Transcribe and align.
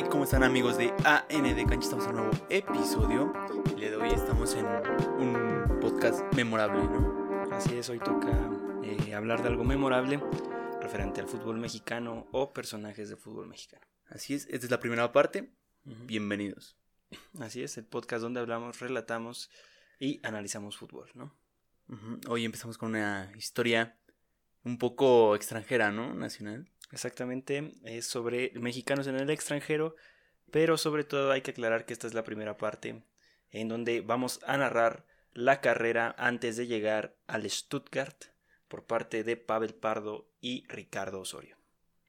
Hey, 0.00 0.04
¿cómo 0.08 0.22
están 0.22 0.44
amigos 0.44 0.78
de 0.78 0.94
AN 1.04 1.42
de 1.42 1.66
Cancha? 1.66 1.88
Estamos 1.88 2.04
en 2.04 2.10
un 2.10 2.16
nuevo 2.28 2.46
episodio. 2.50 3.32
Día 3.76 3.90
de 3.90 3.96
hoy 3.96 4.10
estamos 4.10 4.54
en 4.54 4.64
un 4.64 5.80
podcast 5.80 6.22
memorable, 6.36 6.84
¿no? 6.84 7.50
Así 7.52 7.76
es, 7.76 7.90
hoy 7.90 7.98
toca 7.98 8.30
eh, 8.84 9.12
hablar 9.12 9.42
de 9.42 9.48
algo 9.48 9.64
memorable 9.64 10.22
referente 10.80 11.20
al 11.20 11.26
fútbol 11.26 11.58
mexicano 11.58 12.28
o 12.30 12.52
personajes 12.52 13.08
de 13.08 13.16
fútbol 13.16 13.48
mexicano. 13.48 13.84
Así 14.06 14.34
es, 14.34 14.44
esta 14.44 14.66
es 14.66 14.70
la 14.70 14.78
primera 14.78 15.10
parte. 15.10 15.50
Bienvenidos. 15.82 16.76
Así 17.40 17.64
es, 17.64 17.76
el 17.76 17.84
podcast 17.84 18.22
donde 18.22 18.38
hablamos, 18.38 18.78
relatamos 18.78 19.50
y 19.98 20.20
analizamos 20.22 20.76
fútbol, 20.76 21.10
¿no? 21.14 21.34
Ujú. 21.88 22.20
Hoy 22.28 22.44
empezamos 22.44 22.78
con 22.78 22.90
una 22.90 23.32
historia 23.36 23.98
un 24.62 24.78
poco 24.78 25.34
extranjera, 25.34 25.90
¿no? 25.90 26.14
Nacional. 26.14 26.70
Exactamente, 26.90 27.74
es 27.84 28.06
sobre 28.06 28.52
mexicanos 28.54 29.06
en 29.06 29.16
el 29.16 29.30
extranjero, 29.30 29.94
pero 30.50 30.78
sobre 30.78 31.04
todo 31.04 31.30
hay 31.30 31.42
que 31.42 31.50
aclarar 31.50 31.84
que 31.84 31.92
esta 31.92 32.06
es 32.06 32.14
la 32.14 32.24
primera 32.24 32.56
parte 32.56 33.02
en 33.50 33.68
donde 33.68 34.00
vamos 34.00 34.40
a 34.46 34.56
narrar 34.56 35.06
la 35.32 35.60
carrera 35.60 36.14
antes 36.18 36.56
de 36.56 36.66
llegar 36.66 37.16
al 37.26 37.48
Stuttgart 37.48 38.24
por 38.68 38.84
parte 38.84 39.24
de 39.24 39.36
Pavel 39.36 39.74
Pardo 39.74 40.28
y 40.40 40.66
Ricardo 40.68 41.20
Osorio. 41.20 41.56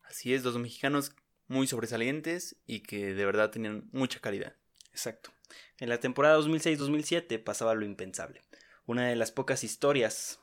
Así 0.03 0.33
es, 0.33 0.43
dos 0.43 0.57
mexicanos 0.57 1.13
muy 1.47 1.67
sobresalientes 1.67 2.57
y 2.65 2.81
que 2.81 3.13
de 3.13 3.25
verdad 3.25 3.51
tenían 3.51 3.89
mucha 3.91 4.19
calidad. 4.19 4.55
Exacto. 4.91 5.31
En 5.77 5.89
la 5.89 5.99
temporada 5.99 6.37
2006-2007 6.39 7.43
pasaba 7.43 7.73
lo 7.73 7.85
impensable. 7.85 8.41
Una 8.85 9.07
de 9.07 9.15
las 9.15 9.31
pocas 9.31 9.63
historias. 9.63 10.39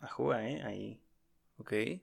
Ajúa, 0.00 0.48
¿eh? 0.48 0.62
Ahí. 0.62 1.00
¿Ok? 1.58 1.72
ahí. 1.72 2.00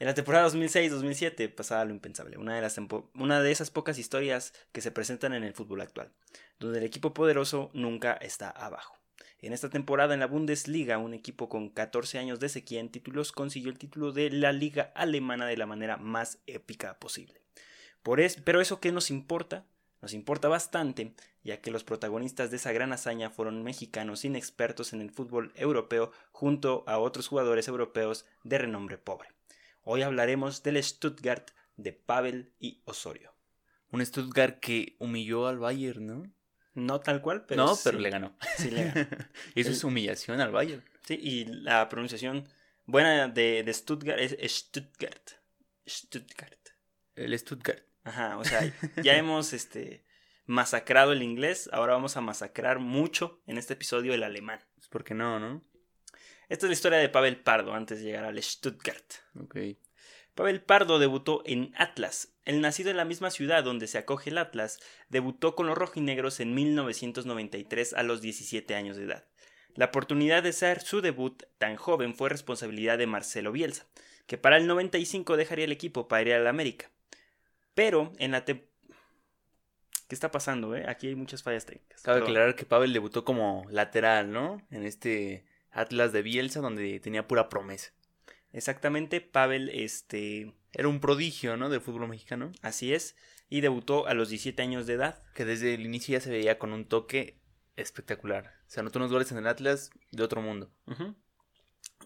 En 0.00 0.06
la 0.08 0.14
temporada 0.14 0.48
2006-2007 0.48 1.54
pasaba 1.54 1.84
lo 1.84 1.92
impensable. 1.92 2.36
Una 2.36 2.56
de, 2.56 2.60
las 2.60 2.78
una 3.14 3.40
de 3.40 3.50
esas 3.52 3.70
pocas 3.70 3.98
historias 3.98 4.52
que 4.72 4.80
se 4.80 4.90
presentan 4.90 5.32
en 5.34 5.44
el 5.44 5.54
fútbol 5.54 5.80
actual, 5.80 6.12
donde 6.58 6.78
el 6.78 6.84
equipo 6.84 7.14
poderoso 7.14 7.70
nunca 7.74 8.12
está 8.14 8.50
abajo. 8.50 8.96
En 9.40 9.52
esta 9.52 9.70
temporada 9.70 10.14
en 10.14 10.20
la 10.20 10.26
Bundesliga, 10.26 10.98
un 10.98 11.14
equipo 11.14 11.48
con 11.48 11.68
14 11.68 12.18
años 12.18 12.40
de 12.40 12.48
sequía 12.48 12.80
en 12.80 12.90
títulos 12.90 13.30
consiguió 13.30 13.70
el 13.70 13.78
título 13.78 14.10
de 14.12 14.30
la 14.30 14.52
liga 14.52 14.90
alemana 14.94 15.46
de 15.46 15.56
la 15.56 15.66
manera 15.66 15.96
más 15.96 16.38
épica 16.46 16.98
posible. 16.98 17.40
Por 18.02 18.20
es- 18.20 18.36
pero 18.42 18.60
eso 18.60 18.80
qué 18.80 18.90
nos 18.90 19.10
importa? 19.10 19.64
Nos 20.04 20.12
importa 20.12 20.48
bastante, 20.48 21.14
ya 21.44 21.62
que 21.62 21.70
los 21.70 21.82
protagonistas 21.82 22.50
de 22.50 22.58
esa 22.58 22.72
gran 22.72 22.92
hazaña 22.92 23.30
fueron 23.30 23.62
mexicanos 23.62 24.26
inexpertos 24.26 24.92
en 24.92 25.00
el 25.00 25.10
fútbol 25.10 25.50
europeo 25.56 26.12
junto 26.30 26.84
a 26.86 26.98
otros 26.98 27.26
jugadores 27.26 27.68
europeos 27.68 28.26
de 28.42 28.58
renombre 28.58 28.98
pobre. 28.98 29.30
Hoy 29.82 30.02
hablaremos 30.02 30.62
del 30.62 30.82
Stuttgart 30.84 31.52
de 31.78 31.94
Pavel 31.94 32.52
y 32.60 32.82
Osorio. 32.84 33.32
Un 33.92 34.04
Stuttgart 34.04 34.58
que 34.60 34.94
humilló 34.98 35.46
al 35.46 35.58
Bayern, 35.58 36.04
¿no? 36.06 36.22
No 36.74 37.00
tal 37.00 37.22
cual, 37.22 37.46
pero 37.46 37.64
no, 37.64 37.74
sí, 37.74 37.80
pero 37.84 37.98
le 37.98 38.10
ganó. 38.10 38.36
sí 38.58 38.70
le 38.70 38.84
ganó. 38.90 39.00
Eso 39.54 39.68
El- 39.70 39.74
es 39.74 39.84
humillación 39.84 40.42
al 40.42 40.52
Bayern. 40.52 40.84
Sí, 41.06 41.18
y 41.18 41.44
la 41.46 41.88
pronunciación 41.88 42.46
buena 42.84 43.26
de, 43.28 43.62
de 43.62 43.72
Stuttgart 43.72 44.20
es 44.20 44.36
Stuttgart. 44.54 45.30
Stuttgart. 45.88 46.60
El 47.16 47.38
Stuttgart. 47.38 47.84
Ajá, 48.04 48.38
o 48.38 48.44
sea, 48.44 48.60
ya 49.02 49.16
hemos 49.16 49.52
este, 49.52 50.04
masacrado 50.46 51.12
el 51.12 51.22
inglés, 51.22 51.68
ahora 51.72 51.94
vamos 51.94 52.16
a 52.16 52.20
masacrar 52.20 52.78
mucho 52.78 53.42
en 53.46 53.58
este 53.58 53.72
episodio 53.74 54.14
el 54.14 54.22
alemán. 54.22 54.60
Pues, 54.76 54.88
¿Por 54.88 55.04
qué 55.04 55.14
no, 55.14 55.40
no? 55.40 55.62
Esta 56.48 56.66
es 56.66 56.70
la 56.70 56.74
historia 56.74 56.98
de 56.98 57.08
Pavel 57.08 57.40
Pardo 57.40 57.74
antes 57.74 57.98
de 57.98 58.04
llegar 58.04 58.24
al 58.24 58.42
Stuttgart. 58.42 59.14
Ok. 59.40 59.56
Pavel 60.34 60.62
Pardo 60.62 60.98
debutó 60.98 61.42
en 61.46 61.72
Atlas. 61.76 62.34
El 62.44 62.60
nacido 62.60 62.90
en 62.90 62.98
la 62.98 63.04
misma 63.04 63.30
ciudad 63.30 63.64
donde 63.64 63.86
se 63.86 63.98
acoge 63.98 64.30
el 64.30 64.38
Atlas, 64.38 64.80
debutó 65.08 65.54
con 65.54 65.66
los 65.66 65.78
rojinegros 65.78 66.40
en 66.40 66.54
1993 66.54 67.94
a 67.94 68.02
los 68.02 68.20
17 68.20 68.74
años 68.74 68.96
de 68.96 69.04
edad. 69.04 69.24
La 69.74 69.86
oportunidad 69.86 70.42
de 70.42 70.50
hacer 70.50 70.82
su 70.82 71.00
debut 71.00 71.42
tan 71.58 71.76
joven 71.76 72.14
fue 72.14 72.28
responsabilidad 72.28 72.98
de 72.98 73.06
Marcelo 73.06 73.52
Bielsa, 73.52 73.86
que 74.26 74.36
para 74.36 74.56
el 74.56 74.66
95 74.66 75.36
dejaría 75.36 75.64
el 75.64 75.72
equipo 75.72 76.06
para 76.06 76.22
ir 76.22 76.32
al 76.34 76.46
América. 76.46 76.90
Pero 77.74 78.12
en 78.18 78.30
la 78.32 78.44
tem- 78.44 78.64
¿Qué 80.08 80.14
está 80.14 80.30
pasando, 80.30 80.76
eh? 80.76 80.84
Aquí 80.86 81.08
hay 81.08 81.14
muchas 81.14 81.42
fallas 81.42 81.64
técnicas. 81.64 82.02
Cabe 82.02 82.20
aclarar 82.20 82.54
que 82.56 82.66
Pavel 82.66 82.92
debutó 82.92 83.24
como 83.24 83.64
lateral, 83.70 84.30
¿no? 84.32 84.60
En 84.70 84.84
este 84.84 85.46
Atlas 85.70 86.12
de 86.12 86.22
Bielsa 86.22 86.60
donde 86.60 87.00
tenía 87.00 87.26
pura 87.26 87.48
promesa. 87.48 87.92
Exactamente, 88.52 89.20
Pavel, 89.20 89.70
este, 89.70 90.54
Era 90.72 90.88
un 90.88 91.00
prodigio, 91.00 91.56
¿no? 91.56 91.70
Del 91.70 91.80
fútbol 91.80 92.06
mexicano. 92.08 92.52
así 92.62 92.92
es, 92.94 93.16
y 93.48 93.60
debutó 93.62 94.06
a 94.06 94.14
los 94.14 94.28
17 94.28 94.62
años 94.62 94.86
de 94.86 94.94
edad. 94.94 95.22
Que 95.34 95.44
desde 95.44 95.74
el 95.74 95.84
inicio 95.86 96.12
ya 96.12 96.20
se 96.20 96.30
veía 96.30 96.58
con 96.58 96.72
un 96.72 96.84
toque 96.86 97.40
espectacular. 97.76 98.52
Se 98.66 98.80
anotó 98.80 98.98
unos 98.98 99.10
goles 99.10 99.32
en 99.32 99.38
el 99.38 99.46
Atlas 99.46 99.90
de 100.12 100.22
otro 100.22 100.40
mundo. 100.42 100.70
Ujú. 100.86 101.16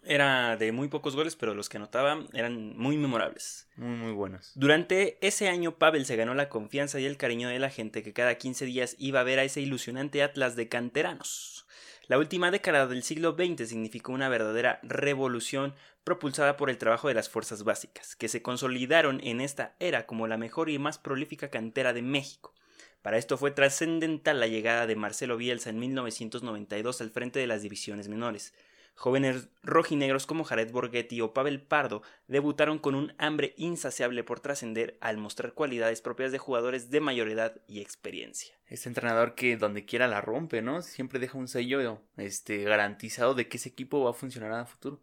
Era 0.04 0.56
de 0.56 0.72
muy 0.72 0.88
pocos 0.88 1.14
goles, 1.14 1.36
pero 1.36 1.54
los 1.54 1.68
que 1.68 1.76
anotaba 1.76 2.24
eran 2.32 2.76
muy 2.76 2.96
memorables. 2.96 3.68
Muy, 3.76 3.96
muy 3.96 4.12
buenos. 4.12 4.52
Durante 4.54 5.18
ese 5.26 5.48
año, 5.48 5.78
Pavel 5.78 6.06
se 6.06 6.16
ganó 6.16 6.34
la 6.34 6.48
confianza 6.48 7.00
y 7.00 7.06
el 7.06 7.16
cariño 7.16 7.48
de 7.48 7.58
la 7.58 7.70
gente 7.70 8.02
que 8.02 8.12
cada 8.12 8.36
15 8.36 8.64
días 8.64 8.96
iba 8.98 9.20
a 9.20 9.24
ver 9.24 9.38
a 9.38 9.44
ese 9.44 9.60
ilusionante 9.60 10.22
Atlas 10.22 10.56
de 10.56 10.68
canteranos. 10.68 11.66
La 12.08 12.16
última 12.16 12.50
década 12.50 12.86
del 12.86 13.02
siglo 13.02 13.36
XX 13.36 13.68
significó 13.68 14.12
una 14.12 14.30
verdadera 14.30 14.80
revolución 14.82 15.74
propulsada 16.04 16.56
por 16.56 16.70
el 16.70 16.78
trabajo 16.78 17.08
de 17.08 17.14
las 17.14 17.28
fuerzas 17.28 17.64
básicas, 17.64 18.16
que 18.16 18.28
se 18.28 18.40
consolidaron 18.40 19.20
en 19.22 19.42
esta 19.42 19.76
era 19.78 20.06
como 20.06 20.26
la 20.26 20.38
mejor 20.38 20.70
y 20.70 20.78
más 20.78 20.96
prolífica 20.96 21.50
cantera 21.50 21.92
de 21.92 22.00
México. 22.00 22.54
Para 23.02 23.18
esto 23.18 23.36
fue 23.36 23.50
trascendental 23.50 24.40
la 24.40 24.46
llegada 24.46 24.86
de 24.86 24.96
Marcelo 24.96 25.36
Bielsa 25.36 25.68
en 25.68 25.78
1992 25.78 27.00
al 27.02 27.10
frente 27.10 27.38
de 27.40 27.46
las 27.46 27.60
divisiones 27.60 28.08
menores. 28.08 28.54
Jóvenes 28.98 29.46
rojinegros 29.62 30.26
como 30.26 30.42
Jared 30.42 30.72
Borghetti 30.72 31.20
o 31.20 31.32
Pavel 31.32 31.62
Pardo 31.62 32.02
debutaron 32.26 32.80
con 32.80 32.96
un 32.96 33.14
hambre 33.16 33.54
insaciable 33.56 34.24
por 34.24 34.40
trascender 34.40 34.98
al 35.00 35.18
mostrar 35.18 35.52
cualidades 35.52 36.00
propias 36.00 36.32
de 36.32 36.38
jugadores 36.38 36.90
de 36.90 37.00
mayor 37.00 37.28
edad 37.28 37.60
y 37.68 37.80
experiencia. 37.80 38.56
Este 38.66 38.88
entrenador 38.88 39.36
que 39.36 39.56
donde 39.56 39.84
quiera 39.84 40.08
la 40.08 40.20
rompe, 40.20 40.62
¿no? 40.62 40.82
Siempre 40.82 41.20
deja 41.20 41.38
un 41.38 41.46
sello 41.46 42.02
este, 42.16 42.64
garantizado 42.64 43.34
de 43.34 43.46
que 43.46 43.58
ese 43.58 43.68
equipo 43.68 44.02
va 44.02 44.10
a 44.10 44.14
funcionar 44.14 44.50
a 44.50 44.66
futuro. 44.66 45.00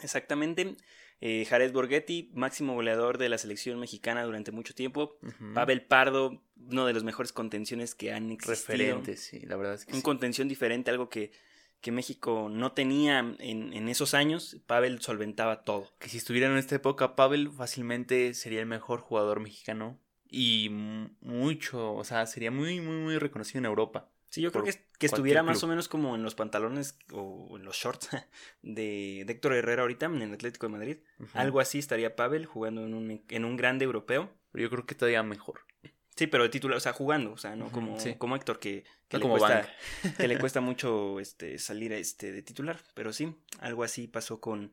Exactamente. 0.00 0.76
Eh, 1.20 1.46
Jared 1.50 1.72
Borghetti, 1.72 2.30
máximo 2.34 2.74
goleador 2.74 3.18
de 3.18 3.30
la 3.30 3.38
selección 3.38 3.80
mexicana 3.80 4.22
durante 4.22 4.52
mucho 4.52 4.76
tiempo. 4.76 5.18
Pavel 5.54 5.82
Pardo, 5.82 6.40
uno 6.70 6.86
de 6.86 6.92
los 6.92 7.02
mejores 7.02 7.32
contenciones 7.32 7.96
que 7.96 8.12
han 8.12 8.30
existido. 8.30 8.76
Referentes, 8.76 9.20
sí, 9.24 9.40
la 9.40 9.56
verdad 9.56 9.74
es 9.74 9.86
que 9.86 9.92
Un 9.92 9.98
sí. 9.98 10.02
contención 10.04 10.46
diferente, 10.46 10.92
algo 10.92 11.08
que, 11.08 11.32
que 11.84 11.92
México 11.92 12.48
no 12.50 12.72
tenía 12.72 13.18
en, 13.18 13.74
en 13.74 13.88
esos 13.90 14.14
años. 14.14 14.56
Pavel 14.66 15.02
solventaba 15.02 15.64
todo. 15.64 15.92
Que 15.98 16.08
si 16.08 16.16
estuviera 16.16 16.46
en 16.46 16.56
esta 16.56 16.76
época, 16.76 17.14
Pavel 17.14 17.50
fácilmente 17.52 18.32
sería 18.32 18.60
el 18.60 18.66
mejor 18.66 19.00
jugador 19.00 19.38
mexicano. 19.40 20.00
Y 20.26 20.70
mucho, 20.70 21.92
o 21.92 22.02
sea, 22.02 22.24
sería 22.24 22.50
muy, 22.50 22.80
muy, 22.80 22.96
muy 22.96 23.18
reconocido 23.18 23.58
en 23.58 23.66
Europa. 23.66 24.10
Sí, 24.30 24.40
yo 24.40 24.50
creo 24.50 24.64
que, 24.64 24.72
que 24.98 25.04
estuviera 25.04 25.42
más 25.42 25.62
o 25.62 25.66
menos 25.66 25.88
como 25.88 26.14
en 26.14 26.22
los 26.22 26.34
pantalones 26.34 26.98
o 27.12 27.58
en 27.58 27.64
los 27.64 27.76
shorts 27.76 28.08
de, 28.62 29.24
de 29.26 29.32
Héctor 29.34 29.52
Herrera 29.52 29.82
ahorita 29.82 30.06
en 30.06 30.22
el 30.22 30.32
Atlético 30.32 30.66
de 30.66 30.72
Madrid. 30.72 30.96
Algo 31.34 31.60
así 31.60 31.78
estaría 31.78 32.16
Pavel 32.16 32.46
jugando 32.46 32.82
en 32.86 32.94
un, 32.94 33.22
en 33.28 33.44
un 33.44 33.56
grande 33.58 33.84
europeo. 33.84 34.32
Pero 34.52 34.62
yo 34.62 34.70
creo 34.70 34.86
que 34.86 34.94
todavía 34.94 35.22
mejor. 35.22 35.60
Sí, 36.16 36.26
pero 36.28 36.44
de 36.44 36.48
titular, 36.48 36.76
o 36.76 36.80
sea, 36.80 36.92
jugando, 36.92 37.32
o 37.32 37.36
sea, 37.36 37.56
no 37.56 37.72
como, 37.72 37.98
sí. 37.98 38.14
como 38.14 38.36
Héctor, 38.36 38.60
que, 38.60 38.84
que 39.08 39.16
No 39.16 39.18
le 39.18 39.22
como 39.22 39.38
cuesta, 39.38 39.68
que 40.16 40.28
le 40.28 40.38
cuesta 40.38 40.60
mucho 40.60 41.18
este, 41.18 41.58
salir 41.58 41.92
este, 41.92 42.30
de 42.30 42.42
titular. 42.42 42.78
Pero 42.94 43.12
sí, 43.12 43.34
algo 43.58 43.82
así 43.82 44.06
pasó 44.06 44.40
con, 44.40 44.68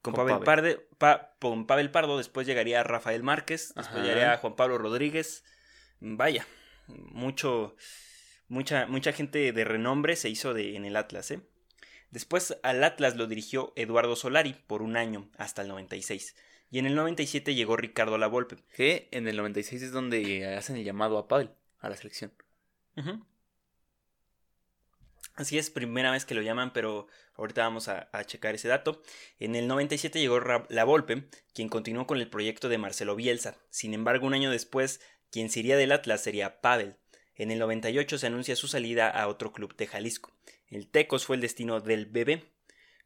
con, 0.00 0.14
Con 0.14 0.26
Pavel, 0.26 0.38
Pavel. 0.44 0.46
Parde- 0.46 0.86
Pa- 0.96 1.34
con 1.38 1.66
Pavel 1.66 1.90
Pardo. 1.90 2.16
Después 2.16 2.46
llegaría 2.46 2.82
Rafael 2.82 3.22
Márquez, 3.22 3.74
después 3.76 4.02
llegaría 4.02 4.38
Juan 4.38 4.56
Pablo 4.56 4.78
Rodríguez. 4.78 5.44
Vaya, 6.00 6.46
mucho, 6.88 7.76
mucha, 8.48 8.86
mucha 8.86 9.12
gente 9.12 9.52
de 9.52 9.64
renombre 9.64 10.16
se 10.16 10.28
hizo 10.30 10.54
de, 10.54 10.76
en 10.76 10.84
el 10.86 10.96
Atlas, 10.96 11.30
¿eh? 11.30 11.40
Después 12.10 12.56
al 12.62 12.82
Atlas 12.84 13.16
lo 13.16 13.26
dirigió 13.26 13.72
Eduardo 13.76 14.16
Solari 14.16 14.54
por 14.66 14.80
un 14.80 14.96
año, 14.96 15.28
hasta 15.36 15.60
el 15.62 15.68
96. 15.68 16.36
Y 16.70 16.78
en 16.78 16.86
el 16.86 16.94
97 16.94 17.54
llegó 17.54 17.76
Ricardo 17.76 18.18
Lavolpe. 18.18 18.56
Que 18.74 19.08
en 19.12 19.28
el 19.28 19.36
96 19.36 19.82
es 19.82 19.92
donde 19.92 20.54
hacen 20.56 20.76
el 20.76 20.84
llamado 20.84 21.18
a 21.18 21.28
Pavel, 21.28 21.50
a 21.78 21.88
la 21.88 21.96
selección. 21.96 22.32
Así 25.34 25.58
es, 25.58 25.68
primera 25.70 26.10
vez 26.10 26.24
que 26.24 26.34
lo 26.34 26.40
llaman, 26.40 26.72
pero 26.72 27.08
ahorita 27.34 27.62
vamos 27.62 27.88
a, 27.88 28.08
a 28.12 28.24
checar 28.24 28.54
ese 28.54 28.68
dato. 28.68 29.02
En 29.38 29.54
el 29.54 29.68
97 29.68 30.18
llegó 30.18 30.40
La 30.68 30.84
Volpe, 30.84 31.28
quien 31.52 31.68
continuó 31.68 32.06
con 32.06 32.18
el 32.18 32.28
proyecto 32.28 32.70
de 32.70 32.78
Marcelo 32.78 33.16
Bielsa. 33.16 33.56
Sin 33.68 33.92
embargo, 33.92 34.26
un 34.26 34.34
año 34.34 34.50
después, 34.50 35.00
quien 35.30 35.50
se 35.50 35.60
iría 35.60 35.76
del 35.76 35.92
Atlas 35.92 36.22
sería 36.22 36.62
Pavel. 36.62 36.96
En 37.34 37.50
el 37.50 37.58
98 37.58 38.16
se 38.16 38.26
anuncia 38.26 38.56
su 38.56 38.66
salida 38.66 39.10
a 39.10 39.28
otro 39.28 39.52
club 39.52 39.76
de 39.76 39.86
Jalisco. 39.86 40.32
El 40.68 40.88
Tecos 40.88 41.26
fue 41.26 41.36
el 41.36 41.42
destino 41.42 41.80
del 41.80 42.06
bebé. 42.06 42.44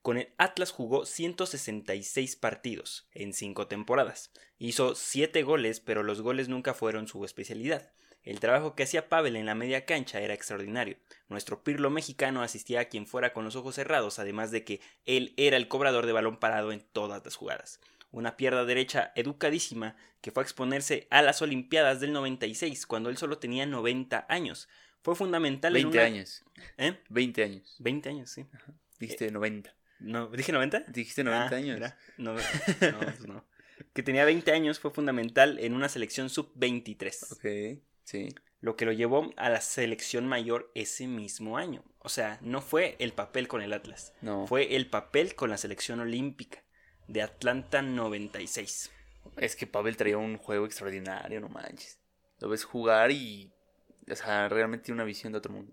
Con 0.02 0.16
el 0.16 0.32
Atlas 0.38 0.70
jugó 0.70 1.04
166 1.04 2.36
partidos 2.36 3.06
en 3.12 3.34
5 3.34 3.66
temporadas. 3.66 4.32
Hizo 4.58 4.94
7 4.94 5.42
goles, 5.42 5.80
pero 5.80 6.02
los 6.02 6.22
goles 6.22 6.48
nunca 6.48 6.72
fueron 6.72 7.06
su 7.06 7.22
especialidad. 7.24 7.92
El 8.22 8.40
trabajo 8.40 8.74
que 8.74 8.82
hacía 8.82 9.08
Pavel 9.08 9.36
en 9.36 9.46
la 9.46 9.54
media 9.54 9.86
cancha 9.86 10.20
era 10.20 10.34
extraordinario. 10.34 10.96
Nuestro 11.28 11.62
pirlo 11.62 11.90
mexicano 11.90 12.42
asistía 12.42 12.80
a 12.80 12.84
quien 12.86 13.06
fuera 13.06 13.32
con 13.32 13.44
los 13.44 13.56
ojos 13.56 13.74
cerrados, 13.74 14.18
además 14.18 14.50
de 14.50 14.64
que 14.64 14.80
él 15.06 15.34
era 15.36 15.56
el 15.56 15.68
cobrador 15.68 16.06
de 16.06 16.12
balón 16.12 16.38
parado 16.38 16.72
en 16.72 16.80
todas 16.80 17.24
las 17.24 17.36
jugadas. 17.36 17.80
Una 18.10 18.36
pierna 18.36 18.64
derecha 18.64 19.12
educadísima 19.14 19.96
que 20.20 20.32
fue 20.32 20.42
a 20.42 20.44
exponerse 20.44 21.08
a 21.10 21.22
las 21.22 21.40
Olimpiadas 21.42 22.00
del 22.00 22.12
96, 22.12 22.86
cuando 22.86 23.08
él 23.08 23.16
solo 23.16 23.38
tenía 23.38 23.64
90 23.66 24.26
años. 24.28 24.68
Fue 25.02 25.14
fundamental 25.14 25.72
20 25.72 25.88
en 25.88 25.94
una... 25.94 26.06
años. 26.06 26.44
¿Eh? 26.76 26.98
20 27.08 27.44
años. 27.44 27.76
20 27.78 28.08
años, 28.08 28.30
sí. 28.30 28.46
Dijiste 28.98 29.30
90. 29.30 29.74
No, 30.00 30.28
¿Dije 30.28 30.52
90? 30.52 30.80
Dijiste 30.88 31.24
90 31.24 31.54
Ah, 31.54 31.58
años. 31.58 31.74
mira, 31.76 31.98
no, 32.18 32.32
no, 32.92 32.98
pues 33.00 33.26
no. 33.26 33.44
Que 33.92 34.02
tenía 34.02 34.24
20 34.24 34.52
años 34.52 34.78
fue 34.80 34.90
fundamental 34.90 35.58
en 35.58 35.74
una 35.74 35.88
selección 35.88 36.28
sub-23. 36.30 37.32
Ok, 37.32 37.82
sí. 38.04 38.28
lo 38.60 38.76
que 38.76 38.84
lo 38.84 38.92
llevó 38.92 39.32
a 39.36 39.48
la 39.50 39.60
selección 39.60 40.26
mayor 40.26 40.70
ese 40.74 41.06
mismo 41.06 41.56
año. 41.58 41.82
O 41.98 42.08
sea, 42.08 42.38
no 42.42 42.60
fue 42.62 42.96
el 42.98 43.12
papel 43.12 43.48
con 43.48 43.62
el 43.62 43.72
Atlas, 43.72 44.12
No. 44.22 44.46
fue 44.46 44.76
el 44.76 44.88
papel 44.88 45.34
con 45.34 45.50
la 45.50 45.56
selección 45.58 46.00
olímpica 46.00 46.62
de 47.08 47.22
Atlanta 47.22 47.82
96. 47.82 48.90
Es 49.36 49.56
que 49.56 49.66
Pavel 49.66 49.96
traía 49.96 50.16
un 50.18 50.36
juego 50.38 50.64
extraordinario, 50.66 51.40
no 51.40 51.48
manches. 51.48 51.98
Lo 52.38 52.48
ves 52.48 52.64
jugar 52.64 53.10
y. 53.10 53.52
O 54.10 54.16
sea, 54.16 54.48
realmente 54.48 54.86
tiene 54.86 54.96
una 54.96 55.04
visión 55.04 55.32
de 55.32 55.38
otro 55.38 55.52
mundo. 55.52 55.72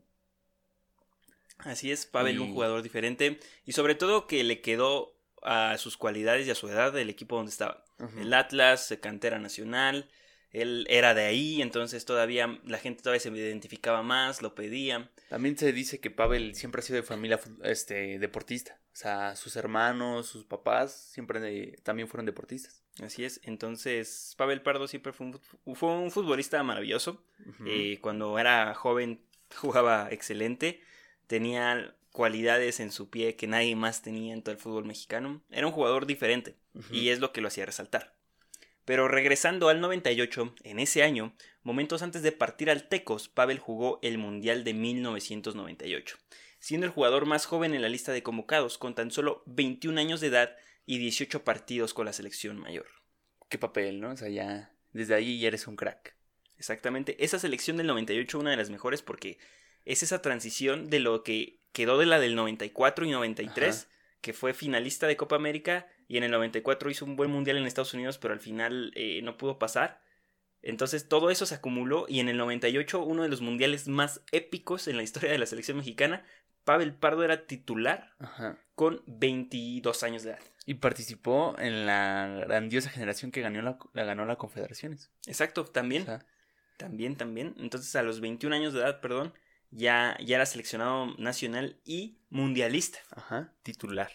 Así 1.59 1.91
es, 1.91 2.05
Pavel, 2.05 2.35
Y- 2.35 2.39
un 2.39 2.53
jugador 2.53 2.81
diferente 2.83 3.39
y 3.65 3.71
sobre 3.73 3.95
todo 3.95 4.27
que 4.27 4.43
le 4.43 4.61
quedó 4.61 5.15
a 5.43 5.77
sus 5.77 5.97
cualidades 5.97 6.47
y 6.47 6.51
a 6.51 6.55
su 6.55 6.67
edad 6.69 6.91
del 6.93 7.09
equipo 7.09 7.35
donde 7.37 7.51
estaba. 7.51 7.83
El 8.19 8.33
Atlas, 8.33 8.91
eh, 8.91 8.99
cantera 8.99 9.39
nacional, 9.39 10.09
él 10.51 10.85
era 10.89 11.13
de 11.13 11.25
ahí, 11.25 11.61
entonces 11.61 12.05
todavía 12.05 12.59
la 12.65 12.77
gente 12.77 13.01
todavía 13.01 13.19
se 13.19 13.29
identificaba 13.29 14.03
más, 14.03 14.41
lo 14.41 14.53
pedía. 14.55 15.09
También 15.29 15.57
se 15.57 15.71
dice 15.73 15.99
que 15.99 16.11
Pavel 16.11 16.53
siempre 16.55 16.79
ha 16.79 16.83
sido 16.83 16.97
de 16.97 17.03
familia 17.03 17.39
este, 17.63 18.19
deportista. 18.19 18.79
O 18.93 18.95
sea, 18.99 19.35
sus 19.35 19.55
hermanos, 19.55 20.27
sus 20.27 20.43
papás 20.45 20.91
siempre 21.11 21.39
de- 21.39 21.79
también 21.83 22.07
fueron 22.07 22.25
deportistas. 22.25 22.83
Así 23.01 23.23
es, 23.25 23.39
entonces 23.43 24.33
Pavel 24.37 24.61
Pardo 24.61 24.87
siempre 24.87 25.13
fue 25.13 25.27
un, 25.27 25.33
fut- 25.33 25.75
fue 25.75 25.89
un 25.89 26.11
futbolista 26.11 26.61
maravilloso. 26.63 27.23
Eh, 27.65 27.99
cuando 28.01 28.37
era 28.39 28.73
joven 28.73 29.21
jugaba 29.55 30.07
excelente, 30.11 30.81
tenía 31.27 31.95
cualidades 32.11 32.79
en 32.79 32.91
su 32.91 33.09
pie 33.09 33.35
que 33.35 33.45
nadie 33.45 33.75
más 33.75 34.01
tenía 34.01 34.33
en 34.33 34.41
todo 34.41 34.53
el 34.53 34.59
fútbol 34.59 34.85
mexicano. 34.85 35.43
Era 35.51 35.67
un 35.67 35.73
jugador 35.73 36.07
diferente 36.07 36.55
y 36.91 37.09
es 37.09 37.19
lo 37.19 37.31
que 37.31 37.41
lo 37.41 37.49
hacía 37.49 37.65
resaltar. 37.65 38.15
Pero 38.85 39.07
regresando 39.07 39.69
al 39.69 39.81
98, 39.81 40.55
en 40.63 40.79
ese 40.79 41.03
año, 41.03 41.35
momentos 41.61 42.01
antes 42.01 42.23
de 42.23 42.31
partir 42.31 42.71
al 42.71 42.87
Tecos, 42.87 43.27
Pavel 43.27 43.59
jugó 43.59 43.99
el 44.01 44.17
Mundial 44.17 44.63
de 44.63 44.73
1998, 44.73 46.17
siendo 46.59 46.87
el 46.87 46.93
jugador 46.93 47.25
más 47.25 47.45
joven 47.45 47.75
en 47.75 47.81
la 47.81 47.89
lista 47.89 48.13
de 48.13 48.23
convocados, 48.23 48.77
con 48.77 48.95
tan 48.95 49.11
solo 49.11 49.43
21 49.45 49.99
años 49.99 50.21
de 50.21 50.27
edad 50.27 50.55
y 50.85 50.99
18 50.99 51.43
partidos 51.43 51.93
con 51.93 52.05
la 52.05 52.13
selección 52.13 52.57
mayor. 52.57 52.87
Qué 53.49 53.57
papel, 53.57 53.99
¿no? 53.99 54.11
O 54.11 54.17
sea, 54.17 54.29
ya. 54.29 54.71
Desde 54.93 55.15
ahí 55.15 55.37
ya 55.39 55.49
eres 55.49 55.67
un 55.67 55.75
crack. 55.75 56.15
Exactamente. 56.57 57.23
Esa 57.23 57.39
selección 57.39 57.75
del 57.75 57.87
98 57.87 58.39
una 58.39 58.51
de 58.51 58.57
las 58.57 58.69
mejores 58.69 59.01
porque 59.01 59.37
es 59.87 60.03
esa 60.03 60.21
transición 60.21 60.89
de 60.89 60.99
lo 60.99 61.23
que 61.23 61.59
quedó 61.71 61.97
de 61.97 62.05
la 62.05 62.19
del 62.19 62.35
94 62.35 63.05
y 63.05 63.11
93, 63.11 63.75
Ajá. 63.75 63.87
que 64.21 64.33
fue 64.33 64.53
finalista 64.53 65.07
de 65.07 65.17
Copa 65.17 65.35
América 65.35 65.87
y 66.07 66.17
en 66.17 66.23
el 66.23 66.31
94 66.31 66.89
hizo 66.89 67.05
un 67.05 67.15
buen 67.15 67.31
mundial 67.31 67.57
en 67.57 67.65
Estados 67.65 67.93
Unidos, 67.93 68.17
pero 68.17 68.33
al 68.33 68.39
final 68.39 68.91
eh, 68.95 69.21
no 69.23 69.37
pudo 69.37 69.59
pasar. 69.59 70.01
Entonces 70.61 71.07
todo 71.07 71.29
eso 71.29 71.45
se 71.45 71.55
acumuló 71.55 72.05
y 72.09 72.19
en 72.19 72.29
el 72.29 72.37
98 72.37 73.01
uno 73.03 73.23
de 73.23 73.29
los 73.29 73.41
mundiales 73.41 73.87
más 73.87 74.21
épicos 74.31 74.87
en 74.87 74.97
la 74.97 75.03
historia 75.03 75.31
de 75.31 75.37
la 75.37 75.45
selección 75.45 75.77
mexicana, 75.77 76.25
Pavel 76.63 76.93
Pardo 76.95 77.23
era 77.23 77.45
titular 77.47 78.13
Ajá. 78.19 78.57
con 78.75 79.01
22 79.07 80.03
años 80.03 80.23
de 80.23 80.31
edad. 80.31 80.39
Y 80.65 80.73
participó 80.73 81.55
en 81.59 81.85
la 81.85 82.43
grandiosa 82.45 82.89
generación 82.89 83.31
que 83.31 83.39
ganó 83.41 83.61
la, 83.61 83.77
la 83.93 84.03
ganó 84.03 84.25
la 84.25 84.35
Confederaciones. 84.35 85.09
Exacto, 85.25 85.63
también. 85.63 86.01
O 86.01 86.05
sea, 86.05 86.25
También, 86.75 87.15
también. 87.15 87.55
Entonces, 87.59 87.95
a 87.95 88.03
los 88.03 88.19
21 88.19 88.53
años 88.53 88.73
de 88.73 88.81
edad, 88.81 88.99
perdón, 88.99 89.33
ya, 89.71 90.17
ya 90.23 90.35
era 90.35 90.45
seleccionado 90.45 91.15
nacional 91.17 91.77
y 91.85 92.17
mundialista. 92.29 92.99
ajá, 93.15 93.53
titular. 93.63 94.11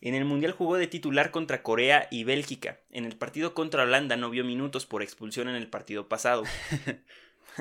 En 0.00 0.14
el 0.14 0.24
mundial 0.24 0.52
jugó 0.52 0.76
de 0.76 0.86
titular 0.86 1.30
contra 1.30 1.62
Corea 1.62 2.06
y 2.10 2.24
Bélgica. 2.24 2.80
En 2.90 3.06
el 3.06 3.16
partido 3.16 3.54
contra 3.54 3.84
Holanda 3.84 4.16
no 4.16 4.30
vio 4.30 4.44
minutos 4.44 4.86
por 4.86 5.02
expulsión 5.02 5.48
en 5.48 5.56
el 5.56 5.68
partido 5.68 6.08
pasado. 6.08 6.44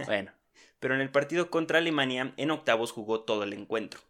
Bueno, 0.05 0.33
pero 0.81 0.93
en 0.93 0.99
el 0.99 1.09
partido 1.09 1.49
contra 1.49 1.77
Alemania, 1.77 2.33
en 2.35 2.51
octavos 2.51 2.91
jugó 2.91 3.21
todo 3.21 3.43
el 3.43 3.53
encuentro. 3.53 4.01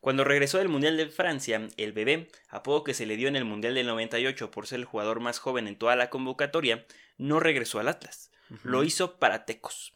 Cuando 0.00 0.22
regresó 0.22 0.58
del 0.58 0.68
Mundial 0.68 0.96
de 0.96 1.08
Francia, 1.08 1.66
el 1.76 1.92
bebé, 1.92 2.28
apodo 2.48 2.84
que 2.84 2.94
se 2.94 3.06
le 3.06 3.16
dio 3.16 3.26
en 3.26 3.34
el 3.34 3.44
Mundial 3.44 3.74
del 3.74 3.86
98 3.86 4.50
por 4.50 4.66
ser 4.66 4.80
el 4.80 4.84
jugador 4.84 5.20
más 5.20 5.38
joven 5.38 5.66
en 5.66 5.76
toda 5.76 5.96
la 5.96 6.10
convocatoria, 6.10 6.86
no 7.16 7.40
regresó 7.40 7.80
al 7.80 7.88
Atlas. 7.88 8.30
Lo 8.62 8.84
hizo 8.84 9.18
para 9.18 9.44
Tecos. 9.44 9.92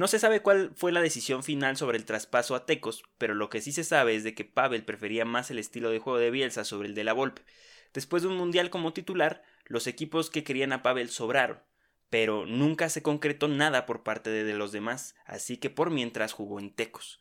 No 0.00 0.08
se 0.08 0.18
sabe 0.18 0.40
cuál 0.40 0.72
fue 0.76 0.92
la 0.92 1.02
decisión 1.02 1.44
final 1.44 1.76
sobre 1.76 1.98
el 1.98 2.06
traspaso 2.06 2.54
a 2.54 2.64
Tecos, 2.64 3.02
pero 3.18 3.34
lo 3.34 3.50
que 3.50 3.60
sí 3.60 3.70
se 3.70 3.84
sabe 3.84 4.14
es 4.14 4.24
de 4.24 4.34
que 4.34 4.46
Pavel 4.46 4.82
prefería 4.82 5.26
más 5.26 5.50
el 5.50 5.58
estilo 5.58 5.90
de 5.90 5.98
juego 5.98 6.18
de 6.18 6.30
Bielsa 6.30 6.64
sobre 6.64 6.88
el 6.88 6.94
de 6.94 7.04
la 7.04 7.12
Volpe. 7.12 7.42
Después 7.92 8.22
de 8.22 8.28
un 8.30 8.38
mundial 8.38 8.70
como 8.70 8.94
titular, 8.94 9.42
los 9.66 9.86
equipos 9.86 10.30
que 10.30 10.42
querían 10.42 10.72
a 10.72 10.82
Pavel 10.82 11.10
sobraron, 11.10 11.58
pero 12.08 12.46
nunca 12.46 12.88
se 12.88 13.02
concretó 13.02 13.46
nada 13.46 13.84
por 13.84 14.02
parte 14.02 14.30
de, 14.30 14.42
de 14.44 14.54
los 14.54 14.72
demás, 14.72 15.16
así 15.26 15.58
que 15.58 15.68
por 15.68 15.90
mientras 15.90 16.32
jugó 16.32 16.60
en 16.60 16.70
Tecos. 16.74 17.20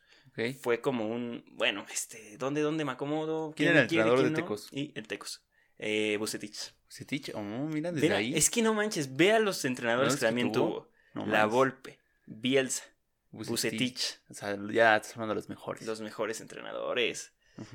Fue 0.62 0.80
como 0.80 1.10
un, 1.10 1.44
bueno, 1.52 1.86
este, 1.92 2.38
¿dónde, 2.38 2.62
dónde 2.62 2.86
me 2.86 2.94
acomodo? 2.94 3.52
¿Quién 3.58 3.72
era 3.72 3.82
el 3.82 3.88
quiere, 3.88 4.04
entrenador 4.04 4.20
quién 4.20 4.34
de 4.34 4.40
no? 4.40 4.46
Tecos? 4.46 4.70
Y 4.72 4.94
el 4.96 5.06
Tecos. 5.06 5.44
Eh, 5.80 6.16
Bucetich. 6.18 6.74
Setich, 6.88 7.34
oh, 7.36 7.42
mira, 7.42 7.92
desde 7.92 8.08
Mira, 8.08 8.18
ahí. 8.20 8.34
es 8.34 8.50
que 8.50 8.62
no 8.62 8.74
manches, 8.74 9.18
ve 9.18 9.34
a 9.34 9.40
los 9.40 9.66
entrenadores 9.66 10.16
que 10.16 10.22
que 10.22 10.26
también 10.28 10.54
tuvo. 10.54 10.88
tuvo. 10.88 10.92
No 11.14 11.26
La 11.26 11.40
manches. 11.40 11.54
Volpe, 11.54 11.99
Bielsa, 12.30 12.84
Bucetich. 13.32 14.20
O 14.30 14.34
sea, 14.34 14.58
ya 14.72 14.96
estás 14.96 15.14
hablando 15.14 15.34
de 15.34 15.42
los 15.42 15.50
mejores. 15.50 15.86
los 15.86 16.02
mejores 16.02 16.42
entrenadores. 16.42 17.34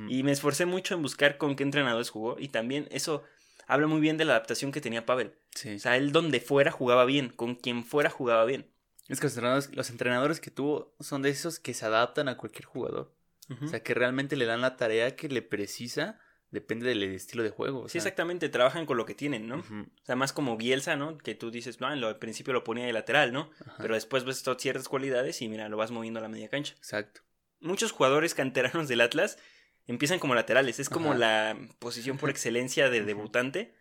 Y 0.09 0.23
me 0.23 0.33
esforcé 0.33 0.65
mucho 0.65 0.95
en 0.95 1.03
buscar 1.03 1.37
con 1.37 1.56
qué 1.56 1.62
entrenadores 1.62 2.09
jugó 2.09 2.37
y 2.39 2.49
también 2.49 2.89
eso 2.91 3.23
habla 3.67 3.87
muy 3.87 4.01
bien 4.01 4.17
de 4.17 4.25
la 4.25 4.32
adaptación 4.32 4.73
que 4.73 4.81
tenía 4.81 5.05
Pavel. 5.05 5.34
Sí. 5.55 5.75
O 5.75 5.79
sea, 5.79 5.99
él 5.99 6.11
donde 6.11 6.41
fuera 6.41 6.70
jugaba 6.70 7.05
bien, 7.05 7.29
con 7.29 7.55
quien 7.55 7.84
fuera 7.84 8.08
jugaba 8.08 8.46
bien. 8.46 8.70
Es 9.08 9.20
que 9.20 9.27
los 9.27 9.34
entrenadores, 9.34 9.77
los 9.77 9.91
entrenadores 9.91 10.41
que 10.41 10.51
tuvo 10.51 10.94
son 11.01 11.20
de 11.20 11.29
esos 11.29 11.58
que 11.58 11.75
se 11.75 11.84
adaptan 11.84 12.29
a 12.29 12.39
cualquier 12.39 12.65
jugador. 12.65 13.15
O 13.61 13.69
sea, 13.69 13.82
que 13.82 13.93
realmente 13.93 14.37
le 14.37 14.46
dan 14.46 14.63
la 14.63 14.77
tarea 14.77 15.17
que 15.17 15.29
le 15.29 15.43
precisa, 15.43 16.19
depende 16.55 16.87
del 16.89 17.03
estilo 17.03 17.43
de 17.43 17.51
juego. 17.51 17.81
o 17.82 17.89
Sí, 17.89 17.93
sea. 17.93 17.99
exactamente, 18.01 18.49
trabajan 18.49 18.87
con 18.87 18.96
lo 18.96 19.05
que 19.05 19.15
tienen, 19.15 19.46
¿no? 19.49 19.56
O 19.58 20.05
sea, 20.05 20.17
más 20.17 20.32
como 20.32 20.56
Bielsa, 20.56 20.96
¿no? 20.96 21.19
Que 21.19 21.34
tú 21.34 21.51
dices, 21.51 21.81
no, 21.81 21.93
en 21.93 22.01
lo- 22.01 22.08
al 22.08 22.19
principio 22.19 22.53
lo 22.55 22.65
ponía 22.65 22.87
de 22.87 22.93
lateral, 22.93 23.32
¿no? 23.32 23.51
ajá, 23.61 23.77
Pero 23.79 23.94
después 23.94 24.25
ves 24.25 24.43
ciertas 24.58 24.89
cualidades 24.89 25.43
y 25.43 25.49
mira, 25.49 25.69
lo 25.69 25.77
vas 25.77 25.91
moviendo 25.91 26.20
a 26.20 26.23
la 26.23 26.29
media 26.29 26.49
cancha. 26.49 26.75
Exacto. 26.79 27.20
Muchos 27.61 27.93
jugadores 27.93 28.34
canteranos 28.34 28.89
del 28.89 29.01
Atlas 29.03 29.39
empiezan 29.87 30.19
como 30.19 30.34
laterales, 30.34 30.81
es 30.81 30.89
como 30.89 31.11
Ajá. 31.11 31.19
la 31.19 31.58
posición 31.79 32.17
por 32.17 32.31
excelencia 32.31 32.89
de 32.89 33.03
debutante 33.05 33.75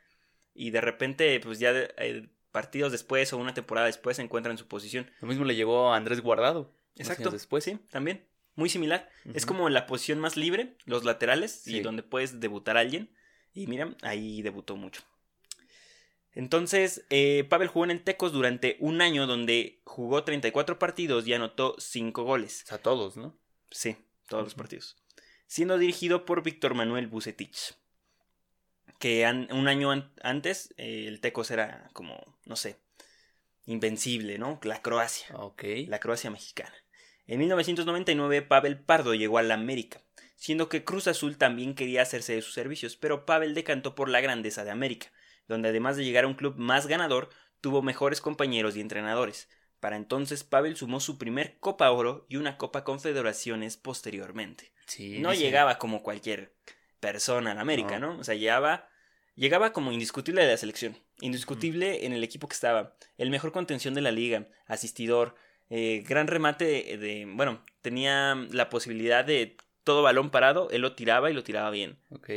y 0.54 0.72
de 0.72 0.82
repente, 0.82 1.40
pues 1.40 1.60
ya 1.60 1.72
eh, 1.72 2.28
partidos 2.52 2.92
después 2.92 3.32
o 3.34 3.38
una 3.38 3.54
temporada 3.54 3.88
después 3.88 4.18
se 4.18 4.24
encuentran 4.24 4.52
en 4.54 4.58
su 4.58 4.68
posición. 4.68 5.10
Lo 5.22 5.28
mismo 5.28 5.46
le 5.46 5.56
llegó 5.56 5.94
a 5.94 5.98
Andrés 5.98 6.22
Guardado. 6.22 6.74
Exacto. 6.96 7.32
después. 7.32 7.64
Sí, 7.64 7.80
también. 7.90 8.24
Muy 8.56 8.70
similar. 8.70 9.10
Es 9.34 9.46
como 9.46 9.68
la 9.70 9.86
posición 9.88 10.20
más 10.20 10.38
libre, 10.38 10.78
los 10.86 11.04
laterales, 11.04 11.68
y 11.68 11.80
donde 11.82 12.04
puedes 12.04 12.40
debutar 12.40 12.78
a 12.78 12.82
alguien. 12.82 13.10
Y 13.54 13.68
mira, 13.68 13.96
ahí 14.02 14.42
debutó 14.42 14.76
mucho. 14.76 15.02
Entonces, 16.34 17.06
eh, 17.10 17.46
Pavel 17.50 17.68
jugó 17.68 17.86
en 17.86 17.92
el 17.92 18.04
Tecos 18.04 18.32
durante 18.32 18.78
un 18.80 19.02
año 19.02 19.28
donde 19.28 19.82
jugó 19.86 20.24
34 20.24 20.80
partidos 20.80 21.28
y 21.28 21.34
anotó 21.34 21.76
5 21.78 22.24
goles. 22.24 22.64
O 22.66 22.68
sea, 22.70 22.78
todos, 22.80 23.18
¿no? 23.18 23.38
Sí, 23.70 23.96
todos 24.28 24.44
los 24.44 24.56
partidos. 24.56 24.98
Siendo 25.46 25.78
dirigido 25.78 26.26
por 26.26 26.42
Víctor 26.42 26.74
Manuel 26.74 27.08
Bucetich. 27.08 27.76
Que 28.98 29.26
an- 29.26 29.48
un 29.52 29.68
año 29.68 29.92
an- 29.92 30.12
antes 30.24 30.74
eh, 30.78 31.06
el 31.08 31.20
Tecos 31.20 31.52
era 31.52 31.90
como, 31.94 32.38
no 32.46 32.56
sé, 32.56 32.78
invencible, 33.66 34.38
¿no? 34.40 34.60
La 34.64 34.82
Croacia 34.82 35.36
Ok. 35.36 35.64
la 35.88 36.00
Croacia 36.00 36.32
mexicana. 36.32 36.74
En 37.26 37.40
1999 37.40 38.42
Pavel 38.42 38.80
Pardo 38.80 39.14
llegó 39.14 39.38
al 39.38 39.52
América, 39.52 40.02
siendo 40.36 40.68
que 40.70 40.84
Cruz 40.84 41.08
Azul 41.08 41.38
también 41.38 41.74
quería 41.74 42.02
hacerse 42.02 42.36
de 42.36 42.42
sus 42.42 42.54
servicios, 42.54 42.98
pero 42.98 43.26
Pavel 43.26 43.54
decantó 43.54 43.96
por 43.96 44.10
la 44.10 44.22
grandeza 44.22 44.64
de 44.64 44.72
América, 44.72 45.12
donde 45.48 45.70
además 45.70 45.96
de 45.96 46.04
llegar 46.06 46.26
a 46.26 46.28
un 46.28 46.34
club 46.34 46.56
más 46.58 46.88
ganador, 46.88 47.30
tuvo 47.62 47.82
mejores 47.82 48.20
compañeros 48.20 48.76
y 48.76 48.82
entrenadores. 48.82 49.50
Para 49.80 49.96
entonces 49.96 50.44
Pavel 50.44 50.76
sumó 50.76 51.00
su 51.00 51.18
primer 51.18 51.58
Copa 51.60 51.90
Oro 51.92 52.26
y 52.30 52.38
una 52.38 52.58
Copa 52.58 52.84
Confederaciones 52.84 53.78
posteriormente. 53.78 54.72
Sí. 54.86 55.20
No 55.20 55.34
llegaba 55.34 55.78
como 55.78 56.04
cualquier 56.04 56.54
persona 57.00 57.52
en 57.52 57.58
América, 57.58 58.00
No. 58.00 58.14
¿no? 58.14 58.20
O 58.20 58.24
sea, 58.24 58.36
llegaba, 58.36 58.90
llegaba 59.36 59.74
como 59.74 59.92
indiscutible 59.92 60.42
de 60.42 60.52
la 60.52 60.58
selección, 60.58 60.98
indiscutible 61.20 62.06
en 62.06 62.14
el 62.14 62.24
equipo 62.24 62.48
que 62.48 62.54
estaba, 62.54 62.96
el 63.18 63.30
mejor 63.30 63.52
contención 63.52 63.94
de 63.94 64.02
la 64.02 64.12
liga, 64.12 64.48
asistidor, 64.68 65.36
eh, 65.76 66.04
gran 66.08 66.28
remate 66.28 66.66
de, 66.66 66.98
de- 66.98 67.26
bueno, 67.34 67.64
tenía 67.82 68.36
la 68.52 68.70
posibilidad 68.70 69.26
de 69.26 69.58
todo 69.84 70.04
balón 70.04 70.30
parado, 70.30 70.70
él 70.70 70.82
lo 70.82 70.94
tiraba 70.94 71.32
y 71.32 71.34
lo 71.34 71.44
tiraba 71.44 71.70
bien. 71.72 71.98
Ok. 72.10 72.30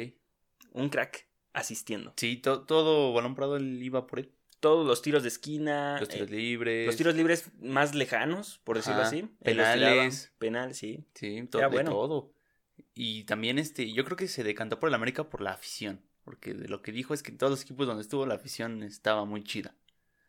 Un 0.72 0.88
crack 0.88 1.26
asistiendo. 1.52 2.12
Sí, 2.16 2.36
to- 2.38 2.62
todo 2.62 3.12
balón 3.12 3.34
parado 3.34 3.56
él 3.56 3.82
iba 3.82 4.06
por 4.06 4.20
él. 4.20 4.32
Todos 4.60 4.86
los 4.86 5.02
tiros 5.02 5.22
de 5.22 5.28
esquina, 5.28 5.98
Los 6.00 6.08
tiros 6.08 6.30
eh, 6.30 6.34
libres. 6.34 6.86
los 6.86 6.96
tiros 6.96 7.14
libres 7.14 7.50
más 7.60 7.94
lejanos, 7.94 8.58
por 8.64 8.76
decirlo 8.76 9.00
Ajá, 9.00 9.08
así. 9.08 9.28
penales. 9.42 10.32
Penal, 10.38 10.74
sí. 10.74 11.04
Sí, 11.14 11.42
to- 11.50 11.58
Era 11.58 11.68
de 11.68 11.74
bueno. 11.74 11.90
todo. 11.90 12.32
Y 12.94 13.24
también 13.24 13.58
este, 13.58 13.92
yo 13.92 14.04
creo 14.04 14.16
que 14.16 14.28
se 14.28 14.42
decantó 14.44 14.80
por 14.80 14.88
el 14.88 14.94
América 14.94 15.24
por 15.28 15.42
la 15.42 15.52
afición. 15.52 16.00
Porque 16.24 16.54
de 16.54 16.68
lo 16.68 16.82
que 16.82 16.90
dijo 16.90 17.14
es 17.14 17.22
que 17.22 17.30
en 17.30 17.38
todos 17.38 17.50
los 17.50 17.62
equipos 17.62 17.86
donde 17.86 18.02
estuvo 18.02 18.26
la 18.26 18.34
afición 18.34 18.82
estaba 18.82 19.24
muy 19.24 19.44
chida. 19.44 19.74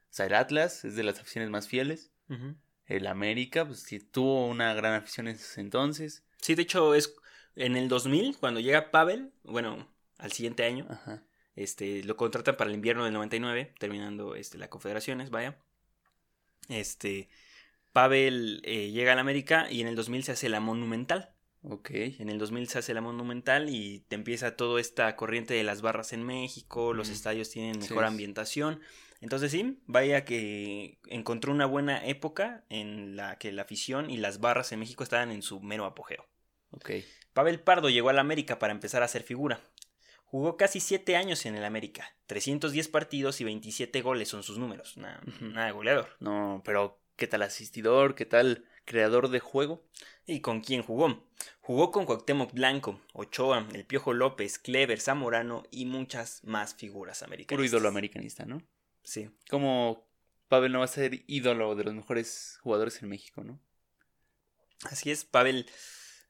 O 0.04 0.14
sea, 0.18 0.28
el 0.28 0.36
Atlas 0.36 0.86
es 0.86 0.96
de 0.96 1.04
las 1.04 1.20
aficiones 1.20 1.50
más 1.50 1.68
fieles. 1.68 2.12
Ujú. 2.30 2.54
El 2.88 3.06
América, 3.08 3.66
pues 3.66 3.80
sí, 3.82 4.00
tuvo 4.00 4.48
una 4.48 4.74
gran 4.74 4.94
afición 4.94 5.28
en 5.28 5.36
ese 5.36 5.62
entonces. 5.62 6.24
Sí, 6.42 6.56
de 6.56 6.62
hecho 6.64 6.96
es 6.96 7.14
en 7.56 7.76
el 7.76 7.88
2000 7.90 8.38
cuando 8.38 8.60
llega 8.60 8.92
Pavel, 8.92 9.32
bueno, 9.44 9.88
al 10.18 10.32
siguiente 10.32 10.64
año, 10.64 10.86
Ajá. 10.90 11.22
este 11.56 12.04
lo 12.04 12.16
contratan 12.16 12.56
para 12.56 12.70
el 12.70 12.76
invierno 12.76 13.04
del 13.04 13.14
99, 13.14 13.74
terminando 13.80 14.36
este 14.36 14.58
la 14.58 14.70
Confederaciones, 14.70 15.30
vaya. 15.30 15.58
Este 16.70 17.30
Pavel 17.94 18.62
eh, 18.64 18.92
llega 18.92 19.14
al 19.14 19.20
América 19.20 19.68
y 19.72 19.82
en 19.82 19.88
el 19.88 19.96
2000 19.96 20.24
se 20.24 20.34
hace 20.34 20.50
la 20.50 20.60
Monumental. 20.60 21.34
Ok. 21.64 21.90
En 21.92 22.30
el 22.30 22.38
2000 22.38 22.68
se 22.70 22.80
hace 22.80 22.94
la 22.94 23.02
Monumental 23.02 23.70
y 23.70 24.00
te 24.08 24.16
empieza 24.16 24.56
toda 24.56 24.80
esta 24.80 25.16
corriente 25.16 25.54
de 25.54 25.64
las 25.64 25.82
barras 25.82 26.14
en 26.14 26.24
México, 26.24 26.94
los 26.94 27.10
Mm. 27.10 27.14
estadios 27.14 27.50
tienen 27.50 27.82
Sí, 27.82 27.90
mejor 27.90 28.04
es- 28.06 28.10
ambientación. 28.12 28.80
Entonces 29.22 29.52
sí, 29.52 29.82
vaya 29.86 30.26
que 30.26 31.00
encontró 31.08 31.52
una 31.52 31.66
buena 31.66 32.06
época 32.06 32.64
en 32.70 33.16
la 33.16 33.38
que 33.38 33.52
la 33.52 33.64
afición 33.64 34.10
y 34.10 34.18
las 34.18 34.40
barras 34.40 34.72
en 34.72 34.80
México 34.80 35.04
estaban 35.04 35.32
en 35.32 35.42
su 35.42 35.60
mero 35.60 35.86
apogeo. 35.86 36.28
Ok. 36.72 36.92
Pavel 37.34 37.60
Pardo 37.60 37.90
llegó 37.90 38.10
al 38.10 38.20
América 38.20 38.60
para 38.60 38.74
empezar 38.74 39.02
a 39.02 39.06
hacer 39.06 39.24
figura. 39.24 39.62
Jugó 40.26 40.58
casi 40.58 40.82
7 40.82 41.16
años 41.16 41.46
en 41.46 41.56
el 41.56 41.64
América, 41.64 42.14
310 42.26 42.90
partidos 42.90 43.40
y 43.40 43.46
27 43.46 44.02
goles 44.02 44.28
son 44.28 44.44
sus 44.44 44.58
números, 44.58 44.98
nada, 44.98 45.22
nada 45.40 45.68
de 45.68 45.72
goleador. 45.72 46.10
No, 46.20 46.62
pero 46.66 47.00
¿qué 47.16 47.28
tal 47.28 47.44
asistidor? 47.44 48.14
¿Qué 48.14 48.26
tal 48.26 48.66
creador 48.84 49.30
de 49.30 49.40
juego? 49.40 49.86
¿Y 50.26 50.42
con 50.42 50.60
quién 50.60 50.84
jugó? 50.84 51.30
Jugó 51.62 51.92
con 51.92 52.06
Cuauhtémoc 52.06 52.52
Blanco, 52.52 53.00
Ochoa, 53.14 53.68
El 53.74 53.86
Piojo 53.86 54.14
López, 54.14 54.60
Clever, 54.60 55.00
Zamorano 55.00 55.64
y 55.72 55.86
muchas 55.86 56.44
más 56.44 56.76
figuras 56.76 57.24
americanas. 57.24 57.56
Puro 57.56 57.64
ídolo 57.64 57.88
americanista, 57.88 58.46
¿no? 58.46 58.62
Sí. 59.08 59.30
Como 59.50 60.06
Pavel 60.50 60.74
no 60.74 60.80
va 60.80 60.86
a 60.86 60.90
ser 60.90 61.24
ídolo 61.28 61.76
de 61.76 61.86
los 61.86 61.94
mejores 61.94 62.60
jugadores 62.62 63.02
en 63.02 63.08
México, 63.08 63.42
¿no? 63.42 63.58
Así 64.84 65.12
es, 65.12 65.24
Pavel. 65.24 65.66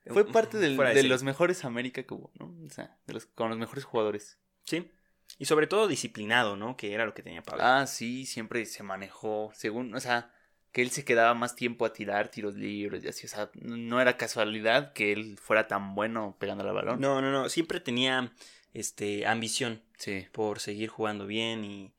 Fue 0.06 0.32
parte 0.32 0.60
del- 0.60 0.78
de, 0.78 1.04
los 1.04 1.24
mejores 1.24 1.66
América 1.66 2.04
que 2.04 2.14
hubo, 2.14 2.32
¿no? 2.36 2.56
O 2.66 2.70
sea, 2.70 2.96
de 3.08 3.14
los, 3.16 3.26
con 3.26 3.50
los 3.50 3.58
mejores 3.58 3.84
jugadores. 3.84 4.38
Sí. 4.64 4.92
Y 5.40 5.46
sobre 5.46 5.66
todo 5.66 5.88
disciplinado, 5.88 6.56
¿no? 6.56 6.78
Que 6.78 6.94
era 6.94 7.06
lo 7.08 7.16
que 7.16 7.24
tenía 7.24 7.42
Pavel. 7.42 7.62
Ah, 7.66 7.88
sí, 7.88 8.28
siempre 8.28 8.64
se 8.68 8.84
manejó, 8.84 9.52
según, 9.56 9.96
o 9.96 10.00
sea, 10.00 10.32
que 10.72 10.84
él 10.84 10.92
se 10.92 11.04
quedaba 11.04 11.34
más 11.34 11.56
tiempo 11.56 11.84
a 11.84 11.94
tirar 11.94 12.30
tiros 12.30 12.56
libres 12.56 13.04
y 13.04 13.08
así, 13.08 13.26
o 13.26 13.30
sea, 13.30 13.50
no 13.56 14.00
era 14.00 14.18
casualidad 14.18 14.94
que 14.94 15.12
él 15.14 15.40
fuera 15.40 15.68
tan 15.68 15.96
bueno 15.96 16.38
pegando 16.40 16.64
al 16.64 16.76
balón. 16.76 17.02
No, 17.02 17.22
no, 17.22 17.32
no. 17.32 17.50
Siempre 17.50 17.80
tenía 17.80 18.32
este 18.74 19.26
ambición 19.26 19.82
Sí, 19.98 20.28
por 20.32 20.60
seguir 20.60 20.90
jugando 20.90 21.26
bien 21.26 21.66
y, 21.66 21.92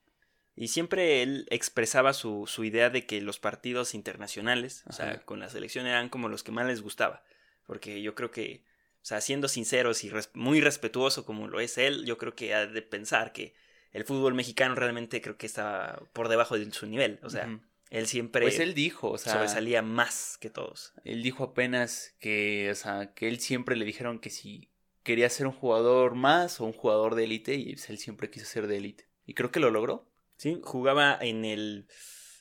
y 0.61 0.69
siempre 0.69 1.23
él 1.23 1.47
expresaba 1.51 2.13
su, 2.13 2.45
su 2.47 2.65
idea 2.65 2.91
de 2.91 3.07
que 3.07 3.21
los 3.21 3.39
partidos 3.39 3.95
internacionales, 3.95 4.83
o 4.87 4.93
sea, 4.93 5.21
con 5.25 5.41
la 5.41 5.49
selección 5.49 5.87
eran 5.87 6.09
como 6.09 6.29
los 6.29 6.43
que 6.43 6.53
más 6.53 6.67
les 6.67 6.83
gustaba. 6.83 7.23
Porque 7.67 8.03
yo 8.03 8.15
creo 8.15 8.31
que, 8.31 8.65
o 9.03 9.05
sea, 9.05 9.21
siendo 9.21 9.47
sinceros 9.49 10.03
y 10.05 10.11
res- 10.11 10.31
muy 10.35 10.61
respetuoso 10.61 11.25
como 11.25 11.49
lo 11.49 11.61
es 11.61 11.79
él, 11.79 12.05
yo 12.07 12.19
creo 12.19 12.35
que 12.35 12.55
ha 12.55 12.67
de 12.67 12.83
pensar 12.83 13.33
que 13.33 13.55
el 13.93 14.05
fútbol 14.05 14.35
mexicano 14.35 14.75
realmente 14.75 15.21
creo 15.21 15.37
que 15.37 15.47
está 15.47 16.01
por 16.13 16.29
debajo 16.29 16.59
de 16.59 16.71
su 16.73 16.87
nivel. 16.87 17.21
O 17.23 17.31
sea, 17.31 17.47
él 17.91 18.07
siempre 18.07 18.43
pues 18.43 18.59
él 18.59 18.75
dijo, 18.75 19.11
o 19.11 19.19
sea, 19.19 19.35
sobresalía 19.35 19.81
más 19.83 20.37
que 20.41 20.51
todos. 20.51 20.93
él 21.05 21.23
dijo 21.23 21.45
apenas 21.45 22.15
que, 22.21 22.69
o 22.71 22.75
sea, 22.75 23.15
que 23.15 23.29
él 23.29 23.39
siempre 23.41 23.77
le 23.77 23.85
dijeron 23.85 24.19
que 24.19 24.31
si 24.31 24.71
quería 25.03 25.29
ser 25.31 25.47
un 25.47 25.53
jugador 25.55 26.15
más 26.15 26.61
o 26.61 26.65
un 26.65 26.73
jugador 26.75 27.15
de 27.15 27.25
élite 27.25 27.55
y 27.55 27.71
él 27.89 27.99
siempre 27.99 28.29
quiso 28.31 28.45
ser 28.47 28.67
de 28.67 28.77
élite. 28.77 29.09
Y 29.25 29.35
creo 29.35 29.51
que 29.51 29.61
lo 29.61 29.71
logró. 29.71 30.08
Sí, 30.39 30.59
jugaba 30.63 31.19
en 31.21 31.45
el, 31.45 31.87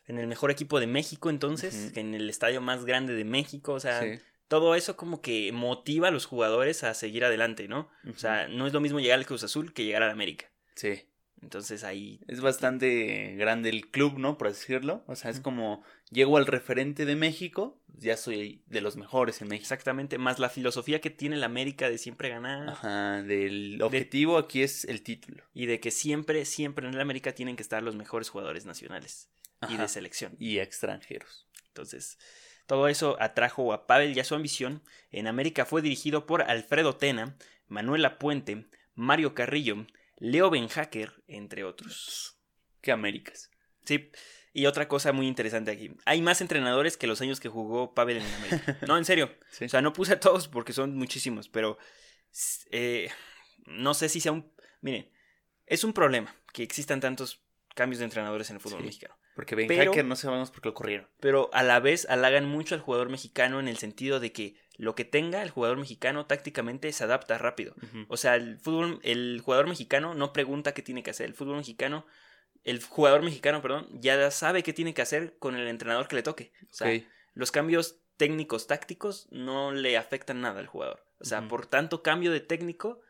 en 0.06 0.18
el 0.20 0.28
mejor 0.28 0.50
equipo 0.52 0.80
de 0.80 0.88
México 0.88 1.30
entonces, 1.30 1.92
en 1.98 2.14
el 2.14 2.30
estadio 2.30 2.62
más 2.62 2.86
grande 2.86 3.14
de 3.14 3.26
México, 3.26 3.74
o 3.74 3.80
sea, 3.80 4.02
Sí. 4.02 4.20
todo 4.48 4.76
eso 4.76 4.96
como 4.96 5.22
que 5.22 5.52
motiva 5.52 6.08
a 6.08 6.12
los 6.12 6.26
jugadores 6.26 6.84
a 6.86 6.94
seguir 6.94 7.26
adelante, 7.26 7.68
¿no? 7.68 7.90
O 8.10 8.18
sea, 8.18 8.48
no 8.48 8.66
es 8.68 8.72
lo 8.74 8.80
mismo 8.80 9.00
llegar 9.00 9.20
al 9.20 9.26
Cruz 9.26 9.44
Azul 9.44 9.74
que 9.74 9.84
llegar 9.84 10.04
al 10.04 10.12
América. 10.12 10.50
Sí. 10.76 11.02
Entonces 11.42 11.84
ahí, 11.84 12.20
Es 12.28 12.42
bastante 12.42 13.36
grande 13.36 13.70
el 13.70 13.90
club, 13.90 14.18
¿no? 14.18 14.38
Por 14.38 14.48
decirlo. 14.48 15.04
O 15.08 15.16
sea, 15.16 15.30
es 15.32 15.40
como 15.40 15.84
llego 16.10 16.38
al 16.38 16.46
referente 16.48 17.06
de 17.06 17.16
México, 17.16 17.80
ya 17.98 18.18
soy 18.18 18.64
de 18.68 18.82
los 18.82 18.96
mejores 18.98 19.42
en 19.42 19.48
México. 19.50 19.64
exactamente, 19.64 20.18
más 20.18 20.40
la 20.40 20.50
filosofía 20.50 21.00
que 21.02 21.10
tiene 21.10 21.36
el 21.36 21.44
América 21.44 21.90
de 21.90 21.98
siempre 21.98 22.30
ganar 22.30 22.70
Ajá, 22.70 23.22
del 23.24 23.82
objetivo 23.82 24.38
aquí 24.38 24.62
es 24.64 24.86
el 24.86 25.02
título. 25.04 25.44
y 25.54 25.66
de 25.68 25.80
que 25.80 25.92
siempre, 25.92 26.44
siempre 26.46 26.88
en 26.88 26.94
el 26.94 27.02
América 27.02 27.34
tienen 27.34 27.56
que 27.56 27.64
estar 27.64 27.84
los 27.84 27.96
mejores 27.96 28.30
jugadores 28.30 28.66
nacionales 28.66 29.30
y 29.70 29.78
de 29.78 29.88
selección. 29.88 30.36
Y 30.40 30.60
extranjeros. 30.60 31.48
Entonces, 31.68 32.18
todo 32.66 32.88
eso 32.88 33.16
atrajo 33.20 33.74
a 33.74 33.86
Pavel 33.88 34.16
y 34.16 34.20
a 34.20 34.24
su 34.24 34.36
ambición. 34.36 34.82
En 35.12 35.28
América 35.28 35.66
fue 35.66 35.82
dirigido 35.82 36.26
por 36.26 36.42
Alfredo 36.42 36.96
Tena, 36.96 37.36
Manuel 37.68 38.06
Apuente, 38.06 38.66
Mario 38.96 39.34
Carrillo, 39.34 39.86
Leo 40.18 40.50
Benhacker, 40.50 41.24
entre 41.28 41.64
otros. 41.64 42.40
¿Qué 42.82 42.92
Américas? 42.92 43.50
Sí, 43.86 44.12
y 44.54 44.66
otra 44.66 44.88
cosa 44.88 45.12
muy 45.14 45.28
interesante 45.28 45.72
aquí. 45.72 45.92
Hay 46.06 46.22
más 46.22 46.42
entrenadores 46.42 46.98
que 46.98 47.08
los 47.08 47.22
años 47.22 47.40
que 47.40 47.50
jugó 47.50 47.94
Pavel 47.94 48.18
en 48.18 48.34
América. 48.34 48.78
No, 48.88 48.98
en 48.98 49.06
serio. 49.06 49.36
Sí. 49.52 49.66
O 49.66 49.70
sea, 49.70 49.82
no 49.82 49.94
puse 49.94 50.14
a 50.14 50.20
todos 50.20 50.48
porque 50.48 50.74
son 50.74 50.96
muchísimos, 50.96 51.50
pero 51.50 51.78
eh, 52.72 53.10
no 53.66 53.94
sé 53.94 54.10
si 54.10 54.20
sea 54.20 54.32
un... 54.32 54.52
Miren, 54.82 55.12
es 55.66 55.84
un 55.84 55.94
problema 55.94 56.36
que 56.54 56.64
existan 56.64 57.00
tantos 57.00 57.44
cambios 57.76 58.00
de 58.00 58.06
entrenadores 58.06 58.50
en 58.50 58.56
el 58.58 58.62
fútbol 58.62 58.80
Sí. 58.82 58.86
mexicano. 58.86 59.18
Porque 59.38 59.54
Ben 59.54 59.68
Pero- 59.68 59.92
Hacker 59.92 60.04
no 60.04 60.16
sabemos 60.16 60.50
por 60.50 60.62
qué 60.62 60.70
lo 60.70 60.74
corrieron. 60.74 61.08
pero 61.20 61.52
a 61.54 61.62
la 61.62 61.80
vez 61.80 62.08
halagan 62.10 62.46
mucho 62.46 62.74
al 62.74 62.82
jugador 62.82 63.10
mexicano 63.10 63.60
en 63.60 63.68
el 63.68 63.78
sentido 63.78 64.20
de 64.20 64.32
que 64.32 64.56
lo 64.78 64.96
que 64.96 65.06
tenga 65.06 65.44
el 65.44 65.52
jugador 65.52 65.78
mexicano 65.78 66.26
tácticamente 66.26 66.92
se 66.92 67.04
adapta 67.04 67.38
rápido. 67.38 67.76
O 68.08 68.18
sea, 68.18 68.34
el 68.34 68.58
fútbol, 68.58 69.00
el 69.04 69.40
jugador 69.46 69.68
mexicano 69.68 70.16
no 70.16 70.34
pregunta 70.34 70.74
qué 70.74 70.82
tiene 70.82 71.04
que 71.04 71.12
hacer. 71.12 71.28
El 71.28 71.36
fútbol 71.36 71.58
mexicano, 71.58 72.08
el 72.64 72.84
jugador 72.84 73.22
mexicano, 73.22 73.62
perdón, 73.62 73.88
ya 73.92 74.32
sabe 74.32 74.64
qué 74.64 74.74
tiene 74.74 74.96
que 74.96 75.04
hacer 75.04 75.38
con 75.38 75.56
el 75.56 75.68
entrenador 75.68 76.08
que 76.08 76.16
le 76.16 76.24
toque. 76.24 76.52
O 76.72 76.74
sea, 76.74 77.00
los 77.36 77.52
cambios 77.52 78.00
técnicos 78.18 78.66
tácticos 78.66 79.28
no 79.30 79.72
le 79.72 79.98
afectan 79.98 80.42
nada 80.42 80.60
al 80.60 80.68
jugador. 80.68 81.06
O 81.20 81.26
sea, 81.26 81.48
por 81.48 81.68
tanto 81.68 82.02
cambio 82.02 82.32
de 82.32 82.40
técnico, 82.40 83.02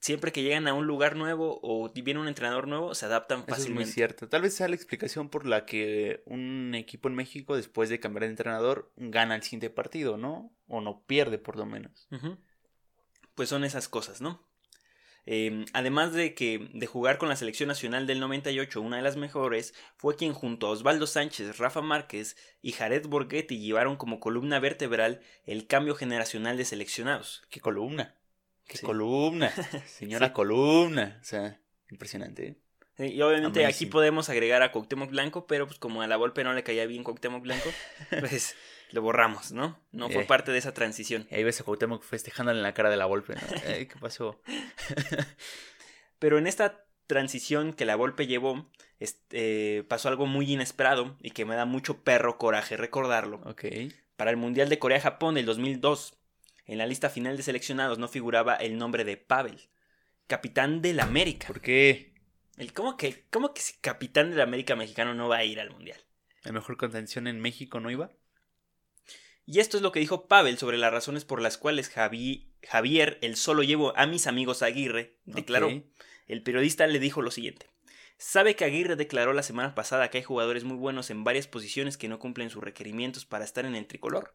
siempre 0.00 0.32
que 0.32 0.42
llegan 0.42 0.68
a 0.68 0.74
un 0.74 0.86
lugar 0.86 1.16
nuevo 1.16 1.60
o 1.62 1.90
viene 1.92 2.20
un 2.20 2.28
entrenador 2.28 2.66
nuevo, 2.68 2.94
se 2.94 3.06
adaptan 3.06 3.38
Eso 3.40 3.44
es 3.44 3.48
muy 3.48 3.56
fácilmente. 3.56 3.92
cierto. 3.92 4.28
Tal 4.28 4.42
vez 4.42 4.54
sea 4.54 4.68
la 4.68 4.74
explicación 4.74 5.28
por 5.28 5.46
la 5.46 5.64
que 5.64 6.22
un 6.26 6.74
equipo 6.74 7.08
en 7.08 7.14
México, 7.14 7.56
después 7.56 7.88
de 7.88 8.00
cambiar 8.00 8.24
de 8.24 8.30
entrenador, 8.30 8.92
gana 8.96 9.34
el 9.34 9.42
siguiente 9.42 9.70
partido, 9.70 10.16
¿no? 10.16 10.52
O 10.66 10.80
no 10.80 11.04
pierde, 11.06 11.38
por 11.38 11.56
lo 11.56 11.66
menos. 11.66 12.08
Pues 13.34 13.48
son 13.48 13.64
esas 13.64 13.88
cosas, 13.88 14.20
¿no? 14.20 14.46
Eh, 15.24 15.64
además 15.72 16.12
de 16.12 16.34
que 16.34 16.68
de 16.72 16.86
jugar 16.86 17.16
con 17.16 17.28
la 17.28 17.36
selección 17.36 17.68
nacional 17.68 18.08
del 18.08 18.18
98, 18.18 18.80
una 18.80 18.96
de 18.96 19.02
las 19.02 19.16
mejores, 19.16 19.72
fue 19.96 20.16
quien 20.16 20.32
junto 20.32 20.66
a 20.66 20.70
Osvaldo 20.70 21.06
Sánchez, 21.06 21.58
Rafa 21.58 21.80
Márquez 21.80 22.36
y 22.60 22.72
Jared 22.72 23.06
Borghetti 23.06 23.60
llevaron 23.60 23.96
como 23.96 24.18
columna 24.18 24.58
vertebral 24.58 25.20
el 25.44 25.68
cambio 25.68 25.94
generacional 25.94 26.56
de 26.56 26.64
seleccionados. 26.64 27.44
¡Qué 27.50 27.60
columna! 27.60 28.16
¡Qué 28.72 28.78
Sí. 28.78 28.86
columna! 28.86 29.50
Señora 29.86 30.28
Sí. 30.28 30.32
columna. 30.32 31.18
O 31.20 31.24
sea, 31.24 31.60
impresionante. 31.90 32.46
¿eh? 32.48 32.56
Sí, 32.96 33.04
Y 33.14 33.22
obviamente 33.22 33.64
aquí 33.66 33.86
podemos 33.86 34.28
agregar 34.28 34.62
a 34.62 34.72
Cuauhtémoc 34.72 35.10
Blanco, 35.10 35.46
pero 35.46 35.66
pues 35.66 35.78
como 35.78 36.02
a 36.02 36.06
la 36.06 36.16
Volpe 36.16 36.42
no 36.44 36.52
le 36.52 36.62
caía 36.62 36.86
bien 36.86 37.04
Cuauhtémoc 37.04 37.42
Blanco, 37.42 37.70
pues 38.20 38.54
lo 38.90 39.00
borramos, 39.02 39.52
¿no? 39.52 39.78
No 39.92 40.08
fue 40.10 40.22
Eh. 40.22 40.26
parte 40.26 40.52
de 40.52 40.58
esa 40.58 40.74
transición. 40.74 41.26
Y 41.30 41.34
ahí 41.36 41.44
ves 41.44 41.60
a 41.60 41.64
Cuauhtémoc 41.64 42.02
festejándole 42.02 42.58
en 42.58 42.62
la 42.62 42.74
cara 42.74 42.90
de 42.90 42.96
la 42.96 43.06
Volpe, 43.06 43.34
¿Qué 43.88 43.94
pasó? 44.00 44.40
Pero 46.18 46.38
en 46.38 46.46
esta 46.46 46.84
transición 47.06 47.72
que 47.72 47.84
la 47.84 47.96
Volpe 47.96 48.26
llevó, 48.26 48.70
este, 49.00 49.84
pasó 49.88 50.08
algo 50.08 50.26
muy 50.26 50.50
inesperado 50.52 51.16
y 51.20 51.30
que 51.32 51.44
me 51.44 51.56
da 51.56 51.64
mucho 51.64 52.02
perro 52.02 52.38
coraje 52.38 52.76
recordarlo. 52.76 53.40
Ok. 53.44 53.64
Para 54.16 54.30
el 54.30 54.36
Mundial 54.36 54.68
de 54.68 54.78
Corea-Japón 54.78 55.34
del 55.34 55.46
2002, 55.46 56.18
en 56.64 56.78
la 56.78 56.86
lista 56.86 57.10
final 57.10 57.36
de 57.36 57.42
seleccionados 57.42 57.98
no 57.98 58.08
figuraba 58.08 58.54
el 58.56 58.78
nombre 58.78 59.04
de 59.04 59.16
Pavel. 59.16 59.68
capitán 60.26 60.80
del 60.80 61.00
América. 61.00 61.46
¿Por 61.48 61.60
qué? 61.60 62.14
El, 62.56 62.72
¿cómo, 62.72 62.96
que, 62.96 63.26
¿Cómo 63.30 63.52
que 63.52 63.60
si 63.60 63.74
capitán 63.80 64.30
del 64.30 64.40
América 64.40 64.76
mexicano 64.76 65.14
no 65.14 65.28
va 65.28 65.38
a 65.38 65.44
ir 65.44 65.60
al 65.60 65.70
Mundial? 65.70 65.98
¿La 66.42 66.52
mejor 66.52 66.76
contención 66.76 67.26
en 67.26 67.40
México 67.40 67.80
no 67.80 67.90
iba? 67.90 68.12
Y 69.44 69.58
esto 69.58 69.76
es 69.76 69.82
lo 69.82 69.90
que 69.90 70.00
dijo 70.00 70.28
Pavel 70.28 70.58
sobre 70.58 70.78
las 70.78 70.92
razones 70.92 71.24
por 71.24 71.42
las 71.42 71.58
cuales 71.58 71.90
Javier, 71.90 73.18
el 73.20 73.36
solo 73.36 73.62
llevo 73.62 73.96
a 73.96 74.06
mis 74.06 74.26
amigos 74.26 74.62
Aguirre, 74.62 75.18
declaró. 75.24 75.70
El 76.28 76.42
periodista 76.42 76.86
le 76.86 77.00
dijo 77.00 77.22
lo 77.22 77.30
siguiente. 77.30 77.70
Sabe 78.18 78.54
que 78.54 78.64
Aguirre 78.64 78.94
declaró 78.94 79.32
la 79.32 79.42
semana 79.42 79.74
pasada 79.74 80.08
que 80.08 80.18
hay 80.18 80.24
jugadores 80.24 80.62
muy 80.62 80.76
buenos 80.76 81.10
en 81.10 81.24
varias 81.24 81.48
posiciones 81.48 81.96
que 81.96 82.08
no 82.08 82.20
cumplen 82.20 82.50
sus 82.50 82.62
requerimientos 82.62 83.26
para 83.26 83.44
estar 83.44 83.64
en 83.66 83.74
el 83.74 83.86
tricolor. 83.86 84.32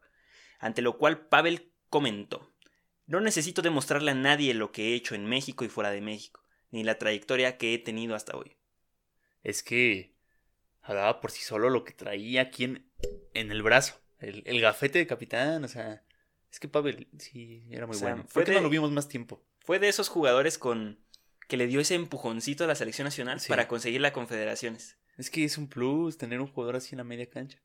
Ante 0.58 0.82
lo 0.82 0.98
cual 0.98 1.26
Pavel 1.26 1.72
comentó. 1.90 2.52
No 3.06 3.20
necesito 3.20 3.62
demostrarle 3.62 4.10
a 4.10 4.14
nadie 4.14 4.52
lo 4.54 4.70
que 4.72 4.88
he 4.90 4.94
hecho 4.94 5.14
en 5.14 5.26
México 5.26 5.64
y 5.64 5.68
fuera 5.68 5.90
de 5.90 6.00
México, 6.00 6.44
ni 6.70 6.84
la 6.84 6.98
trayectoria 6.98 7.56
que 7.56 7.74
he 7.74 7.78
tenido 7.78 8.14
hasta 8.14 8.36
hoy. 8.36 8.56
Es 9.42 9.62
que 9.62 10.14
hablaba 10.82 11.20
por 11.20 11.30
sí 11.30 11.42
solo 11.42 11.70
lo 11.70 11.84
que 11.84 11.92
traía 11.94 12.42
aquí 12.42 12.64
en, 12.64 12.90
en 13.34 13.50
el 13.50 13.62
brazo. 13.62 14.00
El, 14.18 14.42
el 14.46 14.60
gafete 14.60 14.98
de 14.98 15.06
capitán, 15.06 15.64
o 15.64 15.68
sea. 15.68 16.04
Es 16.50 16.60
que 16.60 16.68
Pavel 16.68 17.08
sí 17.18 17.66
era 17.70 17.86
muy 17.86 17.94
O 17.96 17.98
sea, 17.98 18.08
bueno. 18.10 18.24
fue 18.28 18.42
¿Por 18.42 18.44
qué 18.44 18.50
de- 18.52 18.56
no 18.58 18.62
lo 18.64 18.70
vimos 18.70 18.90
más 18.90 19.06
tiempo? 19.08 19.44
Fue 19.60 19.78
de 19.78 19.88
esos 19.88 20.08
jugadores 20.08 20.58
con 20.58 20.98
que 21.46 21.56
le 21.58 21.66
dio 21.66 21.80
ese 21.80 21.94
empujoncito 21.94 22.64
a 22.64 22.66
la 22.66 22.74
selección 22.74 23.04
nacional 23.04 23.38
Sí. 23.40 23.48
para 23.48 23.68
conseguir 23.68 24.00
la 24.00 24.12
Confederaciones. 24.12 24.98
Es 25.16 25.30
que 25.30 25.44
es 25.44 25.56
un 25.58 25.68
plus 25.68 26.16
tener 26.18 26.40
un 26.40 26.46
jugador 26.46 26.76
así 26.76 26.94
en 26.94 26.98
la 26.98 27.04
media 27.04 27.28
cancha. 27.28 27.62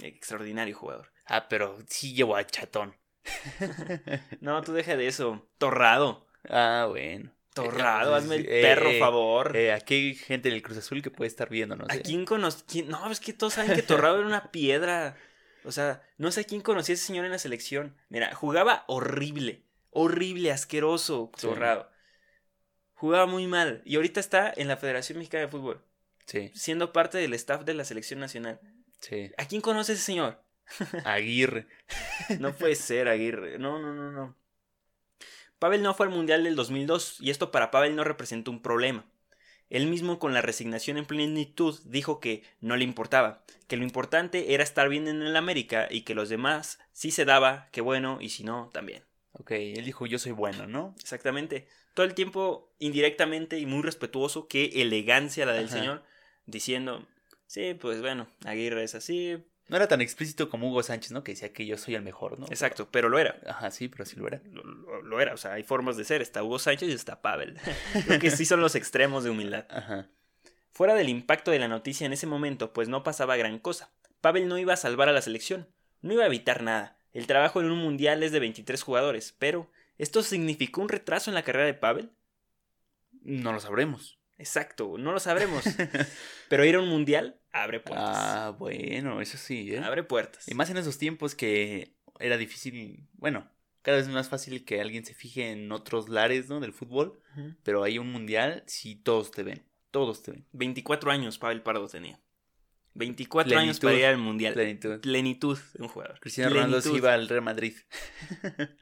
Extraordinario 0.00 0.74
jugador. 0.76 1.12
Ah, 1.26 1.48
pero 1.48 1.78
sí 1.88 2.14
llevó 2.14 2.36
a 2.36 2.46
Chatón. 2.46 2.94
No, 4.40 4.62
tú 4.62 4.72
deja 4.72 4.96
de 4.96 5.06
eso. 5.06 5.46
Torrado. 5.58 6.26
ah, 6.48 6.86
bueno. 6.88 7.30
Torrado, 7.54 8.14
Eh, 8.14 8.16
hazme 8.18 8.36
el 8.36 8.46
eh, 8.48 8.62
perro 8.62 8.88
eh, 8.88 8.98
favor. 8.98 9.54
Eh, 9.56 9.72
aquí 9.72 9.94
hay 9.94 10.14
gente 10.14 10.48
del 10.50 10.62
Cruz 10.62 10.78
Azul 10.78 11.02
que 11.02 11.10
puede 11.10 11.28
estar 11.28 11.50
viéndonos. 11.50 11.86
¿A 11.90 11.98
quién 11.98 12.24
conoce? 12.24 12.64
No, 12.84 13.10
es 13.10 13.20
que 13.20 13.34
todos 13.34 13.52
saben 13.54 13.74
que 13.74 13.82
Torrado 13.82 14.16
era 14.18 14.26
una 14.26 14.50
piedra. 14.50 15.16
O 15.64 15.70
sea, 15.70 16.02
no 16.16 16.32
sé 16.32 16.40
a 16.40 16.44
quién 16.44 16.62
conocía 16.62 16.94
a 16.94 16.96
ese 16.96 17.04
señor 17.06 17.26
en 17.26 17.30
la 17.30 17.38
selección. 17.38 17.94
Mira, 18.08 18.34
jugaba 18.34 18.84
horrible. 18.88 19.64
Horrible, 19.90 20.50
asqueroso, 20.50 21.30
Sí. 21.36 21.46
Torrado. 21.46 21.90
Jugaba 22.94 23.26
muy 23.26 23.46
mal. 23.46 23.82
Y 23.84 23.96
ahorita 23.96 24.18
está 24.20 24.50
en 24.56 24.68
la 24.68 24.78
Federación 24.78 25.18
Mexicana 25.18 25.42
de 25.44 25.48
Fútbol. 25.50 25.84
Sí, 26.24 26.50
Siendo 26.54 26.92
parte 26.94 27.18
del 27.18 27.34
staff 27.34 27.64
de 27.64 27.74
la 27.74 27.84
selección 27.84 28.18
nacional. 28.20 28.60
sí. 29.00 29.30
¿A 29.36 29.44
quién 29.46 29.60
conoce 29.60 29.92
ese 29.92 30.02
señor? 30.02 30.40
Aguirre. 31.04 31.66
No 32.38 32.52
puede 32.52 32.74
ser, 32.74 33.08
Aguirre. 33.08 33.58
No, 33.58 33.78
no, 33.78 33.92
no, 33.94 34.10
no. 34.10 34.36
Pavel 35.58 35.82
no 35.82 35.94
fue 35.94 36.06
al 36.06 36.12
Mundial 36.12 36.42
del 36.44 36.56
2002 36.56 37.18
y 37.20 37.30
esto 37.30 37.52
para 37.52 37.70
Pavel 37.70 37.94
no 37.94 38.04
representó 38.04 38.50
un 38.50 38.62
problema. 38.62 39.04
Él 39.70 39.86
mismo 39.86 40.18
con 40.18 40.34
la 40.34 40.42
resignación 40.42 40.98
en 40.98 41.06
plenitud 41.06 41.78
dijo 41.84 42.20
que 42.20 42.42
no 42.60 42.76
le 42.76 42.84
importaba, 42.84 43.44
que 43.68 43.76
lo 43.76 43.84
importante 43.84 44.54
era 44.54 44.64
estar 44.64 44.88
bien 44.88 45.08
en 45.08 45.22
el 45.22 45.36
América 45.36 45.88
y 45.90 46.02
que 46.02 46.14
los 46.14 46.28
demás 46.28 46.78
si 46.92 47.10
se 47.10 47.24
daba, 47.24 47.68
que 47.70 47.80
bueno, 47.80 48.18
y 48.20 48.28
si 48.28 48.44
no, 48.44 48.70
también. 48.72 49.02
Ok, 49.32 49.52
él 49.52 49.84
dijo 49.84 50.04
yo 50.06 50.18
soy 50.18 50.32
bueno, 50.32 50.66
¿no? 50.66 50.94
Exactamente. 51.00 51.68
Todo 51.94 52.04
el 52.04 52.14
tiempo 52.14 52.74
indirectamente 52.78 53.58
y 53.58 53.66
muy 53.66 53.82
respetuoso, 53.82 54.48
qué 54.48 54.66
elegancia 54.82 55.46
la 55.46 55.52
del 55.52 55.66
Ajá. 55.66 55.78
señor, 55.78 56.02
diciendo, 56.44 57.06
sí, 57.46 57.74
pues 57.74 58.00
bueno, 58.00 58.26
Aguirre 58.44 58.84
es 58.84 58.94
así. 58.94 59.42
No 59.68 59.76
era 59.76 59.88
tan 59.88 60.00
explícito 60.00 60.50
como 60.50 60.68
Hugo 60.68 60.82
Sánchez, 60.82 61.12
¿no? 61.12 61.24
Que 61.24 61.32
decía 61.32 61.52
que 61.52 61.64
yo 61.66 61.78
soy 61.78 61.94
el 61.94 62.02
mejor, 62.02 62.38
¿no? 62.38 62.46
Exacto, 62.46 62.88
pero 62.90 63.08
lo 63.08 63.18
era. 63.18 63.38
Ajá, 63.46 63.70
sí, 63.70 63.88
pero 63.88 64.04
sí 64.04 64.16
lo 64.16 64.26
era. 64.26 64.40
lo, 64.50 64.62
lo- 64.64 65.02
lo 65.02 65.20
era, 65.20 65.32
o 65.34 65.36
sea, 65.36 65.52
hay 65.54 65.62
formas 65.62 65.96
de 65.96 66.04
ser, 66.04 66.20
está 66.20 66.42
Hugo 66.42 66.58
Sánchez 66.58 66.88
y 66.88 66.92
está 66.92 67.22
Pavel. 67.22 67.58
Creo 68.06 68.18
que 68.18 68.30
sí 68.30 68.44
son 68.44 68.60
los 68.60 68.74
extremos 68.74 69.24
de 69.24 69.30
humildad. 69.30 69.66
Ajá. 69.70 70.08
Fuera 70.72 70.94
del 70.94 71.08
impacto 71.08 71.50
de 71.50 71.58
la 71.58 71.68
noticia 71.68 72.06
en 72.06 72.12
ese 72.12 72.26
momento, 72.26 72.72
pues 72.72 72.88
no 72.88 73.02
pasaba 73.02 73.36
gran 73.36 73.58
cosa. 73.58 73.92
Pavel 74.20 74.48
no 74.48 74.58
iba 74.58 74.72
a 74.74 74.76
salvar 74.78 75.08
a 75.08 75.12
la 75.12 75.22
selección, 75.22 75.68
no 76.00 76.12
iba 76.12 76.24
a 76.24 76.26
evitar 76.26 76.62
nada. 76.62 76.96
El 77.12 77.26
trabajo 77.26 77.60
en 77.60 77.70
un 77.70 77.78
mundial 77.78 78.22
es 78.22 78.32
de 78.32 78.40
23 78.40 78.82
jugadores, 78.82 79.34
pero 79.38 79.70
¿esto 79.98 80.22
significó 80.22 80.80
un 80.80 80.88
retraso 80.88 81.30
en 81.30 81.34
la 81.34 81.42
carrera 81.44 81.66
de 81.66 81.74
Pavel? 81.74 82.10
No 83.22 83.52
lo 83.52 83.60
sabremos. 83.60 84.18
Exacto, 84.38 84.96
no 84.98 85.12
lo 85.12 85.20
sabremos. 85.20 85.64
pero 86.48 86.64
ir 86.64 86.76
a 86.76 86.80
un 86.80 86.88
mundial 86.88 87.40
abre 87.52 87.80
puertas. 87.80 88.16
Ah, 88.16 88.56
bueno, 88.58 89.20
eso 89.20 89.38
sí, 89.38 89.74
¿eh? 89.74 89.78
Abre 89.78 90.02
puertas. 90.02 90.48
Y 90.48 90.54
más 90.54 90.70
en 90.70 90.78
esos 90.78 90.98
tiempos 90.98 91.34
que 91.34 91.94
era 92.18 92.36
difícil, 92.36 93.06
bueno, 93.14 93.50
cada 93.82 93.98
vez 93.98 94.08
más 94.08 94.28
fácil 94.28 94.64
que 94.64 94.80
alguien 94.80 95.04
se 95.04 95.14
fije 95.14 95.50
en 95.50 95.70
otros 95.72 96.08
lares, 96.08 96.48
¿no? 96.48 96.60
Del 96.60 96.72
fútbol, 96.72 97.20
pero 97.62 97.82
hay 97.82 97.98
un 97.98 98.10
mundial, 98.10 98.62
sí, 98.66 98.96
todos 98.96 99.30
te 99.30 99.42
ven, 99.42 99.64
todos 99.90 100.22
te 100.22 100.32
ven. 100.32 100.46
24 100.52 101.10
años 101.10 101.38
Pavel 101.38 101.62
Pardo 101.62 101.88
tenía. 101.88 102.20
24 102.94 103.58
años 103.58 103.80
para 103.80 103.94
ir 103.94 104.04
al 104.04 104.18
mundial. 104.18 104.54
Plenitud. 104.54 105.00
Plenitud 105.00 105.58
de 105.74 105.82
un 105.82 105.88
jugador. 105.88 106.20
Cristiano 106.20 106.54
Ronaldo 106.54 106.80
se 106.80 106.92
iba 106.92 107.14
al 107.14 107.28
Real 107.28 107.42
Madrid. 107.42 107.74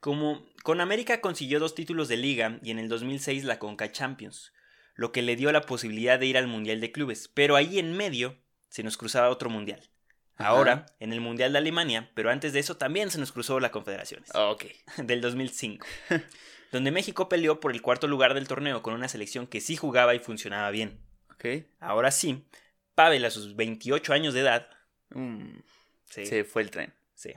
Como 0.00 0.46
con 0.62 0.80
América 0.80 1.20
consiguió 1.20 1.58
dos 1.58 1.74
títulos 1.74 2.08
de 2.08 2.18
liga 2.18 2.60
y 2.62 2.70
en 2.70 2.78
el 2.78 2.88
2006 2.88 3.44
la 3.44 3.58
Conca 3.58 3.90
Champions, 3.90 4.52
lo 4.96 5.12
que 5.12 5.22
le 5.22 5.36
dio 5.36 5.52
la 5.52 5.60
posibilidad 5.62 6.18
de 6.18 6.26
ir 6.26 6.36
al 6.36 6.48
Mundial 6.48 6.80
de 6.80 6.90
Clubes, 6.92 7.28
pero 7.32 7.54
ahí 7.56 7.78
en 7.78 7.96
medio 7.96 8.36
se 8.68 8.82
nos 8.82 8.96
cruzaba 8.96 9.28
otro 9.30 9.48
Mundial. 9.50 9.80
Ajá. 10.36 10.48
Ahora, 10.50 10.86
en 11.00 11.12
el 11.12 11.20
Mundial 11.20 11.52
de 11.52 11.58
Alemania, 11.58 12.10
pero 12.14 12.30
antes 12.30 12.52
de 12.52 12.58
eso 12.58 12.76
también 12.76 13.10
se 13.10 13.18
nos 13.18 13.32
cruzó 13.32 13.60
la 13.60 13.70
Confederaciones, 13.70 14.30
Ok. 14.34 14.64
del 14.98 15.20
2005, 15.20 15.86
donde 16.72 16.90
México 16.90 17.28
peleó 17.28 17.60
por 17.60 17.72
el 17.72 17.80
cuarto 17.82 18.06
lugar 18.08 18.34
del 18.34 18.48
torneo 18.48 18.82
con 18.82 18.94
una 18.94 19.08
selección 19.08 19.46
que 19.46 19.60
sí 19.60 19.76
jugaba 19.76 20.14
y 20.14 20.18
funcionaba 20.18 20.70
bien. 20.70 21.00
Ok. 21.30 21.66
Ahora 21.78 22.10
sí, 22.10 22.44
Pavel 22.94 23.24
a 23.24 23.30
sus 23.30 23.56
28 23.56 24.12
años 24.12 24.34
de 24.34 24.40
edad, 24.40 24.68
Mm, 25.10 25.60
sí, 26.10 26.26
Se 26.26 26.42
fue 26.44 26.62
el 26.62 26.70
tren. 26.72 26.92
Sí. 27.14 27.32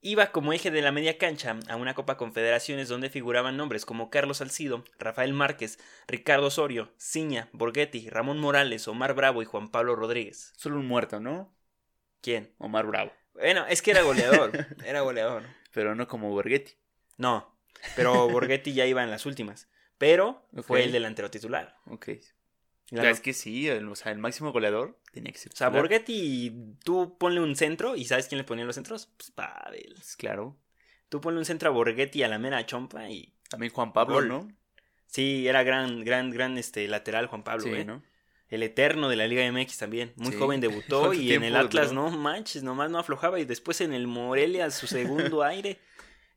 Iba 0.00 0.30
como 0.30 0.52
eje 0.52 0.70
de 0.70 0.82
la 0.82 0.92
media 0.92 1.18
cancha 1.18 1.58
a 1.68 1.76
una 1.76 1.94
Copa 1.94 2.16
Confederaciones 2.16 2.88
donde 2.88 3.10
figuraban 3.10 3.56
nombres 3.56 3.84
como 3.84 4.10
Carlos 4.10 4.38
Salcido, 4.38 4.84
Rafael 4.98 5.32
Márquez, 5.32 5.78
Ricardo 6.06 6.46
Osorio, 6.46 6.92
Ciña, 6.98 7.48
Borghetti, 7.52 8.08
Ramón 8.10 8.38
Morales, 8.38 8.86
Omar 8.88 9.14
Bravo 9.14 9.42
y 9.42 9.46
Juan 9.46 9.70
Pablo 9.70 9.96
Rodríguez. 9.96 10.52
Solo 10.56 10.78
un 10.78 10.86
muerto, 10.86 11.18
¿no? 11.18 11.52
¿Quién? 12.20 12.54
Omar 12.58 12.86
Bravo. 12.86 13.12
Bueno, 13.34 13.66
es 13.66 13.82
que 13.82 13.90
era 13.90 14.02
goleador. 14.02 14.52
Era 14.84 15.00
goleador. 15.00 15.42
Pero 15.72 15.94
no 15.94 16.08
como 16.08 16.30
Borghetti. 16.30 16.72
No, 17.18 17.56
pero 17.94 18.28
Borghetti 18.28 18.72
ya 18.72 18.86
iba 18.86 19.02
en 19.02 19.10
las 19.10 19.26
últimas. 19.26 19.68
Pero 19.98 20.46
fue 20.62 20.84
el 20.84 20.92
delantero 20.92 21.30
titular. 21.30 21.76
Ok. 21.86 22.08
La- 22.90 23.00
Claro, 23.02 23.14
es 23.14 23.20
que 23.20 23.32
sí, 23.32 23.68
el, 23.68 23.88
o 23.88 23.96
sea, 23.96 24.12
el 24.12 24.18
máximo 24.18 24.52
goleador 24.52 24.98
tenía 25.12 25.32
que 25.32 25.38
ser. 25.38 25.52
O 25.52 25.56
sea, 25.56 25.66
titular. 25.68 25.82
Borghetti, 25.82 26.76
tú 26.84 27.16
ponle 27.18 27.40
un 27.40 27.56
centro 27.56 27.96
y 27.96 28.04
¿sabes 28.04 28.28
quién 28.28 28.38
le 28.38 28.44
ponía 28.44 28.64
los 28.64 28.76
centros? 28.76 29.08
Pues 29.16 29.30
Pavel. 29.32 29.92
Pues, 29.96 30.16
Claro. 30.16 30.56
Tú 31.08 31.20
ponle 31.20 31.38
un 31.38 31.44
centro 31.44 31.68
a 31.68 31.72
Borghetti 31.72 32.22
a 32.22 32.28
la 32.28 32.38
mera 32.38 32.64
chompa 32.66 33.08
y 33.08 33.32
También 33.48 33.72
Juan 33.72 33.92
Pablo, 33.92 34.14
Gol. 34.16 34.28
¿no? 34.28 34.48
Sí, 35.06 35.46
era 35.48 35.62
gran, 35.62 36.04
gran, 36.04 36.30
gran 36.30 36.58
este 36.58 36.86
lateral 36.88 37.26
Juan 37.26 37.42
Pablo, 37.44 37.64
sí, 37.64 37.70
¿eh? 37.74 37.84
¿no? 37.84 38.02
El 38.48 38.62
eterno 38.62 39.08
de 39.08 39.16
la 39.16 39.26
Liga 39.26 39.44
MX 39.50 39.78
también. 39.78 40.12
Muy 40.16 40.32
Sí. 40.32 40.38
joven 40.38 40.60
debutó 40.60 41.00
¿Cuánto 41.06 41.14
y 41.20 41.32
en 41.32 41.42
el 41.44 41.56
Atlas, 41.56 41.88
duró? 41.90 42.10
no 42.10 42.16
manches, 42.16 42.62
nomás 42.62 42.90
no 42.90 42.98
aflojaba. 43.00 43.40
Y 43.40 43.44
después 43.44 43.80
en 43.80 43.92
el 43.92 44.06
Morelia, 44.06 44.70
su 44.70 44.86
segundo 44.86 45.42
aire. 45.42 45.78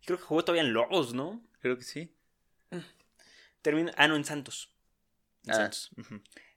Creo 0.06 0.18
que 0.18 0.24
jugó 0.24 0.44
todavía 0.44 0.64
en 0.64 0.74
Lobos, 0.74 1.14
¿no? 1.14 1.42
Creo 1.62 1.78
que 1.78 1.84
sí. 1.84 2.12
Terminó, 3.62 3.92
ah, 3.98 4.08
no, 4.08 4.16
en 4.16 4.24
Santos. 4.26 4.72
Ah. 5.52 5.70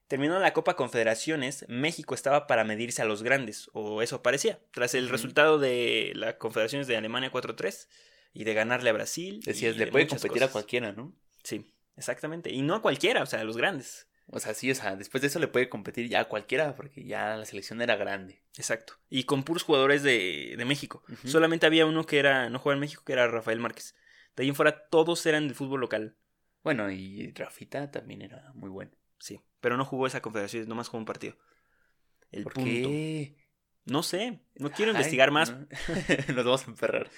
Terminó 0.09 0.39
la 0.39 0.53
Copa 0.53 0.77
Confederaciones, 0.77 1.65
México 1.69 2.15
estaba 2.15 2.47
para 2.47 2.65
medirse 2.65 3.01
a 3.01 3.07
los 3.07 3.23
grandes, 3.23 3.71
o 3.73 4.03
eso 4.03 4.23
parecía, 4.23 4.61
tras 4.71 4.95
el 4.95 5.09
resultado 5.09 5.59
de 5.59 6.13
las 6.15 6.35
Confederaciones 6.35 6.87
de 6.87 6.99
Alemania 6.99 7.33
4-3 7.33 7.89
y 8.35 8.45
de 8.45 8.53
ganarle 8.53 8.91
a 8.91 8.93
Brasil. 8.93 9.41
Decías, 9.43 9.77
le 9.77 9.87
de 9.87 9.91
puede 9.91 10.07
competir 10.07 10.45
a 10.45 10.49
cualquiera, 10.49 10.93
¿no? 10.93 11.15
Sí, 11.43 11.73
exactamente. 11.97 12.51
Y 12.51 12.61
no 12.61 12.75
a 12.75 12.83
cualquiera, 12.83 13.23
o 13.23 13.27
sea, 13.27 13.41
a 13.41 13.45
los 13.45 13.57
grandes. 13.57 14.07
O 14.27 14.39
sea, 14.41 14.55
sí, 14.55 14.71
o 14.71 14.75
sea, 14.75 14.97
después 14.97 15.21
de 15.21 15.29
eso 15.29 15.39
le 15.39 15.49
puede 15.49 15.69
competir 15.69 16.09
ya 16.09 16.21
a 16.21 16.29
cualquiera, 16.29 16.77
porque 16.77 17.05
ya 17.05 17.37
la 17.37 17.45
selección 17.45 17.83
era 17.83 17.97
grande. 17.97 18.43
Exacto. 18.57 18.95
Y 19.09 19.25
con 19.25 19.43
puros 19.43 19.63
jugadores 19.63 20.03
de, 20.03 20.55
de 20.57 20.65
México. 20.65 21.03
Solamente 21.25 21.67
había 21.67 21.87
uno 21.87 22.05
que 22.07 22.19
era, 22.19 22.49
no 22.49 22.59
jugaba 22.59 22.75
en 22.75 22.81
México, 22.81 23.03
que 23.05 23.13
era 23.13 23.29
Rafael 23.29 23.59
Márquez. 23.59 23.95
De 24.37 24.43
ahí 24.43 24.49
en 24.49 24.55
fuera 24.55 24.89
todos 24.89 25.25
eran 25.27 25.49
del 25.49 25.57
fútbol 25.57 25.81
local. 25.81 26.17
Bueno, 26.63 26.91
y 26.91 27.33
Rafita 27.33 27.91
también 27.91 28.23
era 28.23 28.53
muy 28.55 28.71
bueno. 28.71 28.93
Sí. 29.19 29.41
Pero 29.61 29.77
no 29.77 29.85
jugó 29.85 30.07
esa 30.07 30.23
confederación, 30.23 30.69
nomás 30.69 30.89
jugó 30.89 30.99
un 30.99 31.05
partido. 31.05 31.37
El 32.31 32.45
¿Por 32.45 32.55
punto. 32.55 32.71
qué? 32.71 33.37
No 33.85 34.03
sé, 34.03 34.41
no 34.57 34.71
quiero 34.71 34.93
Ay, 34.93 34.97
investigar 34.97 35.31
más. 35.31 35.51
no. 35.51 35.67
Nos 36.35 36.45
vamos 36.45 36.67
a 36.67 36.71
emperrar. 36.71 37.11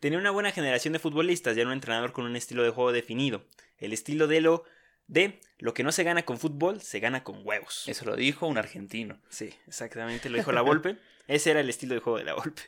Tenía 0.00 0.18
una 0.18 0.30
buena 0.30 0.52
generación 0.52 0.92
de 0.92 0.98
futbolistas 0.98 1.56
y 1.56 1.60
era 1.60 1.68
un 1.68 1.74
entrenador 1.74 2.12
con 2.12 2.24
un 2.24 2.36
estilo 2.36 2.62
de 2.62 2.70
juego 2.70 2.92
definido. 2.92 3.44
El 3.78 3.92
estilo 3.92 4.26
de 4.26 4.40
lo 4.40 4.64
de 5.06 5.40
lo 5.58 5.74
que 5.74 5.82
no 5.82 5.90
se 5.90 6.04
gana 6.04 6.24
con 6.24 6.38
fútbol, 6.38 6.80
se 6.82 7.00
gana 7.00 7.24
con 7.24 7.40
huevos. 7.44 7.88
Eso 7.88 8.04
lo 8.04 8.14
dijo 8.14 8.46
un 8.46 8.58
argentino. 8.58 9.20
Sí, 9.28 9.54
exactamente, 9.66 10.28
lo 10.28 10.36
dijo 10.36 10.52
la 10.52 10.60
Volpe. 10.60 10.98
Ese 11.26 11.50
era 11.50 11.60
el 11.60 11.68
estilo 11.68 11.94
de 11.94 12.00
juego 12.00 12.18
de 12.18 12.24
la 12.24 12.34
Volpe. 12.34 12.62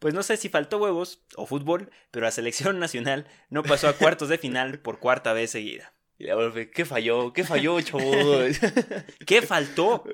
Pues 0.00 0.14
no 0.14 0.24
sé 0.24 0.36
si 0.36 0.48
faltó 0.48 0.78
huevos 0.78 1.22
o 1.36 1.46
fútbol, 1.46 1.90
pero 2.10 2.24
la 2.24 2.32
selección 2.32 2.78
nacional 2.80 3.28
no 3.50 3.62
pasó 3.62 3.86
a 3.86 3.92
cuartos 3.92 4.28
de 4.28 4.38
final 4.38 4.80
por 4.80 4.98
cuarta 4.98 5.32
vez 5.32 5.52
seguida. 5.52 5.92
Y 6.18 6.24
la 6.24 6.36
profe, 6.36 6.70
¿qué 6.70 6.84
falló? 6.84 7.32
¿Qué 7.32 7.44
falló, 7.44 7.80
chavo? 7.80 8.02
¿Qué 9.26 9.40
faltó? 9.40 10.04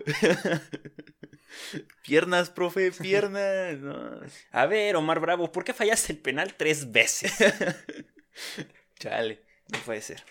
piernas, 2.02 2.50
profe, 2.50 2.92
piernas. 2.92 3.78
No. 3.78 4.20
A 4.52 4.66
ver, 4.66 4.96
Omar 4.96 5.20
Bravo, 5.20 5.50
¿por 5.50 5.64
qué 5.64 5.72
fallaste 5.72 6.12
el 6.12 6.18
penal 6.18 6.54
tres 6.54 6.92
veces? 6.92 7.32
Chale. 8.98 9.42
No 9.68 9.78
puede 9.80 10.00
ser. 10.00 10.22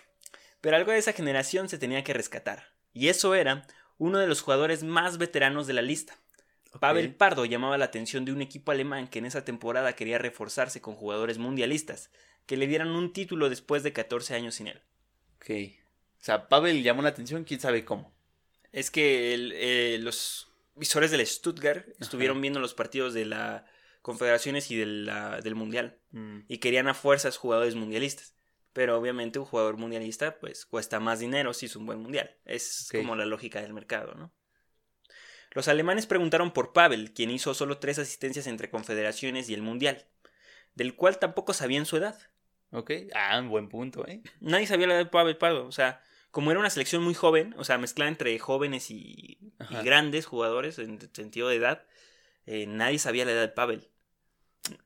Pero 0.60 0.76
algo 0.76 0.92
de 0.92 0.98
esa 0.98 1.12
generación 1.12 1.68
se 1.68 1.78
tenía 1.78 2.04
que 2.04 2.14
rescatar. 2.14 2.72
Y 2.92 3.08
eso 3.08 3.34
era 3.34 3.66
uno 3.98 4.18
de 4.18 4.26
los 4.26 4.40
jugadores 4.40 4.82
más 4.82 5.18
veteranos 5.18 5.66
de 5.66 5.74
la 5.74 5.82
lista. 5.82 6.18
Pavel 6.80 7.14
Pardo 7.14 7.44
llamaba 7.44 7.78
la 7.78 7.86
atención 7.86 8.24
de 8.24 8.32
un 8.32 8.42
equipo 8.42 8.72
alemán 8.72 9.08
que 9.08 9.18
en 9.18 9.26
esa 9.26 9.44
temporada 9.44 9.94
quería 9.94 10.18
reforzarse 10.18 10.80
con 10.80 10.94
jugadores 10.94 11.38
mundialistas, 11.38 12.10
que 12.46 12.56
le 12.56 12.66
dieran 12.66 12.88
un 12.88 13.12
título 13.12 13.48
después 13.48 13.82
de 13.82 13.92
14 13.92 14.34
años 14.34 14.56
sin 14.56 14.68
él. 14.68 14.80
Ok. 15.36 15.50
O 16.20 16.24
sea, 16.24 16.48
Pavel 16.48 16.82
llamó 16.82 17.02
la 17.02 17.10
atención, 17.10 17.44
quién 17.44 17.60
sabe 17.60 17.84
cómo. 17.84 18.12
Es 18.72 18.90
que 18.90 19.34
eh, 19.34 19.98
los 19.98 20.48
visores 20.74 21.10
del 21.10 21.26
Stuttgart 21.26 21.86
estuvieron 21.98 22.40
viendo 22.40 22.60
los 22.60 22.74
partidos 22.74 23.14
de 23.14 23.24
la 23.24 23.66
Confederaciones 24.06 24.70
y 24.70 24.76
de 24.76 24.86
la, 24.86 25.40
del 25.40 25.56
Mundial. 25.56 25.98
Mm. 26.12 26.42
Y 26.46 26.58
querían 26.58 26.86
a 26.86 26.94
fuerzas 26.94 27.36
jugadores 27.36 27.74
mundialistas. 27.74 28.36
Pero 28.72 28.96
obviamente 28.96 29.40
un 29.40 29.46
jugador 29.46 29.78
mundialista 29.78 30.38
pues 30.38 30.64
cuesta 30.64 31.00
más 31.00 31.18
dinero 31.18 31.52
si 31.52 31.66
es 31.66 31.74
un 31.74 31.86
buen 31.86 31.98
mundial. 31.98 32.36
Es 32.44 32.88
como 32.92 33.16
la 33.16 33.26
lógica 33.26 33.62
del 33.62 33.72
mercado, 33.72 34.14
¿no? 34.14 34.32
Los 35.56 35.68
alemanes 35.68 36.04
preguntaron 36.04 36.50
por 36.50 36.74
Pavel, 36.74 37.14
quien 37.14 37.30
hizo 37.30 37.54
solo 37.54 37.78
tres 37.78 37.98
asistencias 37.98 38.46
entre 38.46 38.68
confederaciones 38.68 39.48
y 39.48 39.54
el 39.54 39.62
mundial, 39.62 40.04
del 40.74 40.94
cual 40.94 41.18
tampoco 41.18 41.54
sabían 41.54 41.86
su 41.86 41.96
edad. 41.96 42.14
Ok. 42.72 42.90
Ah, 43.14 43.38
un 43.40 43.48
buen 43.48 43.70
punto, 43.70 44.06
¿eh? 44.06 44.20
Nadie 44.40 44.66
sabía 44.66 44.86
la 44.86 44.96
edad 44.96 45.04
de 45.04 45.10
Pavel 45.10 45.38
Pardo. 45.38 45.66
O 45.66 45.72
sea, 45.72 46.02
como 46.30 46.50
era 46.50 46.60
una 46.60 46.68
selección 46.68 47.02
muy 47.02 47.14
joven, 47.14 47.54
o 47.56 47.64
sea, 47.64 47.78
mezclada 47.78 48.10
entre 48.10 48.38
jóvenes 48.38 48.90
y, 48.90 49.38
grandes 49.82 50.26
jugadores 50.26 50.78
en 50.78 51.00
sentido 51.14 51.48
de 51.48 51.56
edad, 51.56 51.86
eh, 52.44 52.66
nadie 52.66 52.98
sabía 52.98 53.24
la 53.24 53.32
edad 53.32 53.40
de 53.40 53.48
Pavel. 53.48 53.88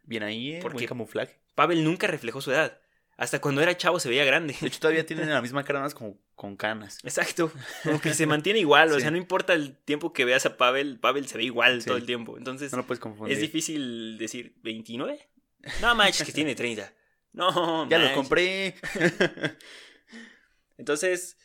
Bien 0.04 0.22
ahí, 0.22 0.52
¿eh? 0.52 0.60
¿Por 0.62 0.74
Buen 0.74 0.84
qué? 0.84 0.86
camuflaje. 0.86 1.36
Pavel 1.56 1.82
nunca 1.82 2.06
reflejó 2.06 2.40
su 2.40 2.52
edad. 2.52 2.80
Hasta 3.16 3.40
cuando 3.40 3.60
era 3.60 3.76
chavo 3.76 3.98
se 3.98 4.08
veía 4.08 4.24
grande. 4.24 4.54
De 4.60 4.68
hecho, 4.68 4.78
todavía 4.78 5.04
tienen 5.04 5.30
la 5.30 5.42
misma 5.42 5.64
cara, 5.64 5.80
más 5.80 5.94
como 5.94 6.16
con 6.40 6.56
canas. 6.56 6.98
Exacto. 7.04 7.52
Como 7.84 8.00
que 8.00 8.14
se 8.14 8.24
mantiene 8.26 8.60
igual. 8.60 8.90
O 8.92 8.98
sea, 8.98 9.10
no 9.10 9.18
importa 9.18 9.52
el 9.52 9.76
tiempo 9.76 10.14
que 10.14 10.24
veas 10.24 10.46
a 10.46 10.56
Pavel, 10.56 10.98
Pavel 10.98 11.28
se 11.28 11.36
ve 11.36 11.44
igual 11.44 11.82
Sí. 11.82 11.86
todo 11.88 11.98
el 11.98 12.06
tiempo. 12.06 12.38
Entonces, 12.38 12.72
No 12.72 12.78
lo 12.78 12.86
puedes 12.86 12.98
confundir. 12.98 13.34
es 13.36 13.42
difícil 13.42 14.16
decir, 14.16 14.54
¿29? 14.62 15.18
No 15.82 15.94
manches, 15.94 16.26
que 16.26 16.32
tiene 16.32 16.54
30. 16.54 16.90
No, 17.34 17.86
Ya 17.90 17.98
lo 17.98 18.14
compré. 18.14 18.74
Entonces, 20.78 21.36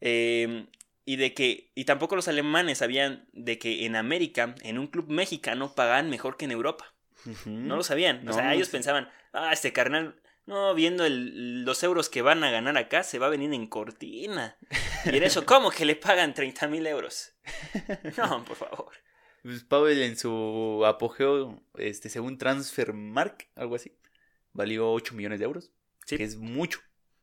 eh, 0.00 0.66
y 1.04 1.14
de 1.16 1.32
que, 1.32 1.70
y 1.76 1.84
tampoco 1.84 2.16
los 2.16 2.26
alemanes 2.28 2.78
sabían 2.78 3.28
de 3.32 3.58
que 3.58 3.86
en 3.86 3.94
América, 3.96 4.54
en 4.62 4.78
un 4.78 4.88
club 4.88 5.08
mexicano, 5.08 5.74
pagaban 5.76 6.10
mejor 6.10 6.36
que 6.36 6.46
en 6.46 6.50
Europa. 6.50 6.92
No 7.44 7.76
lo 7.76 7.82
sabían. 7.84 8.24
No, 8.24 8.32
o 8.32 8.34
sea, 8.34 8.46
no 8.46 8.50
ellos 8.52 8.66
sé. 8.66 8.72
pensaban, 8.72 9.08
ah, 9.32 9.52
este 9.52 9.72
carnal, 9.72 10.19
no, 10.50 10.74
viendo 10.74 11.06
el- 11.06 11.64
los 11.64 11.82
euros 11.82 12.08
que 12.10 12.20
van 12.22 12.44
a 12.44 12.50
ganar 12.50 12.76
acá, 12.76 13.02
se 13.02 13.18
va 13.18 13.26
a 13.28 13.30
venir 13.30 13.52
en 13.54 13.66
cortina. 13.66 14.58
Y 15.06 15.16
en 15.16 15.22
eso, 15.22 15.46
¿cómo 15.46 15.70
que 15.70 15.84
le 15.86 15.96
pagan 15.96 16.34
30 16.34 16.66
mil 16.68 16.86
euros? 16.86 17.32
No, 18.18 18.44
por 18.44 18.56
favor. 18.56 18.92
Pues 19.42 19.64
Pavel 19.64 20.02
en 20.02 20.18
su 20.18 20.82
apogeo, 20.84 21.62
este, 21.78 22.10
según 22.10 22.36
Transfermark, 22.36 23.48
algo 23.56 23.76
así, 23.76 23.96
valió 24.52 24.92
8 24.92 25.14
millones 25.14 25.38
de 25.38 25.46
euros. 25.46 25.70
Sí. 26.04 26.18
Que 26.18 26.24
es 26.24 26.36
mucho. 26.36 26.80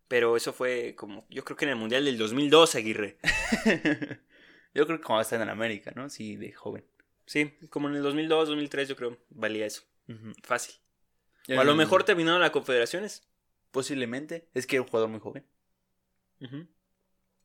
Pero 0.07 0.35
eso 0.37 0.53
fue 0.53 0.95
como, 0.95 1.27
yo 1.29 1.43
creo 1.43 1.57
que 1.57 1.65
en 1.65 1.71
el 1.71 1.75
Mundial 1.77 2.05
del 2.05 2.17
2002, 2.17 2.75
Aguirre. 2.75 3.17
Yo 4.73 4.85
creo 4.85 4.99
que 4.99 5.03
como 5.03 5.19
está 5.19 5.35
en 5.41 5.49
América, 5.49 5.91
¿no? 5.95 6.07
Sí, 6.09 6.35
de 6.35 6.51
joven. 6.53 6.85
Sí, 7.25 7.51
como 7.69 7.89
en 7.89 7.95
el 7.95 8.03
2002, 8.03 8.47
2003, 8.49 8.87
yo 8.87 8.95
creo, 8.95 9.17
valía 9.29 9.65
eso. 9.65 9.81
Fácil. 10.43 10.75
O 11.49 11.59
a 11.59 11.63
lo 11.63 11.75
mejor 11.75 12.03
terminaron 12.03 12.41
las 12.41 12.51
confederaciones. 12.51 13.23
Posiblemente. 13.71 14.47
Es 14.53 14.65
que 14.67 14.75
era 14.77 14.83
un 14.83 14.89
jugador 14.89 15.09
muy 15.09 15.19
joven. 15.19 15.45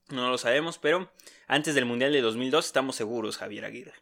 No 0.08 0.28
lo 0.30 0.38
sabemos, 0.38 0.78
pero 0.78 1.10
antes 1.46 1.74
del 1.74 1.84
Mundial 1.86 2.12
de 2.12 2.20
2002 2.20 2.66
estamos 2.66 2.96
seguros, 2.96 3.38
Javier 3.38 3.64
Aguirre. 3.64 3.94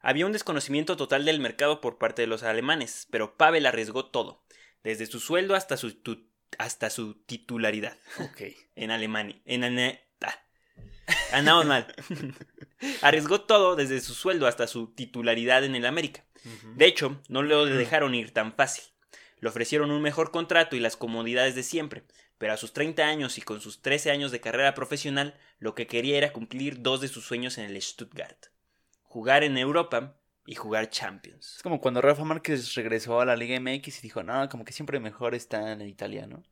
Había 0.00 0.26
un 0.26 0.32
desconocimiento 0.32 0.96
total 0.96 1.24
del 1.24 1.40
mercado 1.40 1.80
por 1.80 1.98
parte 1.98 2.22
de 2.22 2.26
los 2.28 2.42
alemanes, 2.42 3.06
pero 3.10 3.36
Pavel 3.36 3.66
arriesgó 3.66 4.06
todo, 4.06 4.42
desde 4.82 5.06
su 5.06 5.20
sueldo 5.20 5.54
hasta 5.54 5.76
su, 5.76 5.94
tu- 5.94 6.26
hasta 6.58 6.90
su 6.90 7.14
titularidad 7.14 7.96
Ok. 8.18 8.42
en 8.76 8.90
Alemania. 8.90 9.40
En. 9.44 9.62
Andamos 11.32 11.66
mal. 11.66 11.86
arriesgó 13.02 13.40
todo 13.42 13.76
desde 13.76 14.00
su 14.00 14.14
sueldo 14.14 14.46
hasta 14.46 14.66
su 14.66 14.88
titularidad 14.88 15.64
en 15.64 15.74
el 15.74 15.86
América. 15.86 16.24
De 16.74 16.86
hecho, 16.86 17.20
no 17.28 17.42
lo 17.42 17.66
dejaron 17.66 18.14
ir 18.14 18.32
tan 18.32 18.52
fácil. 18.52 18.84
Le 19.38 19.48
ofrecieron 19.48 19.90
un 19.90 20.02
mejor 20.02 20.30
contrato 20.30 20.76
y 20.76 20.80
las 20.80 20.96
comodidades 20.96 21.54
de 21.54 21.62
siempre, 21.62 22.04
pero 22.38 22.52
a 22.52 22.56
sus 22.56 22.72
30 22.72 23.04
años 23.04 23.38
y 23.38 23.42
con 23.42 23.60
sus 23.60 23.80
13 23.82 24.10
años 24.10 24.32
de 24.32 24.40
carrera 24.40 24.74
profesional, 24.74 25.38
lo 25.58 25.74
que 25.74 25.86
quería 25.86 26.18
era 26.18 26.32
cumplir 26.32 26.82
dos 26.82 27.00
de 27.00 27.08
sus 27.08 27.24
sueños 27.24 27.58
en 27.58 27.64
el 27.64 27.80
Stuttgart. 27.80 28.46
Jugar 29.02 29.44
en 29.44 29.58
Europa 29.58 30.16
y 30.46 30.56
jugar 30.56 30.90
Champions. 30.90 31.56
Es 31.56 31.62
como 31.62 31.80
cuando 31.80 32.00
Rafa 32.00 32.24
Márquez 32.24 32.74
regresó 32.74 33.20
a 33.20 33.24
la 33.24 33.36
Liga 33.36 33.58
MX 33.60 33.98
y 33.98 34.02
dijo, 34.02 34.22
no, 34.22 34.48
como 34.48 34.64
que 34.64 34.72
siempre 34.72 34.98
mejor 34.98 35.34
está 35.34 35.72
en 35.72 35.82
Italia, 35.82 36.26
¿no? 36.26 36.42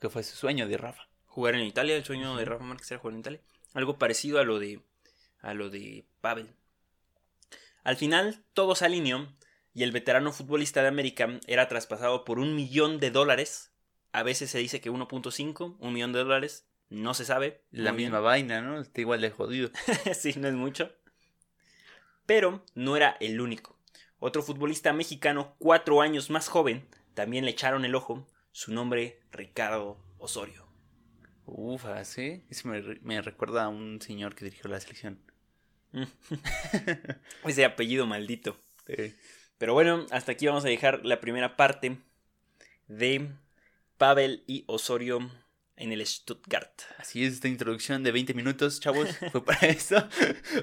Que 0.00 0.10
fue 0.10 0.22
su 0.22 0.36
sueño 0.36 0.68
de 0.68 0.76
Rafa. 0.76 1.07
Jugar 1.38 1.54
en 1.54 1.66
Italia, 1.66 1.94
el 1.94 2.04
sueño 2.04 2.34
de. 2.34 2.44
Rafa 2.44 2.64
Márquez 2.64 2.90
era 2.90 2.98
jugar 2.98 3.14
en 3.14 3.20
Italia. 3.20 3.40
Algo 3.72 3.96
parecido 3.96 4.40
a 4.40 4.42
lo 4.42 4.58
de 4.58 4.80
a 5.40 5.54
lo 5.54 5.70
de 5.70 6.04
Pavel. 6.20 6.50
Al 7.84 7.94
final, 7.94 8.42
todo 8.54 8.74
se 8.74 8.86
alineó 8.86 9.32
y 9.72 9.84
el 9.84 9.92
veterano 9.92 10.32
futbolista 10.32 10.82
de 10.82 10.88
América 10.88 11.38
era 11.46 11.68
traspasado 11.68 12.24
por 12.24 12.40
un 12.40 12.56
millón 12.56 12.98
de 12.98 13.12
dólares. 13.12 13.70
A 14.10 14.24
veces 14.24 14.50
se 14.50 14.58
dice 14.58 14.80
que 14.80 14.90
1.5, 14.90 15.76
un 15.78 15.92
millón 15.92 16.12
de 16.12 16.18
dólares. 16.18 16.66
No 16.88 17.14
se 17.14 17.24
sabe. 17.24 17.62
La 17.70 17.92
bien. 17.92 18.08
misma 18.08 18.18
vaina, 18.18 18.60
¿no? 18.60 18.80
Está 18.80 19.00
igual 19.00 19.20
de 19.20 19.30
jodido. 19.30 19.70
sí, 20.18 20.34
no 20.38 20.48
es 20.48 20.54
mucho. 20.54 20.90
Pero 22.26 22.64
no 22.74 22.96
era 22.96 23.16
el 23.20 23.40
único. 23.40 23.78
Otro 24.18 24.42
futbolista 24.42 24.92
mexicano, 24.92 25.54
cuatro 25.58 26.00
años 26.00 26.30
más 26.30 26.48
joven, 26.48 26.88
también 27.14 27.44
le 27.44 27.52
echaron 27.52 27.84
el 27.84 27.94
ojo. 27.94 28.26
Su 28.50 28.74
nombre, 28.74 29.20
Ricardo 29.30 30.04
Osorio. 30.18 30.67
Ufa, 31.50 32.04
¿sí? 32.04 32.44
Eso 32.50 32.68
me, 32.68 32.80
me 33.02 33.20
recuerda 33.22 33.64
a 33.64 33.68
un 33.68 34.00
señor 34.00 34.34
que 34.34 34.44
dirigió 34.44 34.68
la 34.70 34.80
selección. 34.80 35.18
Ese 37.44 37.64
apellido 37.64 38.06
maldito. 38.06 38.56
Sí. 38.86 39.14
Pero 39.58 39.74
bueno, 39.74 40.06
hasta 40.10 40.32
aquí 40.32 40.46
vamos 40.46 40.64
a 40.64 40.68
dejar 40.68 41.04
la 41.04 41.20
primera 41.20 41.56
parte 41.56 41.98
de 42.86 43.30
Pavel 43.96 44.44
y 44.46 44.64
Osorio 44.66 45.30
en 45.78 45.92
el 45.92 46.04
Stuttgart. 46.06 46.82
Así 46.98 47.24
es, 47.24 47.34
esta 47.34 47.48
introducción 47.48 48.02
de 48.02 48.12
20 48.12 48.34
minutos, 48.34 48.80
chavos, 48.80 49.08
fue 49.32 49.44
para 49.44 49.68
esto. 49.68 50.08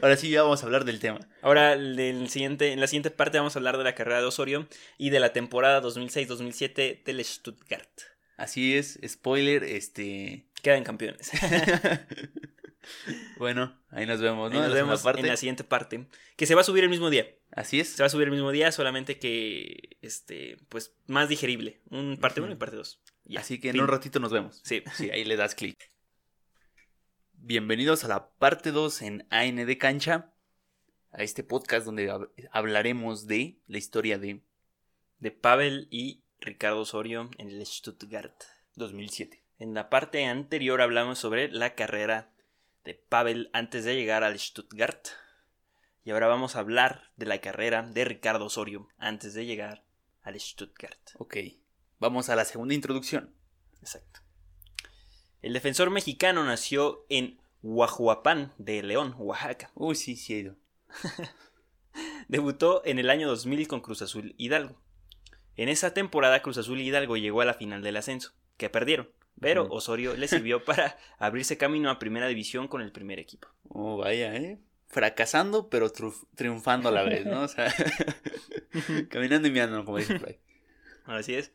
Ahora 0.02 0.18
sí 0.18 0.30
ya 0.30 0.44
vamos 0.44 0.62
a 0.62 0.66
hablar 0.66 0.86
del 0.86 1.00
tema. 1.00 1.20
Ahora, 1.42 1.78
del 1.78 2.30
siguiente, 2.30 2.72
en 2.74 2.80
la 2.80 2.88
siguiente 2.88 3.12
parte 3.12 3.38
vamos 3.38 3.56
a 3.56 3.60
hablar 3.60 3.78
de 3.78 3.84
la 3.84 3.96
carrera 3.96 4.20
de 4.20 4.26
Osorio 4.26 4.68
y 4.98 5.10
de 5.10 5.20
la 5.20 5.34
temporada 5.34 5.82
2006-2007 5.82 7.04
del 7.04 7.24
Stuttgart. 7.24 7.90
Así 8.38 8.76
es, 8.76 9.00
spoiler, 9.08 9.64
este... 9.64 10.46
Quedan 10.66 10.84
campeones. 10.84 11.30
Bueno, 13.38 13.76
ahí 13.90 14.06
nos 14.06 14.22
vemos, 14.22 14.52
Ahí 14.52 14.58
¿no? 14.58 14.64
nos 14.64 14.70
la 14.70 14.76
vemos 14.76 15.02
parte. 15.02 15.22
en 15.22 15.28
la 15.28 15.38
siguiente 15.38 15.64
parte. 15.64 16.08
Que 16.38 16.46
se 16.46 16.54
va 16.54 16.62
a 16.62 16.64
subir 16.64 16.84
el 16.84 16.90
mismo 16.92 17.10
día. 17.10 17.28
Así 17.52 17.80
es. 17.80 17.90
Se 17.90 18.04
va 18.04 18.08
a 18.08 18.10
subir 18.10 18.26
el 18.28 18.32
mismo 18.34 18.52
día, 18.52 18.72
solamente 18.72 19.18
que, 19.18 19.98
este, 20.04 20.58
pues, 20.70 20.96
más 21.08 21.28
digerible. 21.28 21.82
Un 21.90 22.18
parte 22.18 22.42
1 22.42 22.48
Ujú. 22.50 22.56
y 22.56 22.60
parte 22.60 22.76
2. 22.76 23.02
Así 23.38 23.60
que 23.60 23.70
en 23.72 23.82
un 23.82 23.88
ratito 23.88 24.20
nos 24.20 24.32
vemos. 24.32 24.62
Sí. 24.64 24.84
Sí, 24.94 25.10
ahí 25.10 25.24
le 25.26 25.36
das 25.36 25.56
clic. 25.56 25.78
Bienvenidos 27.34 28.04
a 28.04 28.08
la 28.08 28.30
parte 28.36 28.72
2 28.72 29.02
en 29.02 29.28
AN 29.32 29.56
de 29.66 29.78
Cancha. 29.80 30.32
A 31.12 31.24
este 31.24 31.44
podcast 31.44 31.86
donde 31.88 32.12
hab- 32.12 32.30
hablaremos 32.52 33.26
de 33.26 33.58
la 33.68 33.80
historia 33.80 34.20
de 34.20 34.44
De 35.18 35.32
Pavel 35.32 35.88
y 35.90 36.24
Ricardo 36.40 36.82
Osorio 36.82 37.32
en 37.40 37.50
el 37.50 37.66
Stuttgart. 37.66 38.44
2007. 38.76 39.42
En 39.58 39.74
la 39.74 39.90
parte 39.90 40.26
anterior 40.26 40.82
hablamos 40.82 41.18
sobre 41.18 41.50
la 41.50 41.76
carrera 41.76 42.30
de 42.84 42.94
Pavel 42.94 43.50
antes 43.54 43.86
de 43.86 43.96
llegar 43.96 44.24
al 44.24 44.38
Stuttgart. 44.38 45.08
Y 46.04 46.12
ahora 46.12 46.28
vamos 46.28 46.56
a 46.56 46.60
hablar 46.60 47.12
de 47.16 47.26
la 47.26 47.40
carrera 47.40 47.84
de 47.84 48.04
Ricardo 48.04 48.46
Osorio 48.46 48.90
antes 48.98 49.34
de 49.34 49.46
llegar 49.46 49.86
al 50.24 50.38
Stuttgart. 50.38 51.00
Ok, 51.18 51.38
vamos 52.00 52.30
a 52.30 52.36
la 52.36 52.44
segunda 52.44 52.74
introducción. 52.74 53.34
Exacto. 53.80 54.20
El 55.42 55.54
defensor 55.54 55.90
mexicano 55.90 56.44
nació 56.44 57.06
en 57.08 57.40
Huajuapan 57.62 58.54
de 58.58 58.84
León, 58.84 59.16
Oaxaca. 59.18 59.72
Uy, 59.74 59.96
sí, 59.96 60.18
sí 60.18 60.34
he 60.34 60.40
ido. 60.40 60.56
Debutó 62.28 62.82
en 62.84 63.00
el 63.00 63.10
año 63.10 63.28
2000 63.30 63.70
con 63.70 63.80
Cruz 63.80 64.02
Azul 64.02 64.36
Hidalgo. 64.38 64.82
En 65.56 65.70
esa 65.70 65.94
temporada 65.94 66.42
Cruz 66.42 66.58
Azul 66.58 66.82
Hidalgo 66.82 67.16
llegó 67.16 67.40
a 67.40 67.46
la 67.46 67.54
final 67.54 67.82
del 67.82 67.96
ascenso, 67.96 68.34
que 68.58 68.70
perdieron, 68.70 69.10
pero. 69.40 69.68
Osorio 69.70 70.16
le 70.16 70.28
sirvió 70.28 70.64
para 70.64 70.98
abrirse 71.18 71.58
camino 71.58 71.90
a 71.90 72.00
primera 72.00 72.28
división 72.28 72.68
con 72.68 72.82
el 72.82 72.92
primer 72.92 73.20
equipo. 73.20 73.48
Oh, 73.70 73.98
vaya, 73.98 74.36
¿eh? 74.36 74.60
Fracasando, 74.88 75.70
pero 75.70 75.92
triunfando 76.36 76.90
a 76.90 76.92
la 76.92 77.04
vez, 77.04 77.26
¿no? 77.26 77.42
O 77.42 77.48
sea, 77.48 77.74
caminando 79.10 79.48
y 79.48 79.52
mirando, 79.52 79.84
como 79.84 79.98
dice 79.98 80.14
ahí. 80.26 80.40
Así 81.06 81.36
es. 81.36 81.52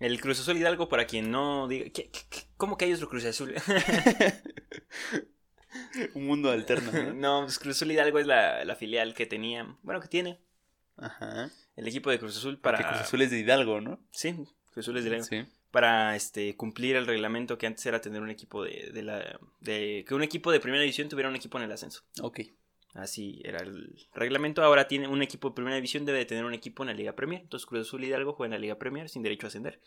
El 0.00 0.20
Cruz 0.20 0.40
Azul 0.40 0.56
Hidalgo, 0.56 0.88
para 0.88 1.06
quien 1.06 1.30
no 1.30 1.68
diga, 1.68 1.84
¿qué- 1.86 2.10
qué- 2.10 2.22
qué- 2.28 2.42
¿cómo 2.56 2.76
que 2.76 2.84
hay 2.84 2.92
otro 2.92 3.08
Cruz 3.08 3.24
Azul? 3.24 3.54
Un 6.14 6.26
mundo 6.26 6.50
alterno, 6.50 6.92
¿no? 6.92 7.14
no, 7.14 7.42
pues 7.44 7.58
Cruz 7.58 7.76
Azul 7.76 7.90
Hidalgo 7.92 8.18
es 8.18 8.26
la, 8.26 8.64
la 8.64 8.76
filial 8.76 9.14
que 9.14 9.26
tenía, 9.26 9.76
bueno, 9.82 10.00
que 10.00 10.08
tiene 10.08 10.40
Ajá. 10.96 11.50
el 11.76 11.88
equipo 11.88 12.10
de 12.10 12.18
Cruz 12.18 12.36
Azul 12.36 12.58
Para... 12.60 12.78
para... 12.78 12.90
Cruz 12.90 13.00
Azul 13.02 13.22
es 13.22 13.30
de 13.30 13.38
Hidalgo, 13.40 13.80
¿no? 13.80 13.98
Sí, 14.12 14.34
Cruz 14.72 14.84
Azul 14.84 14.96
es 14.98 15.04
de 15.04 15.10
Hidalgo. 15.10 15.24
Sí. 15.26 15.44
Para 15.74 16.14
este 16.14 16.54
cumplir 16.54 16.94
el 16.94 17.04
reglamento 17.04 17.58
que 17.58 17.66
antes 17.66 17.84
era 17.84 18.00
tener 18.00 18.22
un 18.22 18.30
equipo 18.30 18.62
de, 18.62 18.92
de 18.94 19.02
la 19.02 19.40
de 19.58 20.04
que 20.06 20.14
un 20.14 20.22
equipo 20.22 20.52
de 20.52 20.60
primera 20.60 20.80
división 20.80 21.08
tuviera 21.08 21.28
un 21.28 21.34
equipo 21.34 21.58
en 21.58 21.64
el 21.64 21.72
ascenso. 21.72 22.04
Ok. 22.22 22.42
Así 22.92 23.42
era 23.44 23.58
el 23.58 24.06
reglamento. 24.14 24.62
Ahora 24.62 24.86
tiene 24.86 25.08
un 25.08 25.20
equipo 25.20 25.48
de 25.48 25.56
primera 25.56 25.74
división 25.74 26.04
debe 26.04 26.18
de 26.18 26.26
tener 26.26 26.44
un 26.44 26.54
equipo 26.54 26.84
en 26.84 26.90
la 26.90 26.94
Liga 26.94 27.16
Premier. 27.16 27.40
Entonces 27.40 27.66
Cruz 27.66 27.88
Azul 27.88 28.04
Hidalgo 28.04 28.34
juega 28.34 28.54
en 28.54 28.60
la 28.60 28.62
Liga 28.62 28.78
Premier 28.78 29.08
sin 29.08 29.24
derecho 29.24 29.46
a 29.46 29.48
ascender. 29.48 29.80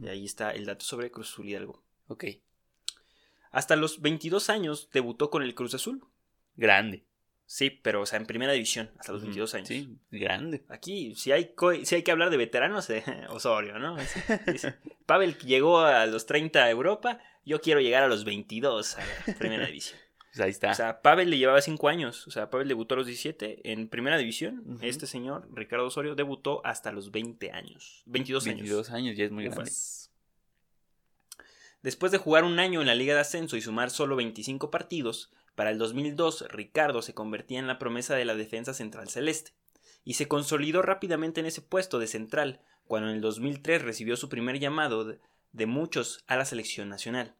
Y 0.00 0.08
ahí 0.08 0.24
está 0.24 0.50
el 0.50 0.66
dato 0.66 0.84
sobre 0.84 1.12
Cruz 1.12 1.30
Azul 1.30 1.46
Hidalgo. 1.46 1.84
Ok. 2.08 2.24
Hasta 3.52 3.76
los 3.76 4.00
22 4.00 4.50
años 4.50 4.90
debutó 4.92 5.30
con 5.30 5.44
el 5.44 5.54
Cruz 5.54 5.72
Azul. 5.74 6.04
Grande. 6.56 7.04
Sí, 7.50 7.70
pero 7.70 8.02
o 8.02 8.06
sea, 8.06 8.18
en 8.18 8.26
primera 8.26 8.52
división 8.52 8.90
hasta 8.98 9.10
los 9.12 9.22
Ujú. 9.22 9.28
22 9.28 9.54
años. 9.54 9.68
Sí, 9.68 9.96
grande. 10.10 10.64
Aquí, 10.68 11.14
si 11.14 11.32
hay, 11.32 11.54
si 11.84 11.94
hay 11.94 12.02
que 12.02 12.10
hablar 12.10 12.28
de 12.28 12.36
veteranos, 12.36 12.90
eh, 12.90 13.02
Osorio, 13.30 13.78
¿no? 13.78 13.96
Es- 13.98 14.16
es- 14.46 14.66
Pavel 15.06 15.38
llegó 15.38 15.78
a 15.80 16.04
los 16.04 16.26
30 16.26 16.62
a 16.62 16.70
Europa, 16.70 17.20
yo 17.46 17.62
quiero 17.62 17.80
llegar 17.80 18.02
a 18.02 18.08
los 18.08 18.24
22 18.26 18.98
a 18.98 19.00
la 19.26 19.34
primera 19.38 19.66
división. 19.66 19.98
Pues 20.30 20.40
ahí 20.44 20.50
está. 20.50 20.70
O 20.72 20.74
sea, 20.74 21.00
Pavel 21.00 21.30
le 21.30 21.38
llevaba 21.38 21.60
5 21.62 21.88
años, 21.88 22.28
o 22.28 22.30
sea, 22.30 22.50
Pavel 22.50 22.68
debutó 22.68 22.94
a 22.94 22.98
los 22.98 23.06
17 23.06 23.72
en 23.72 23.88
primera 23.88 24.18
división. 24.18 24.78
Este 24.82 25.06
señor, 25.06 25.48
Ricardo 25.54 25.86
Osorio, 25.86 26.14
debutó 26.14 26.60
hasta 26.66 26.92
los 26.92 27.10
20 27.10 27.50
años, 27.50 28.02
22 28.04 28.44
años. 28.44 28.56
22 28.58 28.90
años 28.90 29.16
ya 29.16 29.24
es 29.24 29.30
muy 29.32 29.44
grande. 29.44 29.62
Ufas. 29.62 30.12
Después 31.82 32.12
de 32.12 32.18
jugar 32.18 32.44
un 32.44 32.58
año 32.58 32.82
en 32.82 32.86
la 32.88 32.94
Liga 32.94 33.14
de 33.14 33.20
Ascenso 33.20 33.56
y 33.56 33.62
sumar 33.62 33.90
solo 33.90 34.16
25 34.16 34.70
partidos, 34.70 35.32
para 35.58 35.70
el 35.70 35.78
2002 35.78 36.44
Ricardo 36.50 37.02
se 37.02 37.14
convertía 37.14 37.58
en 37.58 37.66
la 37.66 37.80
promesa 37.80 38.14
de 38.14 38.24
la 38.24 38.36
defensa 38.36 38.74
central 38.74 39.08
celeste 39.08 39.54
y 40.04 40.14
se 40.14 40.28
consolidó 40.28 40.82
rápidamente 40.82 41.40
en 41.40 41.46
ese 41.46 41.62
puesto 41.62 41.98
de 41.98 42.06
central 42.06 42.60
cuando 42.84 43.08
en 43.08 43.16
el 43.16 43.20
2003 43.20 43.82
recibió 43.82 44.16
su 44.16 44.28
primer 44.28 44.60
llamado 44.60 45.04
de, 45.04 45.66
muchos 45.66 46.22
a 46.28 46.36
la 46.36 46.44
selección 46.44 46.88
nacional. 46.88 47.34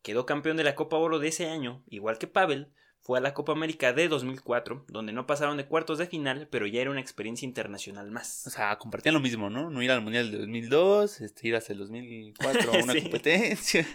Quedó 0.00 0.24
campeón 0.24 0.56
de 0.56 0.64
la 0.64 0.74
Copa 0.74 0.96
Oro 0.96 1.18
de 1.18 1.28
ese 1.28 1.50
año, 1.50 1.82
igual 1.88 2.16
que 2.16 2.26
Pavel, 2.26 2.72
fue 3.04 3.18
a 3.18 3.20
la 3.20 3.34
Copa 3.34 3.52
América 3.52 3.92
de 3.92 4.08
2004, 4.08 4.84
donde 4.88 5.12
no 5.12 5.26
pasaron 5.26 5.56
de 5.56 5.66
cuartos 5.66 5.98
de 5.98 6.06
final, 6.06 6.46
pero 6.50 6.66
ya 6.68 6.80
era 6.80 6.90
una 6.90 7.00
experiencia 7.00 7.44
internacional 7.46 8.10
más. 8.12 8.46
O 8.46 8.50
sea, 8.50 8.78
compartían 8.78 9.14
lo 9.14 9.20
mismo, 9.20 9.50
¿no? 9.50 9.70
No 9.70 9.82
ir 9.82 9.90
al 9.90 10.00
Mundial 10.02 10.30
del 10.30 10.40
2002, 10.42 11.20
este, 11.20 11.48
ir 11.48 11.56
hasta 11.56 11.72
el 11.72 11.80
2004 11.80 12.72
a 12.72 12.76
una 12.84 12.92
Sí. 12.92 13.02
competencia. 13.02 13.86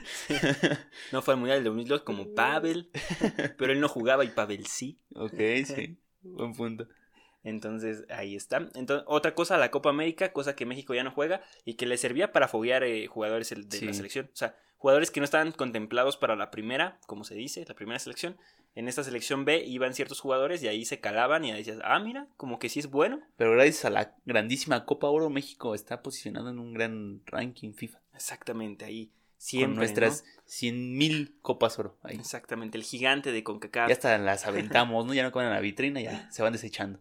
No 1.12 1.22
fue 1.22 1.34
al 1.36 1.40
Mundial 1.40 1.60
del 1.60 1.66
2002 1.66 2.02
como 2.04 2.28
Pavel, 2.36 2.90
pero 3.58 3.72
él 3.72 3.80
no 3.80 3.88
jugaba 3.88 4.26
y 4.26 4.30
Pavel 4.30 4.66
sí. 4.68 5.00
ok, 5.16 5.40
sí. 5.66 5.98
Buen 6.24 6.54
punto. 6.54 6.88
Entonces 7.44 8.04
ahí 8.10 8.36
está. 8.36 8.58
Entonces, 8.76 9.06
otra 9.08 9.34
cosa, 9.34 9.58
la 9.58 9.72
Copa 9.72 9.90
América, 9.90 10.34
cosa 10.34 10.56
que 10.56 10.66
México 10.66 10.94
ya 10.94 11.04
no 11.06 11.12
juega 11.12 11.42
y 11.64 11.76
que 11.76 11.86
le 11.86 11.98
servía 11.98 12.34
para 12.34 12.50
foguear 12.50 12.84
eh, 12.84 13.08
jugadores 13.08 13.50
de 13.50 13.82
la 13.86 13.94
selección. 13.94 14.30
O 14.34 14.36
sea, 14.36 14.58
jugadores 14.76 15.12
que 15.12 15.22
no 15.22 15.24
estaban 15.24 15.54
contemplados 15.54 16.18
para 16.18 16.36
la 16.36 16.52
primera, 16.52 17.00
como 17.08 17.24
se 17.24 17.36
dice, 17.36 17.64
la 17.66 17.74
primera 17.76 18.00
selección. 18.00 18.36
En 18.78 18.88
esta 18.88 19.04
selección 19.04 19.44
B 19.44 19.64
iban 19.66 19.96
ciertos 19.96 20.20
jugadores 20.20 20.62
y 20.62 20.68
ahí 20.68 20.86
se 20.86 21.00
calaban 21.00 21.44
y 21.44 21.50
ahí 21.50 21.58
decías, 21.58 21.80
ah, 21.84 21.98
mira, 21.98 22.28
como 22.38 22.60
que 22.60 22.70
sí 22.70 22.80
es 22.80 22.92
bueno. 22.92 23.20
Pero 23.36 23.54
gracias 23.54 23.86
a 23.86 23.90
la 23.90 24.16
grandísima 24.24 24.86
Copa 24.86 25.08
Oro, 25.08 25.32
México 25.32 25.74
está 25.74 26.04
posicionado 26.04 26.52
en 26.52 26.60
un 26.60 26.76
gran 26.76 27.24
ranking 27.26 27.74
FIFA. 27.74 28.00
Exactamente, 28.14 28.86
ahí 28.86 29.08
con 29.08 29.16
siempre. 29.40 29.78
nuestras 29.78 30.24
¿no? 30.24 30.42
100.000 30.46 31.38
Copas 31.42 31.80
Oro. 31.80 31.98
Ahí. 32.04 32.18
Exactamente, 32.18 32.78
el 32.78 32.84
gigante 32.84 33.32
de 33.32 33.44
CONCACAF. 33.44 33.90
Ya 33.90 33.94
hasta 33.94 34.16
las 34.20 34.46
aventamos, 34.46 35.08
¿no? 35.08 35.16
Ya 35.16 35.24
no 35.24 35.32
quedan 35.32 35.48
en 35.48 35.54
la 35.54 35.60
vitrina, 35.60 36.00
ya 36.00 36.30
se 36.30 36.44
van 36.44 36.54
desechando. 36.54 37.00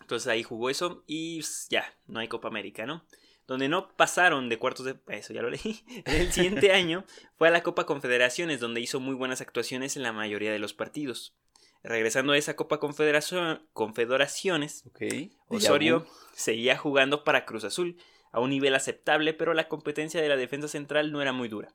Entonces 0.00 0.26
ahí 0.26 0.42
jugó 0.42 0.70
eso 0.70 1.04
y 1.06 1.40
pues, 1.40 1.66
ya, 1.68 1.84
no 2.06 2.18
hay 2.18 2.28
Copa 2.28 2.48
América, 2.48 2.86
¿no? 2.86 3.04
Donde 3.46 3.68
no 3.68 3.94
pasaron 3.96 4.48
de 4.48 4.58
cuartos 4.58 4.86
de... 4.86 4.96
Eso 5.08 5.32
ya 5.34 5.42
lo 5.42 5.50
leí. 5.50 5.84
El 6.06 6.32
siguiente 6.32 6.72
año 6.72 7.04
fue 7.36 7.48
a 7.48 7.50
la 7.50 7.62
Copa 7.62 7.84
Confederaciones, 7.86 8.60
donde 8.60 8.80
hizo 8.80 9.00
muy 9.00 9.14
buenas 9.14 9.40
actuaciones 9.40 9.96
en 9.96 10.02
la 10.02 10.12
mayoría 10.12 10.52
de 10.52 10.58
los 10.58 10.72
partidos. 10.74 11.34
Regresando 11.82 12.32
a 12.32 12.38
esa 12.38 12.56
Copa 12.56 12.80
Confederación- 12.80 13.60
Confederaciones, 13.74 14.84
Osorio 15.48 16.06
seguía 16.32 16.76
jugando 16.78 17.24
para 17.24 17.44
Cruz 17.44 17.64
Azul, 17.64 17.98
a 18.32 18.40
un 18.40 18.50
nivel 18.50 18.74
aceptable, 18.74 19.34
pero 19.34 19.54
la 19.54 19.68
competencia 19.68 20.20
de 20.20 20.28
la 20.28 20.36
defensa 20.36 20.66
central 20.66 21.12
no 21.12 21.20
era 21.22 21.32
muy 21.32 21.48
dura. 21.48 21.74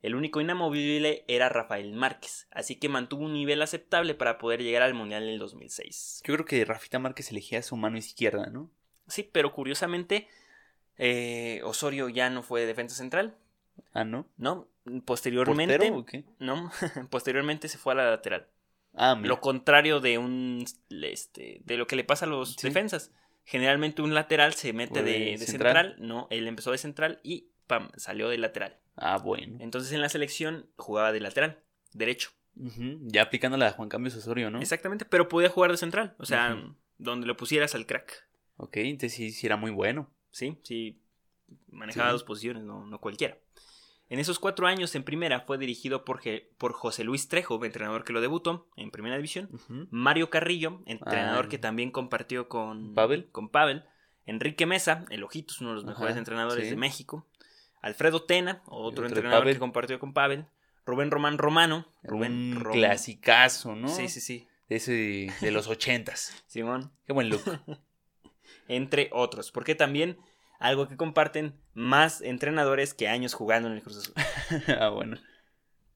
El 0.00 0.16
único 0.16 0.40
inamovible 0.40 1.24
era 1.28 1.48
Rafael 1.48 1.92
Márquez, 1.92 2.48
así 2.50 2.76
que 2.76 2.88
mantuvo 2.88 3.24
un 3.26 3.34
nivel 3.34 3.62
aceptable 3.62 4.14
para 4.14 4.38
poder 4.38 4.62
llegar 4.62 4.82
al 4.82 4.94
Mundial 4.94 5.26
del 5.26 5.38
2006. 5.38 6.22
Yo 6.26 6.34
creo 6.34 6.44
que 6.46 6.64
Rafita 6.64 6.98
Márquez 6.98 7.30
elegía 7.30 7.62
su 7.62 7.76
mano 7.76 7.98
izquierda, 7.98 8.46
¿no? 8.46 8.68
Sí, 9.06 9.28
pero 9.30 9.52
curiosamente 9.52 10.26
eh, 11.04 11.60
Osorio 11.64 12.08
ya 12.08 12.30
no 12.30 12.42
fue 12.44 12.64
defensa 12.64 12.94
central, 12.94 13.34
Ah, 13.92 14.04
¿no? 14.04 14.26
¿no? 14.36 14.68
Posteriormente, 15.04 15.76
¿Portero 15.76 15.96
o 15.98 16.04
qué? 16.06 16.24
no, 16.38 16.70
posteriormente 17.10 17.66
se 17.68 17.76
fue 17.78 17.92
a 17.94 17.96
la 17.96 18.10
lateral. 18.10 18.46
Ah, 18.94 19.14
mira. 19.16 19.28
Lo 19.28 19.40
contrario 19.40 19.98
de 20.00 20.18
un 20.18 20.64
este, 20.90 21.60
de 21.64 21.76
lo 21.76 21.86
que 21.86 21.96
le 21.96 22.04
pasa 22.04 22.26
a 22.26 22.28
los 22.28 22.54
Sí. 22.54 22.68
defensas. 22.68 23.10
Generalmente 23.44 24.02
un 24.02 24.14
lateral 24.14 24.54
se 24.54 24.72
mete 24.72 25.02
de, 25.02 25.36
central. 25.38 25.86
central. 25.88 25.96
no, 26.06 26.28
él 26.30 26.46
empezó 26.46 26.70
de 26.70 26.78
central 26.78 27.18
y 27.24 27.48
pam, 27.66 27.90
salió 27.96 28.28
de 28.28 28.38
lateral. 28.38 28.78
Ah, 28.96 29.18
bueno. 29.18 29.56
Entonces 29.60 29.90
en 29.92 30.00
la 30.00 30.08
selección 30.08 30.68
jugaba 30.76 31.10
de 31.12 31.20
lateral, 31.20 31.58
derecho. 31.92 32.30
Ya 32.54 33.22
aplicándola 33.22 33.68
a 33.68 33.72
Juan 33.72 33.88
Cambios 33.88 34.14
Osorio, 34.14 34.50
¿no? 34.50 34.60
Exactamente, 34.60 35.04
pero 35.06 35.26
podía 35.28 35.48
jugar 35.48 35.70
de 35.70 35.78
central, 35.78 36.14
o 36.18 36.26
sea, 36.26 36.56
donde 36.98 37.26
lo 37.26 37.36
pusieras 37.36 37.74
al 37.74 37.86
crack. 37.86 38.28
Ok, 38.58 38.76
entonces 38.76 39.14
sí, 39.14 39.30
sí 39.32 39.46
era 39.46 39.56
muy 39.56 39.70
bueno. 39.70 40.10
Sí, 40.32 40.58
sí, 40.64 40.98
manejaba 41.70 42.08
Sí. 42.08 42.12
dos 42.12 42.24
posiciones, 42.24 42.64
no, 42.64 42.84
no 42.86 42.98
cualquiera. 43.00 43.38
En 44.08 44.18
esos 44.18 44.38
cuatro 44.38 44.66
años 44.66 44.94
en 44.94 45.04
primera 45.04 45.40
fue 45.40 45.56
dirigido 45.56 46.04
por, 46.04 46.20
por 46.58 46.72
José 46.74 47.02
Luis 47.04 47.28
Trejo, 47.28 47.64
entrenador 47.64 48.04
que 48.04 48.12
lo 48.12 48.20
debutó 48.20 48.68
en 48.76 48.90
primera 48.90 49.16
división. 49.16 49.48
Mario 49.90 50.28
Carrillo, 50.28 50.82
entrenador 50.86 51.46
Ah. 51.46 51.48
que 51.48 51.58
también 51.58 51.90
compartió 51.90 52.48
con 52.48 52.92
¿Pavel? 52.94 53.28
Con 53.30 53.48
Pavel. 53.48 53.84
Enrique 54.26 54.66
Mesa, 54.66 55.06
el 55.10 55.24
Ojitos, 55.24 55.60
uno 55.60 55.70
de 55.70 55.76
los 55.76 55.84
Ajá, 55.84 55.92
mejores 55.92 56.16
entrenadores 56.16 56.64
sí. 56.64 56.70
de 56.70 56.76
México. 56.76 57.26
Alfredo 57.80 58.22
Tena, 58.24 58.62
otro 58.66 59.06
entrenador 59.06 59.46
que 59.46 59.58
compartió 59.58 59.98
con 59.98 60.12
Pavel. 60.12 60.46
Rubén 60.84 61.10
Román 61.10 61.38
Romano. 61.38 61.86
Rubén 62.02 62.32
un 62.32 62.60
Rom- 62.64 62.72
clasicazo, 62.74 63.74
¿no? 63.74 63.88
Sí, 63.88 64.08
sí, 64.08 64.20
sí. 64.20 64.46
Ese 64.68 65.32
de 65.40 65.50
los 65.52 65.68
ochentas. 65.68 66.44
Simón. 66.46 66.92
Qué 67.06 67.12
buen 67.12 67.28
look. 67.30 67.42
Entre 68.68 69.08
otros. 69.12 69.50
Porque 69.50 69.74
también 69.74 70.18
algo 70.58 70.88
que 70.88 70.96
comparten 70.96 71.54
más 71.74 72.20
entrenadores 72.20 72.94
que 72.94 73.08
años 73.08 73.34
jugando 73.34 73.68
en 73.68 73.74
el 73.74 73.82
Cruz 73.82 73.98
Azul. 73.98 74.14
ah, 74.78 74.88
bueno. 74.88 75.18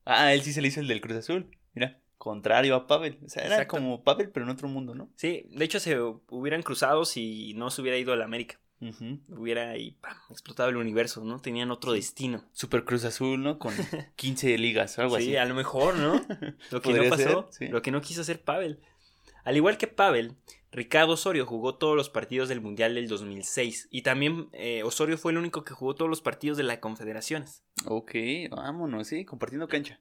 Ah, 0.05 0.33
él 0.33 0.41
sí 0.41 0.53
se 0.53 0.61
le 0.61 0.67
hizo 0.67 0.79
el 0.81 0.87
del 0.87 1.01
Cruz 1.01 1.17
Azul. 1.17 1.49
Mira, 1.73 1.99
contrario 2.17 2.75
a 2.75 2.87
Pavel. 2.87 3.19
O 3.25 3.29
sea, 3.29 3.43
era 3.43 3.55
Exacto. 3.55 3.77
como 3.77 4.03
Pavel, 4.03 4.29
pero 4.29 4.45
en 4.45 4.51
otro 4.51 4.67
mundo, 4.67 4.95
¿no? 4.95 5.09
Sí, 5.15 5.45
de 5.49 5.65
hecho 5.65 5.79
se 5.79 5.97
hubieran 5.99 6.63
cruzado 6.63 7.05
si 7.05 7.53
no 7.55 7.69
se 7.69 7.81
hubiera 7.81 7.97
ido 7.97 8.13
a 8.13 8.17
la 8.17 8.25
América. 8.25 8.59
Hubiera 9.29 9.71
ahí 9.71 9.91
pam, 9.99 10.15
explotado 10.29 10.69
el 10.69 10.77
universo, 10.77 11.23
¿no? 11.23 11.39
Tenían 11.39 11.71
otro 11.71 11.93
destino. 11.93 12.45
Super 12.53 12.83
Cruz 12.85 13.05
Azul, 13.05 13.41
¿no? 13.41 13.57
Con 13.57 13.73
15 14.15 14.55
ligas 14.59 14.99
o 14.99 15.01
algo 15.01 15.17
sí, 15.17 15.23
así. 15.23 15.37
a 15.37 15.45
lo 15.45 15.55
mejor, 15.55 15.95
¿no? 15.95 16.21
Lo 16.71 16.81
que 16.81 16.93
no 16.93 17.09
pasó, 17.09 17.47
ser, 17.49 17.67
sí. 17.67 17.67
lo 17.69 17.81
que 17.81 17.89
no 17.89 18.01
quiso 18.01 18.21
hacer 18.21 18.43
Pavel. 18.43 18.79
Al 19.43 19.55
igual 19.55 19.77
que 19.77 19.87
Pavel, 19.87 20.35
Ricardo 20.71 21.13
Osorio 21.13 21.45
jugó 21.45 21.75
todos 21.75 21.95
los 21.95 22.09
partidos 22.09 22.49
del 22.49 22.61
Mundial 22.61 22.95
del 22.95 23.07
2006 23.07 23.87
y 23.89 24.01
también 24.01 24.49
eh, 24.51 24.83
Osorio 24.83 25.17
fue 25.17 25.31
el 25.31 25.37
único 25.37 25.63
que 25.63 25.73
jugó 25.73 25.95
todos 25.95 26.09
los 26.09 26.21
partidos 26.21 26.57
de 26.57 26.63
la 26.63 26.79
Confederaciones. 26.79 27.63
Ok, 27.85 28.11
vámonos, 28.49 29.07
sí, 29.07 29.23
compartiendo 29.23 29.67
cancha. 29.67 29.99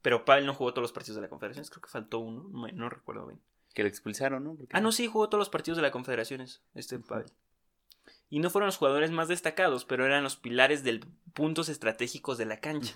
Pero 0.00 0.24
Pavel 0.24 0.46
no 0.46 0.54
jugó 0.54 0.72
todos 0.72 0.82
los 0.82 0.92
partidos 0.92 1.16
de 1.16 1.22
la 1.22 1.28
Confederaciones, 1.28 1.70
creo 1.70 1.82
que 1.82 1.90
faltó 1.90 2.18
uno, 2.20 2.48
no, 2.50 2.68
no 2.68 2.88
recuerdo 2.88 3.26
bien. 3.26 3.40
Que 3.74 3.82
lo 3.82 3.88
expulsaron, 3.88 4.44
¿no? 4.44 4.56
Ah, 4.70 4.80
no, 4.80 4.92
sí, 4.92 5.06
jugó 5.06 5.28
todos 5.28 5.40
los 5.40 5.48
partidos 5.48 5.76
de 5.76 5.82
la 5.82 5.90
Confederaciones, 5.90 6.62
este 6.74 6.98
Pavel. 6.98 7.32
Y 8.30 8.38
no 8.38 8.50
fueron 8.50 8.66
los 8.66 8.76
jugadores 8.76 9.10
más 9.10 9.28
destacados, 9.28 9.84
pero 9.84 10.06
eran 10.06 10.22
los 10.22 10.36
pilares 10.36 10.84
de 10.84 11.00
puntos 11.34 11.68
estratégicos 11.68 12.38
de 12.38 12.46
la 12.46 12.60
cancha. 12.60 12.94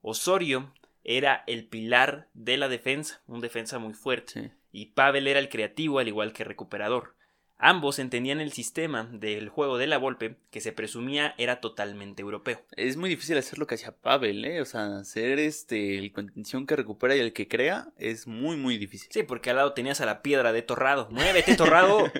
Osorio 0.00 0.72
era 1.04 1.44
el 1.46 1.66
pilar 1.66 2.28
de 2.34 2.56
la 2.56 2.68
defensa, 2.68 3.22
un 3.26 3.40
defensa 3.40 3.78
muy 3.78 3.94
fuerte. 3.94 4.32
Sí. 4.32 4.50
Y 4.78 4.86
Pavel 4.86 5.26
era 5.26 5.40
el 5.40 5.48
creativo 5.48 5.98
al 5.98 6.06
igual 6.06 6.32
que 6.32 6.44
recuperador. 6.44 7.16
Ambos 7.60 7.98
entendían 7.98 8.40
el 8.40 8.52
sistema 8.52 9.08
del 9.12 9.48
juego 9.48 9.78
de 9.78 9.88
la 9.88 9.98
Volpe, 9.98 10.36
que 10.52 10.60
se 10.60 10.70
presumía 10.70 11.34
era 11.38 11.60
totalmente 11.60 12.22
europeo. 12.22 12.64
Es 12.76 12.96
muy 12.96 13.10
difícil 13.10 13.36
hacer 13.36 13.58
lo 13.58 13.66
que 13.66 13.74
hacía 13.74 13.96
Pavel, 13.96 14.44
¿eh? 14.44 14.60
O 14.60 14.64
sea, 14.64 15.02
ser 15.02 15.40
este 15.40 15.98
el 15.98 16.12
contención 16.12 16.66
que 16.66 16.76
recupera 16.76 17.16
y 17.16 17.18
el 17.18 17.32
que 17.32 17.48
crea 17.48 17.88
es 17.98 18.28
muy, 18.28 18.56
muy 18.56 18.78
difícil. 18.78 19.08
Sí, 19.10 19.24
porque 19.24 19.50
al 19.50 19.56
lado 19.56 19.72
tenías 19.72 20.00
a 20.00 20.06
la 20.06 20.22
piedra 20.22 20.52
de 20.52 20.62
Torrado. 20.62 21.08
¡Muévete, 21.10 21.56
Torrado! 21.56 22.12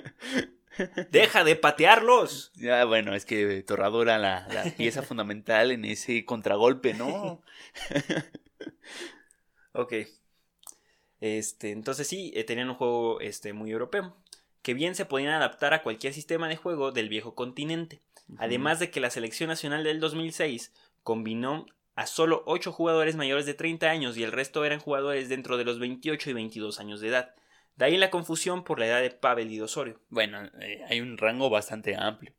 ¡Deja 1.11 1.45
de 1.45 1.55
patearlos! 1.55 2.51
Ya, 2.55 2.83
bueno, 2.83 3.15
es 3.15 3.23
que 3.23 3.63
Torrado 3.63 4.01
era 4.01 4.17
la, 4.17 4.45
la 4.49 4.65
pieza 4.75 5.03
fundamental 5.03 5.71
en 5.71 5.85
ese 5.85 6.25
contragolpe, 6.25 6.93
¿no? 6.93 7.41
ok. 9.71 9.93
Este, 11.21 11.71
entonces 11.71 12.07
sí, 12.07 12.31
eh, 12.35 12.43
tenían 12.43 12.69
un 12.69 12.75
juego 12.75 13.19
este, 13.19 13.53
muy 13.53 13.71
europeo 13.71 14.15
que 14.61 14.73
bien 14.73 14.95
se 14.95 15.05
podían 15.05 15.33
adaptar 15.33 15.73
a 15.73 15.83
cualquier 15.83 16.13
sistema 16.13 16.47
de 16.47 16.57
juego 16.57 16.91
del 16.91 17.09
viejo 17.09 17.35
continente. 17.35 18.01
Además 18.37 18.79
de 18.79 18.91
que 18.91 18.99
la 18.99 19.09
selección 19.09 19.47
nacional 19.47 19.83
del 19.83 19.99
2006 19.99 20.73
combinó 21.01 21.65
a 21.95 22.05
solo 22.05 22.43
8 22.45 22.71
jugadores 22.71 23.15
mayores 23.15 23.45
de 23.45 23.55
30 23.55 23.89
años 23.89 24.17
y 24.17 24.23
el 24.23 24.31
resto 24.31 24.63
eran 24.65 24.79
jugadores 24.79 25.29
dentro 25.29 25.57
de 25.57 25.65
los 25.65 25.79
28 25.79 26.29
y 26.29 26.33
22 26.33 26.79
años 26.79 27.01
de 27.01 27.07
edad. 27.07 27.35
De 27.75 27.85
ahí 27.85 27.97
la 27.97 28.11
confusión 28.11 28.63
por 28.63 28.77
la 28.79 28.87
edad 28.87 29.01
de 29.01 29.09
Pavel 29.09 29.51
y 29.51 29.57
de 29.57 29.63
Osorio. 29.63 29.99
Bueno, 30.09 30.43
eh, 30.61 30.83
hay 30.87 31.01
un 31.01 31.17
rango 31.17 31.49
bastante 31.49 31.95
amplio. 31.95 32.31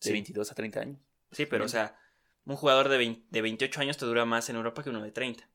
De 0.00 0.08
Sí. 0.08 0.12
22 0.12 0.50
a 0.50 0.54
30 0.54 0.80
años. 0.80 0.98
Sí, 1.30 1.46
pero 1.46 1.66
o 1.66 1.68
sea, 1.68 1.96
un 2.44 2.56
jugador 2.56 2.88
de, 2.88 2.96
20 2.96 3.26
de 3.30 3.42
28 3.42 3.80
años 3.80 3.96
te 3.98 4.06
dura 4.06 4.24
más 4.24 4.48
en 4.50 4.56
Europa 4.56 4.82
que 4.82 4.90
uno 4.90 5.02
de 5.02 5.12
30. 5.12 5.48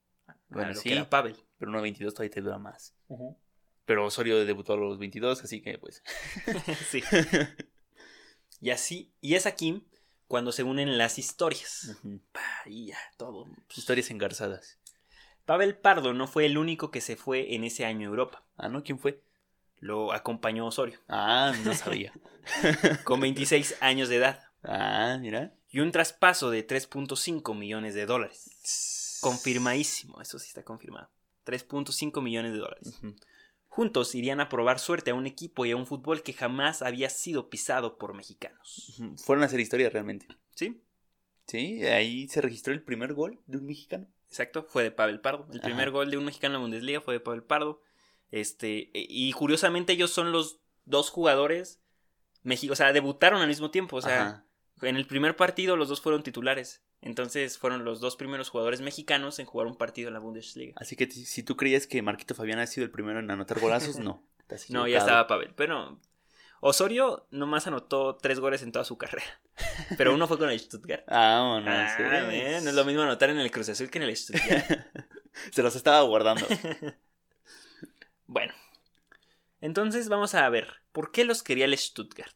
Bueno, 0.49 0.69
A 0.69 0.73
lo 0.73 0.79
sí. 0.79 0.87
que 0.89 0.95
era 0.95 1.09
Pavel. 1.09 1.35
Pero 1.57 1.69
uno 1.69 1.79
de 1.79 1.83
22 1.83 2.13
todavía 2.13 2.33
te 2.33 2.41
dura 2.41 2.57
más. 2.57 2.93
Pero 3.85 4.05
Osorio 4.05 4.43
debutó 4.45 4.73
a 4.73 4.77
los 4.77 4.97
22, 4.99 5.43
así 5.43 5.61
que 5.61 5.77
pues... 5.77 6.03
sí. 6.89 7.01
Y 8.59 8.71
así, 8.71 9.11
y 9.21 9.35
es 9.35 9.45
aquí 9.45 9.85
cuando 10.27 10.51
se 10.51 10.63
unen 10.63 10.97
las 10.97 11.19
historias. 11.19 11.95
Pa, 12.31 12.41
y 12.65 12.87
ya, 12.87 12.97
todo. 13.17 13.45
Historias 13.75 14.09
engarzadas. 14.09 14.79
Pavel 15.45 15.77
Pardo 15.77 16.13
no 16.13 16.27
fue 16.27 16.45
el 16.47 16.57
único 16.57 16.89
que 16.89 16.99
se 16.99 17.15
fue 17.15 17.53
en 17.53 17.63
ese 17.63 17.85
año 17.85 18.07
a 18.07 18.09
Europa. 18.09 18.43
Ah, 18.57 18.67
¿no? 18.67 18.83
¿Quién 18.83 18.97
fue? 18.99 19.21
Lo 19.79 20.11
acompañó 20.11 20.65
Osorio, 20.65 20.99
Ah, 21.07 21.53
no 21.63 21.73
sabía. 21.75 22.11
con 23.03 23.19
26 23.19 23.75
años 23.79 24.09
de 24.09 24.15
edad, 24.15 24.43
ah, 24.63 25.17
mira. 25.21 25.53
y 25.69 25.79
un 25.81 25.91
traspaso 25.91 26.49
de 26.49 26.65
3.5 26.65 27.55
millones 27.55 27.93
de 27.93 28.07
dólares. 28.07 29.19
Confirmadísimo, 29.21 30.19
eso 30.19 30.39
sí 30.39 30.47
está 30.47 30.63
confirmado. 30.63 31.09
3.5 31.47 32.21
millones 32.21 32.53
de 32.53 32.59
dólares. 32.59 32.99
Juntos 33.67 34.13
irían 34.15 34.39
a 34.39 34.49
probar 34.49 34.79
suerte 34.79 35.11
a 35.11 35.15
un 35.15 35.25
equipo 35.27 35.65
y 35.65 35.71
a 35.71 35.75
un 35.77 35.85
fútbol 35.87 36.23
que 36.23 36.33
jamás 36.33 36.81
había 36.81 37.09
sido 37.09 37.49
pisado 37.49 37.97
por 37.97 38.13
mexicanos. 38.13 39.01
Fueron 39.23 39.43
a 39.43 39.45
hacer 39.45 39.59
historia 39.59 39.89
realmente. 39.89 40.27
¿Sí? 40.55 40.81
Sí, 41.45 41.85
ahí 41.85 42.27
se 42.27 42.41
registró 42.41 42.73
el 42.73 42.83
primer 42.83 43.13
gol 43.13 43.39
de 43.45 43.57
un 43.57 43.65
mexicano. 43.65 44.07
Exacto, 44.27 44.65
fue 44.67 44.83
de 44.83 44.91
Pavel 44.91 45.21
Pardo. 45.21 45.47
El 45.53 45.61
primer 45.61 45.91
gol 45.91 46.11
de 46.11 46.17
un 46.17 46.25
mexicano 46.25 46.55
en 46.55 46.61
la 46.61 46.65
Bundesliga 46.65 47.01
fue 47.01 47.13
de 47.13 47.19
Pavel 47.21 47.43
Pardo. 47.43 47.81
Este, 48.31 48.89
e- 48.97 49.07
y 49.09 49.31
curiosamente 49.31 49.93
ellos 49.93 50.11
son 50.11 50.33
los 50.33 50.59
dos 50.83 51.09
jugadores 51.09 51.79
México, 52.43 52.73
o 52.73 52.75
sea, 52.75 52.93
debutaron 52.93 53.41
al 53.41 53.47
mismo 53.47 53.71
tiempo, 53.71 53.97
o 53.97 54.01
sea, 54.01 54.21
Ajá. 54.21 54.45
En 54.81 54.95
el 54.97 55.07
primer 55.07 55.35
partido 55.35 55.75
los 55.77 55.89
dos 55.89 56.01
fueron 56.01 56.23
titulares. 56.23 56.81
Entonces 57.01 57.57
fueron 57.57 57.85
los 57.85 57.99
dos 57.99 58.15
primeros 58.15 58.49
jugadores 58.49 58.81
mexicanos 58.81 59.39
en 59.39 59.45
jugar 59.45 59.67
un 59.67 59.75
partido 59.77 60.07
en 60.07 60.13
la 60.15 60.19
Bundesliga. 60.19 60.73
Así 60.77 60.95
que 60.95 61.09
si 61.09 61.43
tú 61.43 61.55
creías 61.55 61.85
que 61.87 62.01
Marquito 62.01 62.33
Fabián 62.35 62.59
ha 62.59 62.67
sido 62.67 62.85
el 62.85 62.91
primero 62.91 63.19
en 63.19 63.29
anotar 63.29 63.59
golazos, 63.59 63.97
no. 63.99 64.23
No, 64.69 64.87
ya 64.87 64.99
estaba 64.99 65.27
Pavel, 65.27 65.53
pero 65.55 65.99
Osorio 66.61 67.27
nomás 67.31 67.67
anotó 67.67 68.15
tres 68.15 68.39
goles 68.39 68.61
en 68.63 68.71
toda 68.71 68.85
su 68.85 68.97
carrera. 68.97 69.41
Pero 69.97 70.13
uno 70.13 70.25
fue 70.27 70.37
con 70.37 70.49
el 70.49 70.59
Stuttgart. 70.59 71.03
Ah, 71.07 71.61
no, 71.63 71.69
Ah, 71.69 71.93
sí. 71.97 72.03
no 72.63 72.69
es 72.69 72.73
lo 72.75 72.85
mismo 72.85 73.01
anotar 73.01 73.29
en 73.29 73.39
el 73.39 73.51
Cruz 73.51 73.69
Azul 73.69 73.89
que 73.89 73.97
en 73.99 74.05
el 74.05 74.15
Stuttgart. 74.15 74.65
Se 75.51 75.61
los 75.61 75.75
estaba 75.75 76.01
guardando. 76.01 76.47
Bueno, 78.25 78.53
entonces 79.61 80.09
vamos 80.09 80.33
a 80.35 80.47
ver, 80.49 80.67
¿por 80.91 81.11
qué 81.11 81.25
los 81.25 81.43
quería 81.43 81.65
el 81.65 81.77
Stuttgart? 81.77 82.35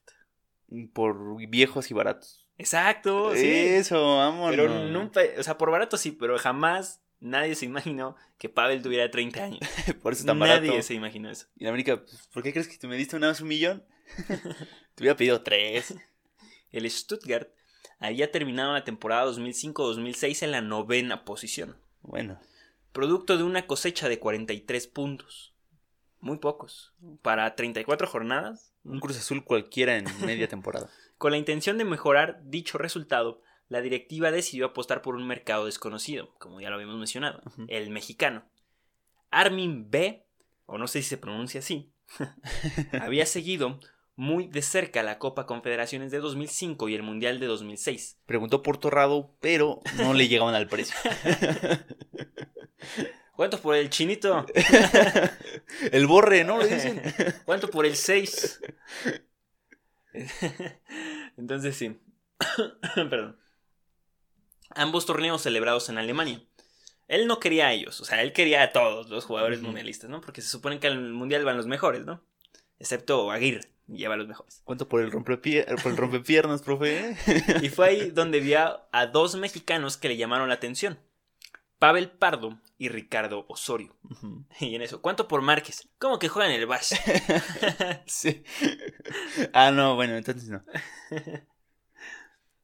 Por 0.93 1.37
viejos 1.47 1.91
y 1.91 1.93
baratos. 1.93 2.47
Exacto, 2.57 3.35
sí. 3.35 3.47
Eso, 3.47 4.17
vámonos. 4.17 4.51
Pero 4.51 4.85
nunca, 4.85 5.21
o 5.37 5.43
sea, 5.43 5.57
por 5.57 5.71
barato 5.71 5.97
sí, 5.97 6.11
pero 6.11 6.37
jamás 6.37 7.01
nadie 7.21 7.55
se 7.55 7.65
imaginó 7.65 8.15
que 8.37 8.49
Pavel 8.49 8.81
tuviera 8.81 9.09
30 9.09 9.43
años. 9.43 9.59
Por 10.01 10.13
eso 10.13 10.21
es 10.21 10.25
tan 10.25 10.39
nadie 10.39 10.69
barato. 10.69 10.83
se 10.83 10.93
imaginó 10.93 11.29
eso. 11.29 11.47
Y 11.55 11.63
en 11.63 11.69
América, 11.69 12.03
pues, 12.03 12.27
¿por 12.33 12.43
qué 12.43 12.51
crees 12.51 12.67
que 12.67 12.77
tú 12.77 12.87
me 12.87 12.97
diste 12.97 13.15
una 13.15 13.27
vez 13.27 13.39
un 13.39 13.47
millón? 13.47 13.83
Te 14.95 15.03
hubiera 15.03 15.15
pedido 15.15 15.41
tres. 15.41 15.93
El 16.71 16.89
Stuttgart 16.89 17.49
había 17.99 18.31
terminado 18.31 18.73
la 18.73 18.83
temporada 18.83 19.25
2005-2006 19.31 20.43
en 20.43 20.51
la 20.51 20.61
novena 20.61 21.23
posición, 21.23 21.77
Bueno, 22.01 22.39
producto 22.91 23.37
de 23.37 23.43
una 23.43 23.67
cosecha 23.67 24.09
de 24.09 24.19
43 24.19 24.87
puntos. 24.87 25.53
Muy 26.19 26.37
pocos. 26.37 26.93
Para 27.21 27.55
34 27.55 28.07
jornadas, 28.07 28.70
un 28.83 28.99
Cruz 28.99 29.17
Azul 29.17 29.43
cualquiera 29.43 29.97
en 29.97 30.05
media 30.25 30.47
temporada. 30.47 30.89
Con 31.17 31.31
la 31.31 31.37
intención 31.37 31.77
de 31.77 31.85
mejorar 31.85 32.41
dicho 32.43 32.77
resultado, 32.77 33.41
la 33.67 33.81
directiva 33.81 34.31
decidió 34.31 34.65
apostar 34.65 35.01
por 35.01 35.15
un 35.15 35.25
mercado 35.25 35.65
desconocido, 35.65 36.33
como 36.39 36.59
ya 36.59 36.69
lo 36.69 36.75
habíamos 36.75 36.97
mencionado, 36.97 37.41
el 37.67 37.89
mexicano. 37.89 38.43
Armin 39.29 39.89
B, 39.89 40.25
o 40.65 40.77
no 40.77 40.87
sé 40.87 41.01
si 41.01 41.09
se 41.09 41.17
pronuncia 41.17 41.59
así, 41.59 41.93
había 43.01 43.25
seguido 43.25 43.79
muy 44.15 44.47
de 44.47 44.61
cerca 44.61 45.03
la 45.03 45.19
Copa 45.19 45.45
Confederaciones 45.45 46.11
de 46.11 46.19
2005 46.19 46.89
y 46.89 46.95
el 46.95 47.03
Mundial 47.03 47.39
de 47.39 47.47
2006. 47.47 48.19
Preguntó 48.25 48.61
por 48.61 48.77
Torrado, 48.77 49.35
pero 49.39 49.81
no 49.97 50.13
le 50.13 50.27
llegaban 50.27 50.55
al 50.55 50.67
precio. 50.67 50.95
¿Cuánto 53.35 53.59
por 53.59 53.75
el 53.75 53.89
chinito? 53.89 54.45
El 55.91 56.05
borre, 56.05 56.43
¿no? 56.43 56.59
Le 56.59 56.67
dicen. 56.67 57.01
¿Cuánto 57.45 57.71
por 57.71 57.87
el 57.87 57.95
6? 57.95 58.61
Entonces 61.37 61.75
sí. 61.75 61.99
Perdón. 62.95 63.39
Ambos 64.69 65.07
torneos 65.07 65.41
celebrados 65.41 65.89
en 65.89 65.97
Alemania. 65.97 66.43
Él 67.07 67.25
no 67.25 67.39
quería 67.39 67.67
a 67.67 67.73
ellos, 67.73 67.99
o 67.99 68.05
sea, 68.05 68.21
él 68.21 68.31
quería 68.31 68.61
a 68.61 68.71
todos 68.71 69.09
los 69.09 69.25
jugadores 69.25 69.61
mundialistas, 69.61 70.09
¿no? 70.09 70.21
Porque 70.21 70.41
se 70.41 70.47
supone 70.47 70.79
que 70.79 70.85
al 70.85 71.11
mundial 71.11 71.43
van 71.43 71.57
los 71.57 71.67
mejores, 71.67 72.05
¿no? 72.05 72.23
Excepto 72.81 73.29
Aguirre, 73.29 73.69
lleva 73.87 74.15
a 74.15 74.17
los 74.17 74.27
mejores. 74.27 74.61
¿Cuánto 74.63 74.89
por 74.89 75.01
el, 75.01 75.11
rompepie- 75.11 75.65
por 75.83 75.91
el 75.91 75.97
rompepiernas, 75.97 76.61
profe? 76.65 77.15
Y 77.61 77.69
fue 77.69 77.89
ahí 77.89 78.09
donde 78.09 78.39
vio 78.39 78.81
a 78.91 79.05
dos 79.05 79.35
mexicanos 79.35 79.97
que 79.97 80.07
le 80.09 80.17
llamaron 80.17 80.49
la 80.49 80.55
atención. 80.55 80.99
Pavel 81.77 82.09
Pardo 82.09 82.59
y 82.79 82.89
Ricardo 82.89 83.45
Osorio. 83.49 83.95
Y 84.59 84.73
en 84.75 84.81
eso, 84.81 85.01
¿cuánto 85.01 85.27
por 85.27 85.41
Márquez? 85.43 85.87
¿Cómo 85.99 86.17
que 86.19 86.27
juega 86.27 86.51
en 86.51 86.59
el 86.59 86.67
Barça? 86.67 86.97
Sí. 88.07 88.43
Ah, 89.53 89.69
no, 89.71 89.95
bueno, 89.95 90.15
entonces 90.15 90.49
no. 90.49 90.63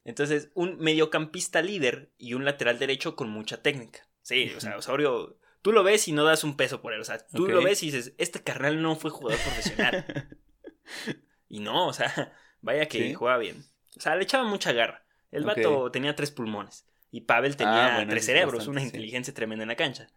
Entonces, 0.03 0.49
un 0.53 0.77
mediocampista 0.79 1.61
líder 1.61 2.11
y 2.17 2.33
un 2.33 2.45
lateral 2.45 2.79
derecho 2.79 3.15
con 3.15 3.29
mucha 3.29 3.61
técnica. 3.61 4.07
Sí, 4.21 4.51
o 4.55 4.61
sea, 4.61 4.77
Osorio, 4.77 5.37
tú 5.67 5.73
lo 5.73 5.83
ves 5.83 6.07
y 6.07 6.13
no 6.13 6.23
das 6.23 6.45
un 6.45 6.55
peso 6.55 6.79
por 6.81 6.93
él. 6.93 7.01
O 7.01 7.03
sea, 7.03 7.17
tú 7.17 7.45
lo 7.45 7.61
ves 7.61 7.83
y 7.83 7.87
dices, 7.87 8.13
este 8.17 8.41
carnal 8.41 8.81
no 8.81 8.95
fue 8.95 9.11
jugador 9.11 9.37
profesional. 9.41 10.05
y 11.49 11.59
no, 11.59 11.87
o 11.87 11.91
sea, 11.91 12.31
vaya 12.61 12.85
que 12.87 12.99
Sí. 12.99 13.13
jugaba 13.13 13.37
bien. 13.37 13.65
O 13.97 13.99
sea, 13.99 14.15
le 14.15 14.23
echaba 14.23 14.45
mucha 14.45 14.71
garra. 14.71 15.03
El 15.29 15.43
vato 15.43 15.91
tenía 15.91 16.15
tres 16.15 16.31
pulmones 16.31 16.87
y 17.11 17.19
Pavel 17.19 17.57
tenía 17.57 17.87
Ah, 17.87 17.95
bueno, 17.97 18.11
tres 18.11 18.25
cerebros, 18.25 18.53
bastante, 18.59 18.71
una 18.71 18.79
sí. 18.79 18.85
inteligencia 18.85 19.33
tremenda 19.33 19.63
en 19.63 19.67
la 19.67 19.75
cancha. 19.75 20.07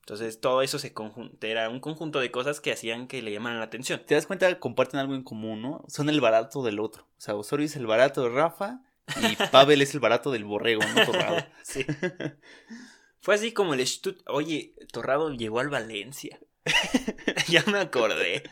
Entonces, 0.00 0.40
todo 0.40 0.62
eso 0.62 0.78
se 0.78 0.94
conjunta, 0.94 1.46
era 1.48 1.68
un 1.68 1.80
conjunto 1.80 2.18
de 2.20 2.30
cosas 2.30 2.62
que 2.62 2.72
hacían 2.72 3.06
que 3.06 3.20
le 3.20 3.30
llamaran 3.30 3.58
la 3.58 3.66
atención. 3.66 4.00
¿Te 4.06 4.14
das 4.14 4.26
cuenta? 4.26 4.58
Comparten 4.58 5.00
algo 5.00 5.14
en 5.14 5.22
común, 5.22 5.60
¿no? 5.60 5.84
Son 5.88 6.08
el 6.08 6.22
barato 6.22 6.62
del 6.62 6.80
otro. 6.80 7.02
O 7.18 7.20
sea, 7.20 7.34
Osorio 7.34 7.66
es 7.66 7.76
el 7.76 7.86
barato 7.86 8.22
de 8.22 8.30
Rafa 8.30 8.80
y 9.20 9.36
Pavel 9.52 9.82
es 9.82 9.92
el 9.92 10.00
barato 10.00 10.30
del 10.30 10.44
borrego, 10.44 10.80
¿no? 10.82 11.36
Sí. 11.62 11.84
Fue 13.24 13.36
así 13.36 13.52
como 13.52 13.72
el 13.72 13.86
Stutt... 13.86 14.22
Oye, 14.26 14.74
Torrado 14.92 15.32
llegó 15.32 15.60
al 15.60 15.70
Valencia. 15.70 16.38
ya 17.48 17.64
me 17.72 17.78
acordé. 17.78 18.42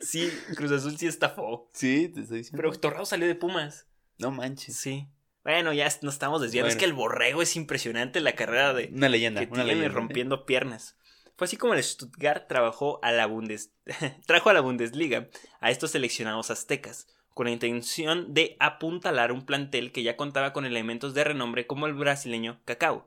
sí, 0.00 0.30
Cruz 0.54 0.70
Azul 0.70 0.96
sí 0.96 1.08
estafó. 1.08 1.68
Sí, 1.74 2.08
te 2.14 2.20
estoy 2.20 2.38
diciendo. 2.38 2.56
Pero 2.56 2.78
Torrado 2.78 3.04
salió 3.04 3.26
de 3.26 3.34
Pumas. 3.34 3.88
No 4.18 4.30
manches. 4.30 4.76
Sí. 4.76 5.08
Bueno, 5.42 5.72
ya 5.72 5.86
nos 6.02 6.14
estamos 6.14 6.40
desviando. 6.40 6.68
Es 6.68 6.76
que 6.76 6.84
el 6.84 6.92
borrego 6.92 7.42
es 7.42 7.56
impresionante 7.56 8.20
la 8.20 8.36
carrera 8.36 8.72
de 8.72 8.88
Una 8.92 9.08
leyenda, 9.08 9.40
que 9.40 9.52
una 9.52 9.64
tiene 9.64 9.80
leyenda. 9.80 9.92
rompiendo 9.92 10.46
piernas. 10.46 10.96
Fue 11.36 11.46
así 11.46 11.56
como 11.56 11.74
el 11.74 11.82
Stuttgart 11.82 12.46
trabajó 12.46 13.00
a 13.02 13.10
la 13.10 13.26
Bundes... 13.26 13.72
trajo 14.28 14.48
a 14.48 14.52
la 14.54 14.60
Bundesliga 14.60 15.28
a 15.60 15.72
estos 15.72 15.90
seleccionados 15.90 16.52
aztecas, 16.52 17.08
con 17.36 17.44
la 17.44 17.52
intención 17.52 18.32
de 18.32 18.56
apuntalar 18.60 19.30
un 19.30 19.44
plantel 19.44 19.92
que 19.92 20.02
ya 20.02 20.16
contaba 20.16 20.54
con 20.54 20.64
elementos 20.64 21.12
de 21.12 21.22
renombre 21.22 21.66
como 21.66 21.86
el 21.86 21.92
brasileño 21.92 22.62
Cacao. 22.64 23.06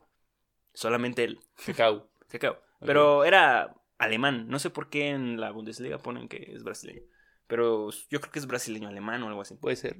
Solamente 0.71 1.23
él, 1.23 1.39
Cacao. 1.65 2.07
Cacao. 2.27 2.59
Pero 2.79 3.25
era 3.25 3.75
alemán. 3.97 4.47
No 4.47 4.59
sé 4.59 4.69
por 4.69 4.91
qué 4.91 5.09
en 5.09 5.41
la 5.41 5.49
Bundesliga 5.49 5.97
ponen 5.97 6.29
que 6.29 6.51
es 6.53 6.63
brasileño. 6.63 7.01
Pero 7.47 7.89
yo 8.11 8.21
creo 8.21 8.31
que 8.31 8.37
es 8.37 8.45
brasileño 8.45 8.87
alemán 8.87 9.23
o 9.23 9.29
algo 9.29 9.41
así. 9.41 9.55
Puede 9.55 9.77
ser. 9.77 9.97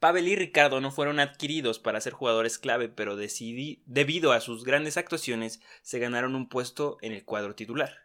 Pavel 0.00 0.26
y 0.26 0.34
Ricardo 0.34 0.80
no 0.80 0.90
fueron 0.90 1.20
adquiridos 1.20 1.78
para 1.78 2.00
ser 2.00 2.12
jugadores 2.12 2.58
clave, 2.58 2.88
pero 2.88 3.14
decidí, 3.14 3.84
debido 3.86 4.32
a 4.32 4.40
sus 4.40 4.64
grandes 4.64 4.96
actuaciones 4.96 5.62
se 5.82 6.00
ganaron 6.00 6.34
un 6.34 6.48
puesto 6.48 6.98
en 7.02 7.12
el 7.12 7.24
cuadro 7.24 7.54
titular. 7.54 8.02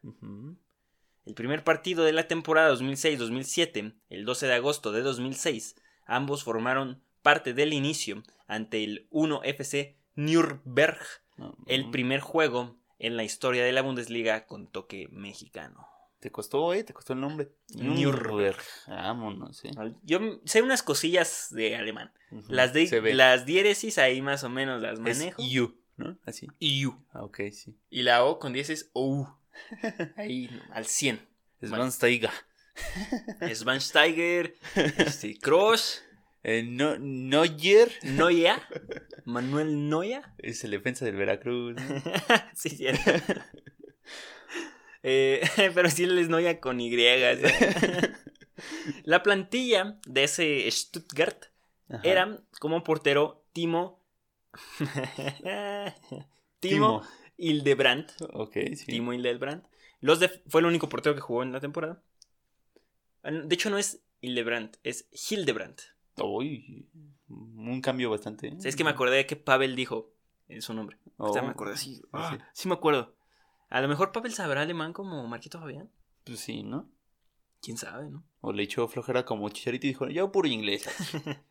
El 1.25 1.33
primer 1.35 1.63
partido 1.63 2.03
de 2.03 2.13
la 2.13 2.27
temporada 2.27 2.73
2006-2007, 2.73 3.93
el 4.09 4.25
12 4.25 4.47
de 4.47 4.53
agosto 4.53 4.91
de 4.91 5.01
2006, 5.01 5.75
ambos 6.05 6.43
formaron 6.43 7.01
parte 7.21 7.53
del 7.53 7.73
inicio 7.73 8.23
ante 8.47 8.83
el 8.83 9.07
1 9.11 9.43
FC 9.43 9.97
Nürnberg, 10.15 10.99
No, 11.37 11.55
el 11.67 11.89
primer 11.91 12.19
juego 12.19 12.75
en 12.99 13.17
la 13.17 13.23
historia 13.23 13.63
de 13.63 13.71
la 13.71 13.81
Bundesliga 13.81 14.45
con 14.45 14.67
toque 14.67 15.07
mexicano. 15.11 15.87
Te 16.19 16.31
costó, 16.31 16.73
eh, 16.73 16.83
te 16.83 16.93
costó 16.93 17.13
el 17.13 17.21
nombre. 17.21 17.51
Nürnberg. 17.75 18.61
Vámonos, 18.87 19.65
eh. 19.65 19.71
Yo 20.03 20.19
sé 20.45 20.61
unas 20.61 20.83
cosillas 20.83 21.47
de 21.51 21.75
alemán. 21.75 22.11
Las, 22.47 22.73
de, 22.73 23.13
las 23.15 23.45
diéresis 23.45 23.97
ahí 23.97 24.21
más 24.21 24.43
o 24.43 24.49
menos 24.49 24.81
las 24.81 24.99
Es 24.99 24.99
manejo. 24.99 25.41
you, 25.41 25.75
¿no? 25.97 26.17
Así. 26.25 26.47
Iu. 26.59 27.03
Ah, 27.11 27.23
ok, 27.23 27.39
sí. 27.51 27.75
Y 27.89 28.03
la 28.03 28.23
O 28.23 28.37
con 28.37 28.53
10 28.53 28.69
es 28.69 28.91
OU. 28.93 29.27
Ahí 30.15 30.49
al 30.71 30.85
100. 30.85 31.15
Es 31.61 31.69
Bueno. 31.69 31.83
Van 31.83 31.91
Steiger. 31.91 32.31
Schweinsteiger, 33.53 34.55
este, 34.97 35.37
Kroos, 35.37 36.03
Eh, 36.43 36.63
no, 36.63 36.97
Neuer 36.97 37.91
Neuer, 38.01 38.59
Manuel 39.25 39.89
Neuer. 39.89 40.23
es 40.39 40.63
el 40.63 40.71
defensa 40.71 41.05
del 41.05 41.15
Veracruz. 41.15 41.75
¿no? 41.75 41.81
sí, 42.55 42.69
cierto. 42.69 43.11
Eh, 45.03 45.41
pero 45.75 45.89
sí 45.89 46.05
les 46.07 46.29
Neuer 46.29 46.59
con 46.59 46.79
Y. 46.79 46.89
La 49.03 49.21
plantilla 49.21 49.99
de 50.07 50.23
ese 50.23 50.69
Stuttgart 50.71 51.45
Ajá. 51.89 52.01
era 52.03 52.39
como 52.59 52.83
portero 52.83 53.45
Timo. 53.53 54.01
Timo, 54.77 55.91
Timo. 56.59 57.03
Hildebrand. 57.41 58.11
Ok, 58.33 58.53
sí. 58.75 58.85
Timo 58.87 59.13
Hildebrand. 59.13 59.63
Los 59.99 60.19
de, 60.19 60.29
fue 60.47 60.61
el 60.61 60.67
único 60.67 60.87
portero 60.89 61.15
que 61.15 61.21
jugó 61.21 61.43
en 61.43 61.51
la 61.51 61.59
temporada. 61.59 62.01
Ah, 63.23 63.31
De 63.31 63.53
hecho, 63.55 63.69
no 63.69 63.77
es 63.77 64.01
Hildebrand, 64.21 64.77
es 64.83 65.07
Hildebrand. 65.29 65.79
Uy, 66.23 66.87
un 67.29 67.81
cambio 67.81 68.09
bastante. 68.09 68.47
¿eh? 68.49 68.57
Es 68.63 68.75
que 68.75 68.83
me 68.83 68.89
acordé 68.89 69.25
que 69.25 69.35
Pavel 69.35 69.75
dijo 69.75 70.11
en 70.47 70.61
su 70.61 70.73
nombre. 70.73 70.97
Oh, 71.17 71.29
O 71.29 71.33
sea, 71.33 71.41
me 71.41 71.49
acordé 71.49 71.73
así. 71.73 72.01
ah, 72.11 72.35
sí. 72.37 72.43
sí 72.53 72.67
me 72.67 72.73
acuerdo. 72.75 73.15
A 73.69 73.79
lo 73.81 73.87
mejor 73.87 74.11
Pavel 74.11 74.33
sabrá 74.33 74.61
alemán 74.61 74.91
como 74.93 75.25
Marquito 75.27 75.59
Fabián. 75.59 75.89
Pues 76.25 76.39
sí, 76.39 76.63
¿no? 76.63 76.89
Quién 77.61 77.77
sabe, 77.77 78.09
¿no? 78.09 78.23
O 78.41 78.51
le 78.51 78.63
echó 78.63 78.87
flojera 78.87 79.23
como 79.23 79.47
Chicharito 79.49 79.85
y 79.87 79.91
dijo, 79.91 80.07
yo 80.09 80.31
puro 80.31 80.47
inglés. 80.47 80.85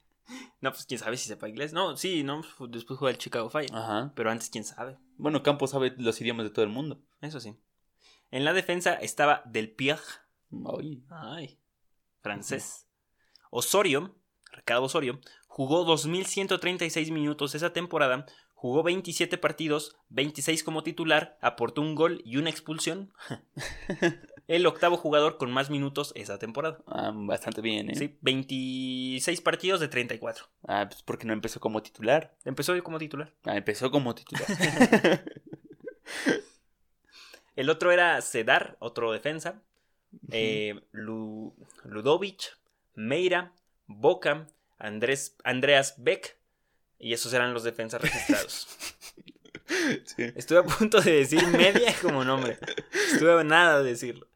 No, 0.61 0.71
pues 0.71 0.87
quién 0.87 1.01
sabe 1.01 1.17
si 1.17 1.27
sepa 1.27 1.49
inglés. 1.49 1.73
No, 1.73 1.97
sí, 1.97 2.23
no. 2.23 2.43
pues, 2.57 2.71
Después 2.71 2.99
juega 3.01 3.11
el 3.11 3.19
Chicago 3.19 3.51
Fire. 3.51 3.71
Ajá. 3.75 4.13
Pero 4.15 4.31
antes, 4.31 4.49
quién 4.49 4.63
sabe. 4.63 4.97
Bueno, 5.21 5.43
Campos 5.43 5.71
sabe 5.71 5.95
los 5.99 6.21
idiomas 6.21 6.45
de 6.45 6.51
todo 6.51 6.65
el 6.65 6.71
mundo. 6.71 7.03
Eso 7.21 7.41
sí. 7.41 7.55
En 8.31 8.45
la 8.45 8.55
defensa 8.55 8.95
estaba 8.95 9.43
Del 9.45 9.71
Pierre. 9.71 10.01
Ay. 10.79 11.05
Ay. 11.11 11.59
Francés. 12.23 12.87
Osorio, 13.51 14.15
Ricardo 14.51 14.85
Osorio, 14.85 15.21
jugó 15.47 15.85
2.136 15.85 17.11
minutos 17.13 17.55
esa 17.55 17.73
temporada, 17.73 18.25
jugó 18.55 18.83
27 18.83 19.37
partidos, 19.37 19.97
26 20.09 20.65
como 20.65 20.83
titular, 20.83 21.37
aportó 21.43 21.83
un 21.83 21.95
gol 21.95 22.23
y 22.25 22.37
una 22.37 22.51
expulsión. 22.51 23.13
El 24.51 24.67
octavo 24.67 24.97
jugador 24.97 25.37
con 25.39 25.53
más 25.53 25.71
minutos 25.71 26.11
esa 26.17 26.37
temporada. 26.41 26.79
Ah, 26.89 27.13
bastante 27.15 27.61
bien, 27.61 27.89
¿eh? 27.89 27.95
Sí, 27.95 28.19
26 28.21 29.41
partidos 29.43 29.79
de 29.79 29.87
34. 29.87 30.45
Ah, 30.67 30.87
pues 30.89 31.05
porque 31.05 31.25
no 31.25 31.33
empezó 31.33 31.61
como 31.61 31.83
titular. 31.85 32.35
Empezó 32.45 32.81
como 32.83 32.99
titular. 32.99 33.33
Ah, 33.45 33.57
empezó 33.57 33.93
como 33.93 34.13
titular. 34.13 34.45
El 37.57 37.71
otro 37.71 37.93
era 37.93 38.21
Sedar, 38.23 38.77
otro 38.81 39.13
defensa. 39.13 39.63
eh, 40.33 40.81
Lu- 40.91 41.55
Ludovic, 41.85 42.59
Meira, 42.97 43.53
Boca, 43.87 44.49
Andrés, 44.79 45.37
Andreas 45.45 45.95
Beck. 45.99 46.37
Y 46.99 47.13
esos 47.13 47.33
eran 47.33 47.55
los 47.55 47.63
defensas 47.63 48.03
registrados. 48.03 48.67
sí. 50.05 50.25
Estuve 50.35 50.59
a 50.59 50.63
punto 50.65 51.01
de 51.01 51.13
decir 51.13 51.47
media 51.47 51.95
como 52.03 52.25
nombre. 52.25 52.59
Estuve 53.13 53.41
a 53.41 53.45
nada 53.45 53.81
de 53.83 53.91
decirlo. 53.91 54.27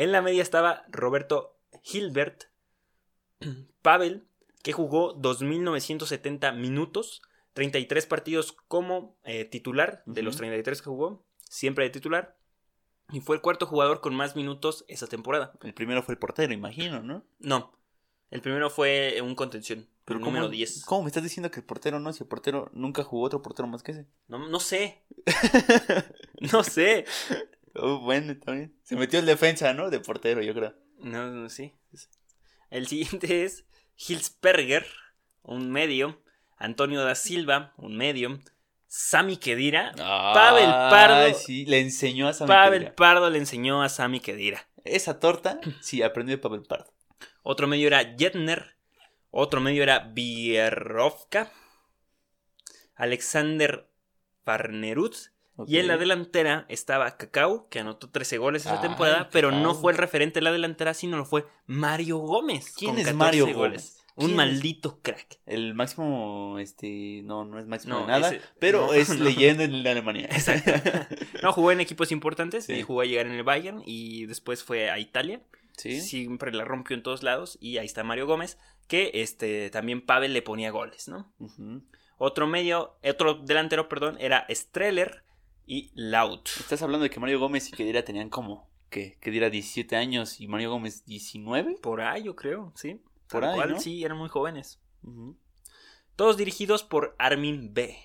En 0.00 0.12
la 0.12 0.22
media 0.22 0.40
estaba 0.40 0.86
Roberto 0.88 1.58
Hilbert, 1.84 2.44
Pavel, 3.82 4.24
que 4.62 4.72
jugó 4.72 5.14
2.970 5.20 6.56
minutos, 6.56 7.20
33 7.52 8.06
partidos 8.06 8.52
como 8.66 9.18
eh, 9.24 9.44
titular, 9.44 10.02
de 10.06 10.22
los 10.22 10.36
Ujú. 10.36 10.44
33 10.44 10.80
que 10.80 10.88
jugó, 10.88 11.22
siempre 11.50 11.84
de 11.84 11.90
titular. 11.90 12.38
Y 13.12 13.20
fue 13.20 13.36
el 13.36 13.42
cuarto 13.42 13.66
jugador 13.66 14.00
con 14.00 14.14
más 14.14 14.36
minutos 14.36 14.86
esa 14.88 15.06
temporada. 15.06 15.52
El 15.60 15.74
primero 15.74 16.02
fue 16.02 16.14
el 16.14 16.18
portero, 16.18 16.54
imagino, 16.54 17.02
¿no? 17.02 17.22
No, 17.38 17.76
el 18.30 18.40
primero 18.40 18.70
fue 18.70 19.20
un 19.22 19.34
contención, 19.34 19.86
Pero 20.06 20.18
el 20.18 20.24
¿cómo, 20.24 20.36
número 20.36 20.50
10. 20.50 20.86
¿Cómo 20.86 21.02
me 21.02 21.08
estás 21.08 21.24
diciendo 21.24 21.50
que 21.50 21.60
el 21.60 21.66
portero 21.66 22.00
no? 22.00 22.10
Si 22.14 22.22
el 22.22 22.28
portero 22.28 22.70
nunca 22.72 23.04
jugó 23.04 23.26
otro 23.26 23.42
portero 23.42 23.68
más 23.68 23.82
que 23.82 23.92
ese. 23.92 24.06
No, 24.28 24.48
no 24.48 24.60
sé. 24.60 25.02
no 26.52 26.64
sé. 26.64 27.04
Oh, 27.74 28.00
bueno, 28.00 28.34
bien. 28.46 28.74
Se 28.82 28.96
metió 28.96 29.18
el 29.20 29.26
defensa, 29.26 29.72
¿no? 29.74 29.90
De 29.90 30.00
portero, 30.00 30.42
yo 30.42 30.54
creo. 30.54 30.74
No, 30.98 31.30
no, 31.30 31.48
sí. 31.48 31.74
El 32.70 32.86
siguiente 32.88 33.44
es 33.44 33.64
Hilsberger, 33.96 34.86
un 35.42 35.70
medio. 35.70 36.22
Antonio 36.56 37.02
da 37.02 37.14
Silva, 37.14 37.72
un 37.76 37.96
medio. 37.96 38.40
Sami 38.86 39.36
Kedira. 39.36 39.92
Pavel 39.96 40.66
Pardo- 40.68 41.34
sí, 41.34 41.64
le 41.66 41.80
enseñó 41.80 42.26
a 42.28 42.32
Sammy 42.32 42.48
Pavel 42.48 42.78
Khedira. 42.80 42.96
Pardo 42.96 43.30
le 43.30 43.38
enseñó 43.38 43.82
a 43.82 43.88
Sami 43.88 44.20
Kedira. 44.20 44.68
Esa 44.84 45.20
torta, 45.20 45.60
sí, 45.80 46.02
aprendió 46.02 46.36
de 46.36 46.42
Pavel 46.42 46.62
Pardo. 46.62 46.92
Otro 47.42 47.66
medio 47.68 47.86
era 47.86 48.16
Jetner. 48.18 48.76
Otro 49.30 49.60
medio 49.60 49.82
era 49.84 50.00
Bierovka. 50.00 51.52
Alexander 52.96 53.88
Y 55.66 55.78
en 55.78 55.86
la 55.88 55.96
delantera 55.96 56.66
estaba 56.68 57.16
Cacao, 57.16 57.68
que 57.68 57.80
anotó 57.80 58.08
13 58.10 58.38
goles 58.38 58.62
esa 58.66 58.76
Ay, 58.76 58.88
temporada, 58.88 59.28
pero 59.32 59.50
no 59.50 59.74
fue 59.74 59.92
el 59.92 59.98
referente 59.98 60.40
de 60.40 60.44
la 60.44 60.52
delantera, 60.52 60.94
sino 60.94 61.16
lo 61.16 61.24
fue 61.24 61.46
Mario 61.66 62.18
Gómez. 62.18 62.74
¿Quién 62.76 62.92
con 62.92 62.98
es 63.00 63.06
14 63.06 63.16
Mario 63.16 63.44
goles. 63.46 63.56
Gómez? 63.56 63.96
Un 64.16 64.36
maldito 64.36 64.98
crack. 65.00 65.38
El 65.46 65.72
máximo, 65.74 66.58
este, 66.58 67.22
no, 67.24 67.44
no 67.46 67.58
es 67.58 67.66
máximo 67.66 67.94
No, 67.94 68.00
de 68.02 68.06
nada, 68.08 68.28
ese- 68.28 68.40
pero 68.58 68.88
no, 68.88 68.92
es 68.94 69.08
no. 69.18 69.24
leyenda 69.24 69.64
en 69.64 69.86
Alemania. 69.86 70.26
Exacto. 70.30 70.72
No, 71.42 71.52
jugó 71.52 71.72
en 71.72 71.80
equipos 71.80 72.12
importantes 72.12 72.66
Sí. 72.66 72.74
y 72.74 72.82
jugó 72.82 73.00
a 73.00 73.04
llegar 73.06 73.26
en 73.26 73.32
el 73.32 73.42
Bayern 73.44 73.82
y 73.86 74.26
después 74.26 74.62
fue 74.62 74.90
a 74.90 74.98
Italia. 74.98 75.40
¿Sí? 75.78 76.02
Siempre 76.02 76.52
la 76.52 76.64
rompió 76.64 76.94
en 76.94 77.02
todos 77.02 77.22
lados 77.22 77.56
y 77.62 77.78
ahí 77.78 77.86
está 77.86 78.04
Mario 78.04 78.26
Gómez, 78.26 78.58
que 78.88 79.10
este 79.14 79.70
también 79.70 80.04
Pavel 80.04 80.34
le 80.34 80.42
ponía 80.42 80.70
goles, 80.70 81.08
¿no? 81.08 81.32
Otro 82.18 82.46
medio, 82.46 82.98
otro 83.02 83.34
delantero, 83.34 83.88
perdón, 83.88 84.18
era 84.20 84.44
Streller 84.50 85.22
y 85.70 85.92
Laut. 85.94 86.48
Estás 86.58 86.82
hablando 86.82 87.04
de 87.04 87.10
que 87.10 87.20
Mario 87.20 87.38
Gómez 87.38 87.68
y 87.68 87.70
Kedira 87.70 88.04
tenían 88.04 88.28
como, 88.28 88.68
que 88.90 89.16
Kedira 89.20 89.50
17 89.50 89.94
años 89.94 90.40
y 90.40 90.48
Mario 90.48 90.72
Gómez 90.72 91.04
19. 91.04 91.76
Por 91.80 92.00
ahí, 92.00 92.24
yo 92.24 92.34
creo, 92.34 92.72
sí. 92.74 93.00
Por 93.28 93.42
Tal 93.42 93.50
ahí, 93.50 93.56
cual, 93.56 93.70
¿no? 93.74 93.80
sí, 93.80 94.02
eran 94.02 94.18
muy 94.18 94.28
jóvenes. 94.28 94.80
Todos 96.16 96.36
dirigidos 96.36 96.82
por 96.82 97.14
Armin 97.20 97.72
B. 97.72 97.96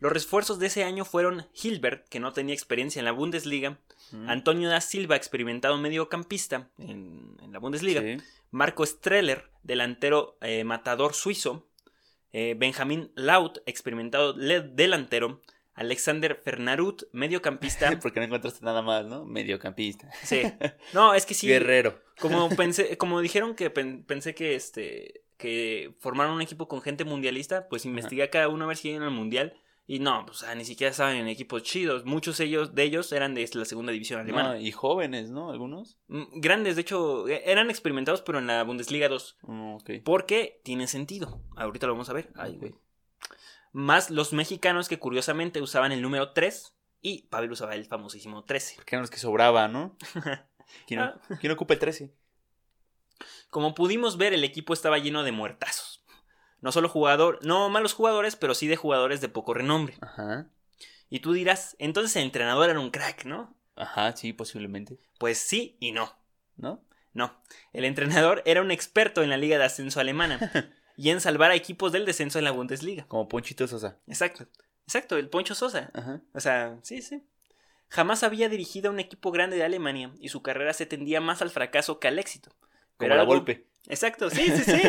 Los 0.00 0.12
refuerzos 0.12 0.58
de 0.58 0.66
ese 0.66 0.82
año 0.82 1.04
fueron 1.04 1.46
Hilbert, 1.54 2.08
que 2.08 2.18
no 2.18 2.32
tenía 2.32 2.54
experiencia 2.54 2.98
en 2.98 3.04
la 3.04 3.12
Bundesliga. 3.12 3.78
Antonio 4.26 4.68
da 4.68 4.80
Silva, 4.80 5.14
experimentado 5.14 5.78
mediocampista 5.78 6.68
en, 6.78 7.36
en 7.40 7.52
la 7.52 7.60
Bundesliga, 7.60 8.00
Sí. 8.00 8.16
Marco 8.50 8.84
Streller, 8.84 9.48
delantero 9.62 10.36
eh, 10.40 10.64
matador 10.64 11.14
suizo, 11.14 11.68
eh, 12.32 12.56
Benjamín 12.58 13.12
Laut, 13.14 13.58
experimentado 13.66 14.32
delantero, 14.32 15.42
Alexander 15.80 16.34
Fernarut, 16.36 17.04
mediocampista. 17.12 17.98
Porque 18.02 18.20
no 18.20 18.26
encontraste 18.26 18.64
nada 18.64 18.82
más, 18.82 19.06
¿no? 19.06 19.24
Mediocampista. 19.24 20.10
sí. 20.22 20.42
No, 20.94 21.14
es 21.14 21.24
que 21.26 21.34
sí. 21.34 21.46
Guerrero. 21.48 21.98
Como 22.20 22.48
pensé, 22.56 22.96
como 22.98 23.20
dijeron 23.20 23.54
que 23.54 23.70
pen- 23.70 24.04
pensé 24.04 24.34
que 24.34 24.54
este 24.54 25.22
que 25.38 25.94
formaron 26.00 26.34
un 26.34 26.42
equipo 26.42 26.68
con 26.68 26.82
gente 26.82 27.04
mundialista, 27.04 27.66
pues 27.70 27.86
investigué 27.86 28.22
a 28.24 28.30
cada 28.30 28.48
uno 28.48 28.64
a 28.64 28.68
ver 28.68 28.76
si 28.76 28.90
iban 28.90 29.02
al 29.02 29.10
mundial. 29.10 29.54
Y 29.86 29.98
no, 29.98 30.24
pues 30.26 30.42
ah, 30.44 30.54
ni 30.54 30.64
siquiera 30.64 30.90
estaban 30.92 31.16
en 31.16 31.26
equipos 31.28 31.62
chidos. 31.64 32.04
Muchos 32.04 32.36
de 32.38 32.44
ellos, 32.44 32.74
de 32.76 32.82
ellos 32.84 33.10
eran 33.10 33.34
de 33.34 33.48
la 33.54 33.64
segunda 33.64 33.90
división 33.90 34.20
alemana. 34.20 34.50
No, 34.50 34.60
y 34.60 34.70
jóvenes, 34.70 35.30
¿no? 35.30 35.50
Algunos. 35.50 35.96
Mm, 36.08 36.24
Grandes, 36.40 36.76
de 36.76 36.82
hecho, 36.82 37.26
e- 37.26 37.42
eran 37.50 37.70
experimentados, 37.70 38.20
pero 38.22 38.38
en 38.38 38.46
la 38.46 38.62
Bundesliga 38.62 39.08
2. 39.08 39.38
Mm, 39.42 39.74
ok. 39.76 39.90
Porque 40.04 40.60
tiene 40.62 40.86
sentido. 40.86 41.42
Ahorita 41.56 41.86
lo 41.88 41.94
vamos 41.94 42.08
a 42.10 42.12
ver. 42.12 42.28
Ay, 42.36 42.56
güey. 42.56 42.74
Más 43.72 44.10
los 44.10 44.32
mexicanos 44.32 44.88
que 44.88 44.98
curiosamente 44.98 45.60
usaban 45.62 45.92
el 45.92 46.02
número 46.02 46.32
3 46.32 46.74
Y 47.02 47.22
Pavel 47.28 47.52
usaba 47.52 47.74
el 47.74 47.86
famosísimo 47.86 48.44
13. 48.44 48.74
Porque 48.76 48.96
eran 48.96 49.02
los 49.02 49.10
que 49.10 49.18
sobraba, 49.18 49.68
¿no? 49.68 49.96
¿Quién, 50.86 51.00
Ah. 51.00 51.20
¿quién 51.40 51.52
ocupa 51.52 51.74
el 51.74 51.80
13? 51.80 52.12
Como 53.50 53.74
pudimos 53.74 54.16
ver, 54.16 54.32
el 54.32 54.44
equipo 54.44 54.72
estaba 54.72 54.98
lleno 54.98 55.22
de 55.24 55.32
muertazos. 55.32 56.04
No 56.60 56.72
solo 56.72 56.88
jugador, 56.88 57.38
no 57.42 57.68
malos 57.70 57.94
jugadores, 57.94 58.36
pero 58.36 58.54
sí 58.54 58.66
de 58.66 58.76
jugadores 58.76 59.20
de 59.20 59.28
poco 59.28 59.54
renombre. 59.54 59.96
Ajá. 60.00 60.46
Y 61.08 61.20
tú 61.20 61.32
dirás, 61.32 61.74
entonces 61.78 62.14
el 62.16 62.22
entrenador 62.24 62.70
era 62.70 62.78
un 62.78 62.90
crack, 62.90 63.24
¿no? 63.24 63.56
Ajá, 63.76 64.14
sí, 64.16 64.32
posiblemente. 64.32 64.98
Pues 65.18 65.38
sí 65.38 65.76
y 65.80 65.92
no. 65.92 66.14
¿No? 66.56 66.84
No. 67.14 67.42
El 67.72 67.84
entrenador 67.86 68.42
era 68.44 68.60
un 68.60 68.70
experto 68.70 69.22
en 69.22 69.30
la 69.30 69.36
liga 69.38 69.58
de 69.58 69.64
ascenso 69.64 69.98
alemana 70.00 70.38
y 71.02 71.08
en 71.08 71.22
salvar 71.22 71.50
a 71.50 71.54
equipos 71.54 71.92
del 71.92 72.04
descenso 72.04 72.38
en 72.38 72.44
la 72.44 72.50
Bundesliga. 72.50 73.06
Como 73.08 73.26
Ponchito 73.26 73.66
Sosa. 73.66 73.96
Exacto. 74.06 74.46
Exacto, 74.86 75.16
el 75.16 75.30
Poncho 75.30 75.54
Sosa. 75.54 75.90
Ajá. 75.94 76.20
O 76.34 76.40
sea, 76.40 76.78
sí, 76.82 77.00
sí. 77.00 77.24
Jamás 77.88 78.22
había 78.22 78.50
dirigido 78.50 78.90
a 78.90 78.92
un 78.92 79.00
equipo 79.00 79.30
grande 79.32 79.56
de 79.56 79.64
Alemania 79.64 80.12
y 80.20 80.28
su 80.28 80.42
carrera 80.42 80.74
se 80.74 80.84
tendía 80.84 81.22
más 81.22 81.40
al 81.40 81.48
fracaso 81.48 81.98
que 82.00 82.08
al 82.08 82.18
éxito. 82.18 82.50
Como 82.50 82.68
Pero 82.98 83.14
la 83.14 83.22
algo- 83.22 83.32
golpe. 83.32 83.66
Exacto, 83.88 84.28
sí, 84.28 84.42
sí, 84.54 84.62
sí. 84.62 84.82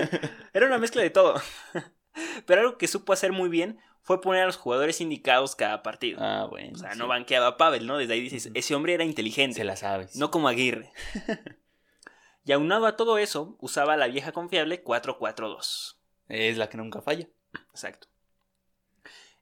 Era 0.53 0.66
una 0.66 0.80
mezcla 0.80 1.01
de 1.01 1.12
todo. 1.12 1.41
Pero 2.45 2.59
algo 2.59 2.78
que 2.78 2.89
supo 2.89 3.14
hacer 3.14 3.32
muy 3.32 3.47
bien 3.47 3.80
fue 4.01 4.20
poner 4.20 4.43
a 4.43 4.47
los 4.47 4.57
jugadores 4.57 4.99
indicados 4.99 5.55
cada 5.55 5.82
partido. 5.82 6.20
Ah, 6.22 6.45
bueno. 6.49 6.74
o 6.74 6.78
sea, 6.78 6.91
sí. 6.91 6.99
no 6.99 7.07
banqueaba 7.07 7.47
a 7.47 7.57
Pavel, 7.57 7.88
¿no? 7.88 7.97
Desde 7.97 8.16
ahí 8.16 8.20
dices, 8.20 8.49
ese 8.53 8.76
hombre 8.76 8.95
era 8.95 9.05
inteligente. 9.05 9.55
Se 9.55 9.64
la 9.64 9.78
sabes. 9.78 10.18
No 10.18 10.30
como 10.30 10.49
Aguirre. 10.49 10.91
y 12.43 12.51
aunado 12.51 12.86
a 12.86 12.97
todo 12.97 13.18
eso, 13.18 13.55
usaba 13.62 13.95
la 13.95 14.07
vieja 14.07 14.34
confiable 14.34 14.84
4-4-2. 14.84 16.01
Es 16.32 16.57
la 16.57 16.69
que 16.69 16.77
nunca 16.77 17.01
falla. 17.01 17.27
Exacto. 17.71 18.07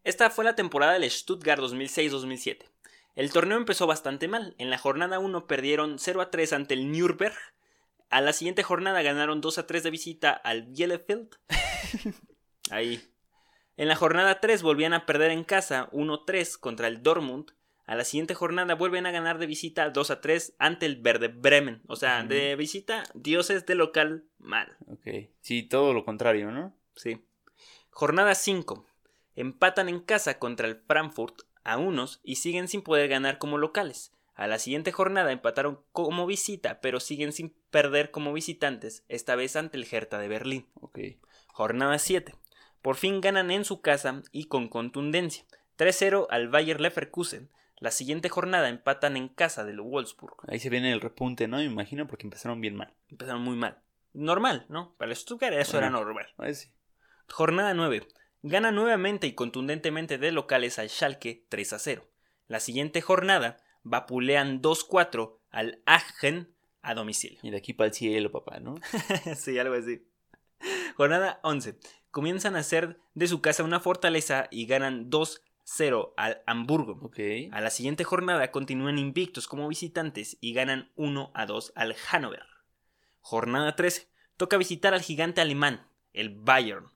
Esta 0.04 0.32
fue 0.32 0.44
la 0.44 0.56
temporada 0.56 0.94
del 0.94 1.10
Stuttgart 1.10 1.62
2006-2007. 1.62 2.66
El 3.16 3.32
torneo 3.32 3.58
empezó 3.58 3.86
bastante 3.86 4.28
mal. 4.28 4.56
En 4.58 4.72
la 4.72 4.80
jornada 4.80 5.20
1 5.20 5.46
perdieron 5.46 6.00
0 6.00 6.22
a 6.22 6.32
3 6.32 6.54
ante 6.54 6.74
el 6.74 6.92
Nürnberg. 6.92 7.36
A 8.10 8.22
la 8.22 8.34
siguiente 8.34 8.64
jornada 8.64 9.04
ganaron 9.04 9.40
2 9.40 9.60
a 9.60 9.68
3 9.68 9.84
de 9.84 9.92
visita 9.92 10.32
al 10.32 10.64
Bielefeld. 10.64 11.30
Ahí. 12.72 13.04
En 13.78 13.88
la 13.88 13.96
jornada 13.96 14.40
3 14.40 14.64
volvían 14.64 14.94
a 14.94 15.06
perder 15.06 15.30
en 15.30 15.44
casa 15.44 15.92
1-3 15.92 16.58
contra 16.60 16.88
el 16.88 17.04
Dortmund. 17.04 17.52
A 17.86 17.96
la 17.96 18.04
siguiente 18.04 18.34
jornada 18.34 18.74
vuelven 18.74 19.06
a 19.06 19.12
ganar 19.12 19.38
de 19.38 19.46
visita 19.46 19.92
2 19.92 20.10
a 20.10 20.22
3 20.22 20.56
ante 20.58 20.88
el 20.88 20.96
Verde 20.96 21.28
Bremen. 21.28 21.84
O 21.88 21.96
sea, 21.96 22.24
de 22.24 22.56
visita, 22.56 23.04
dioses 23.14 23.68
de 23.68 23.76
local, 23.76 24.26
mal. 24.40 24.76
Ok. 24.88 25.30
Sí, 25.42 25.62
todo 25.62 25.94
lo 25.94 26.04
contrario, 26.04 26.50
¿no? 26.52 26.79
Sí. 27.00 27.26
Jornada 27.92 28.36
5. 28.36 28.86
Empatan 29.36 29.88
en 29.88 30.02
casa 30.02 30.38
contra 30.38 30.68
el 30.68 30.76
Frankfurt 30.76 31.44
a 31.64 31.78
unos 31.78 32.20
y 32.24 32.36
siguen 32.36 32.68
sin 32.68 32.82
poder 32.82 33.08
ganar 33.08 33.38
como 33.38 33.58
locales. 33.58 34.12
A 34.36 34.48
la 34.48 34.60
siguiente 34.60 34.92
jornada 34.92 35.32
empataron 35.32 35.82
como 35.94 36.26
visita, 36.26 36.82
pero 36.82 37.00
siguen 37.00 37.32
sin 37.32 37.56
perder 37.72 38.12
como 38.12 38.34
visitantes, 38.34 39.06
esta 39.08 39.36
vez 39.36 39.56
ante 39.56 39.78
el 39.78 39.88
Hertha 39.90 40.18
de 40.18 40.28
Berlín. 40.28 40.68
Ok. 40.82 41.00
Jornada 41.48 42.00
7. 42.00 42.36
Por 42.82 42.98
fin 42.98 43.22
ganan 43.22 43.50
en 43.50 43.64
su 43.64 43.80
casa 43.80 44.22
y 44.34 44.46
con 44.46 44.68
contundencia. 44.68 45.46
3-0 45.78 46.28
al 46.30 46.50
Bayer 46.50 46.82
Leverkusen. 46.82 47.50
La 47.78 47.92
siguiente 47.92 48.28
jornada 48.28 48.68
empatan 48.68 49.16
en 49.16 49.30
casa 49.30 49.64
del 49.64 49.80
Wolfsburg. 49.80 50.36
Ahí 50.50 50.60
se 50.60 50.70
viene 50.70 50.92
el 50.92 51.00
repunte, 51.00 51.48
¿no? 51.48 51.58
Me 51.58 51.64
imagino 51.64 52.08
porque 52.08 52.28
empezaron 52.28 52.60
bien 52.60 52.76
mal. 52.76 52.94
Empezaron 53.08 53.42
muy 53.42 53.56
mal. 53.56 53.82
Normal, 54.12 54.66
¿no? 54.68 54.96
Para 54.98 55.12
el 55.12 55.18
Stuttgart 55.18 55.56
eso 55.56 55.78
era 55.78 55.90
normal. 55.90 56.28
Sí. 56.54 56.70
Jornada 57.32 57.74
9. 57.74 58.08
Gana 58.42 58.72
nuevamente 58.72 59.28
y 59.28 59.34
contundentemente 59.34 60.18
de 60.18 60.32
locales 60.32 60.80
al 60.80 60.90
Schalke 60.90 61.46
3 61.50 61.74
a 61.74 61.80
0. 61.80 62.10
La 62.48 62.60
siguiente 62.60 63.02
jornada 63.02 63.58
vapulean 63.84 64.62
2-4 64.62 65.38
al 65.52 65.82
Aachen 65.86 66.54
a 66.82 66.94
domicilio. 66.94 67.40
Y 67.44 67.52
de 67.52 67.58
aquí 67.58 67.74
para 67.74 67.90
el 67.90 67.94
cielo, 67.94 68.32
papá, 68.32 68.60
¿no? 68.60 68.76
sí, 69.36 69.60
algo 69.60 69.76
así. 69.76 70.06
Jornada 70.96 71.40
11. 71.44 71.78
Comienzan 72.12 72.56
a 72.56 72.60
hacer 72.60 73.00
de 73.14 73.28
su 73.28 73.42
casa 73.42 73.64
una 73.64 73.80
fortaleza 73.80 74.48
y 74.52 74.66
ganan 74.66 75.10
2-0 75.10 76.14
al 76.18 76.42
Hamburgo. 76.48 77.00
Ok. 77.04 77.20
A 77.52 77.62
la 77.62 77.70
siguiente 77.70 78.04
jornada 78.04 78.52
continúan 78.52 78.98
invictos 78.98 79.48
como 79.48 79.68
visitantes 79.68 80.38
y 80.42 80.54
ganan 80.54 80.92
1 80.96 81.32
a 81.34 81.46
2 81.46 81.74
al 81.76 81.96
Hannover. 81.96 82.46
Jornada 83.20 83.76
13. 83.76 84.10
Toca 84.38 84.58
visitar 84.58 84.94
al 84.94 85.02
gigante 85.02 85.42
alemán, 85.42 85.86
el 86.14 86.30
Bayern, 86.30 86.90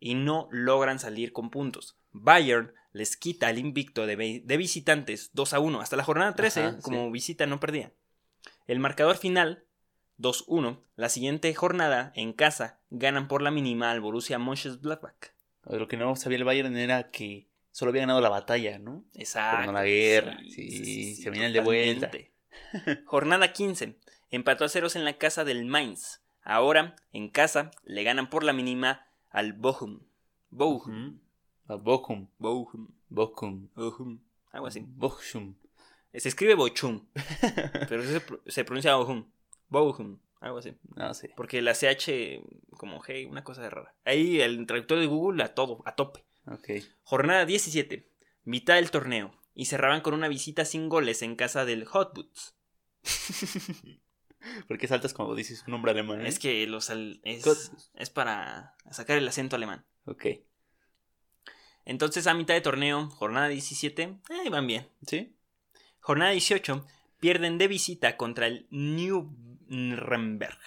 y 0.00 0.14
no 0.14 0.48
logran 0.50 0.98
salir 0.98 1.32
con 1.32 1.50
puntos. 1.50 1.96
Bayern 2.12 2.72
les 2.92 3.16
quita 3.16 3.50
el 3.50 3.58
invicto 3.58 4.06
de, 4.06 4.42
de 4.44 4.56
visitantes 4.56 5.30
2 5.34 5.52
a 5.52 5.60
1. 5.60 5.80
Hasta 5.80 5.96
la 5.96 6.04
jornada 6.04 6.34
13, 6.34 6.62
Ajá, 6.62 6.78
como 6.80 7.06
sí. 7.06 7.12
visita, 7.12 7.46
no 7.46 7.60
perdía. 7.60 7.92
El 8.66 8.80
marcador 8.80 9.16
final 9.16 9.64
2-1. 10.18 10.80
La 10.96 11.08
siguiente 11.08 11.54
jornada, 11.54 12.12
en 12.14 12.32
casa, 12.32 12.80
ganan 12.90 13.28
por 13.28 13.42
la 13.42 13.50
mínima 13.50 13.90
al 13.90 14.00
Borussia 14.00 14.38
Mönchengladbach. 14.38 15.32
Lo 15.64 15.88
que 15.88 15.96
no 15.96 16.16
sabía 16.16 16.38
el 16.38 16.44
Bayern 16.44 16.76
era 16.76 17.10
que 17.10 17.48
solo 17.70 17.90
había 17.90 18.02
ganado 18.02 18.20
la 18.20 18.28
batalla, 18.28 18.78
¿no? 18.78 19.04
Exacto. 19.14 19.58
Pero 19.60 19.72
no 19.72 19.78
la 19.78 19.84
guerra. 19.84 20.38
Sí, 20.48 21.14
se 21.16 21.30
vienen 21.30 21.52
de 21.52 21.60
vuelta. 21.60 22.10
Jornada 23.04 23.52
15. 23.52 23.96
Empató 24.30 24.64
a 24.64 24.68
ceros 24.68 24.96
en 24.96 25.04
la 25.04 25.18
casa 25.18 25.44
del 25.44 25.64
Mainz. 25.64 26.20
Ahora, 26.42 26.96
en 27.12 27.28
casa, 27.28 27.70
le 27.84 28.02
ganan 28.02 28.30
por 28.30 28.44
la 28.44 28.52
mínima 28.52 29.06
al 29.30 29.52
Bochum. 29.54 30.00
Bochum. 30.50 31.18
A 31.68 31.76
Bochum. 31.76 32.28
Bochum. 32.38 32.88
Bochum. 33.08 33.68
Bochum. 33.74 34.18
Algo 34.52 34.66
así. 34.66 34.84
Bochum. 34.86 35.54
Se 36.12 36.28
escribe 36.28 36.54
Bochum. 36.54 37.06
pero 37.88 38.02
se, 38.04 38.20
pro- 38.20 38.40
se 38.46 38.64
pronuncia 38.64 38.94
Bochum. 38.96 39.24
Bochum. 39.68 40.18
Algo 40.40 40.58
así. 40.58 40.74
No 40.96 41.12
sé. 41.14 41.32
Porque 41.36 41.60
la 41.62 41.74
CH 41.74 42.42
como 42.76 43.00
G, 43.00 43.28
una 43.28 43.44
cosa 43.44 43.68
rara. 43.68 43.94
Ahí 44.04 44.40
el 44.40 44.66
traductor 44.66 44.98
de 44.98 45.06
Google 45.06 45.42
a 45.44 45.54
todo, 45.54 45.82
a 45.84 45.94
tope. 45.94 46.24
Ok. 46.46 46.70
Jornada 47.04 47.44
17. 47.44 48.08
Mitad 48.44 48.76
del 48.76 48.90
torneo. 48.90 49.32
Y 49.54 49.66
cerraban 49.66 50.00
con 50.00 50.14
una 50.14 50.28
visita 50.28 50.64
sin 50.64 50.88
goles 50.88 51.22
en 51.22 51.36
casa 51.36 51.64
del 51.64 51.84
Hot 51.84 52.14
Boots. 52.14 52.54
¿Por 54.68 54.78
qué 54.78 54.86
saltas 54.88 55.12
cuando 55.14 55.34
dices 55.34 55.62
un 55.66 55.72
nombre 55.72 55.90
alemán? 55.92 56.20
eh? 56.24 56.28
Es 56.28 56.38
que 56.38 56.66
los 56.66 56.90
al- 56.90 57.20
es, 57.24 57.44
es 57.94 58.10
para 58.10 58.74
sacar 58.90 59.18
el 59.18 59.28
acento 59.28 59.56
alemán. 59.56 59.84
Ok. 60.06 60.26
Entonces 61.84 62.26
a 62.26 62.34
mitad 62.34 62.54
de 62.54 62.60
torneo, 62.60 63.08
jornada 63.10 63.48
17, 63.48 64.02
eh, 64.02 64.50
van 64.50 64.66
bien. 64.66 64.88
¿Sí? 65.06 65.34
Jornada 66.00 66.30
18, 66.32 66.86
pierden 67.18 67.58
de 67.58 67.68
visita 67.68 68.16
contra 68.16 68.46
el 68.46 68.66
Nuremberg. 68.70 70.58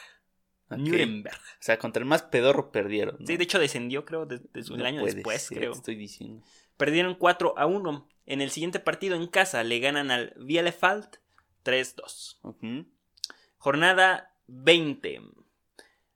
Ok. 0.70 0.78
Nuremberg. 0.80 1.36
O 1.38 1.62
sea, 1.64 1.78
contra 1.78 2.02
el 2.02 2.08
más 2.08 2.24
pedorro 2.24 2.72
perdieron. 2.72 3.18
¿no? 3.20 3.28
Sí, 3.28 3.38
de 3.38 3.44
hecho 3.44 3.60
descendió 3.60 4.06
creo 4.06 4.26
de- 4.26 4.40
de- 4.40 4.62
el 4.76 4.86
año 4.86 5.04
después, 5.06 5.44
ser, 5.44 5.58
creo. 5.58 5.72
te 5.74 5.78
estoy 5.78 5.96
diciendo. 5.96 6.44
Perdieron 6.78 7.16
4 7.16 7.54
a 7.58 7.66
1. 7.68 8.08
En 8.26 8.42
el 8.42 8.50
siguiente 8.52 8.80
partido 8.80 9.16
en 9.16 9.28
casa 9.28 9.64
le 9.64 9.80
ganan 9.80 10.10
al 10.12 10.34
Bielefeld 10.38 11.08
3-2. 11.64 12.40
Ujú. 12.44 12.86
Jornada 13.64 14.34
20. 14.48 15.22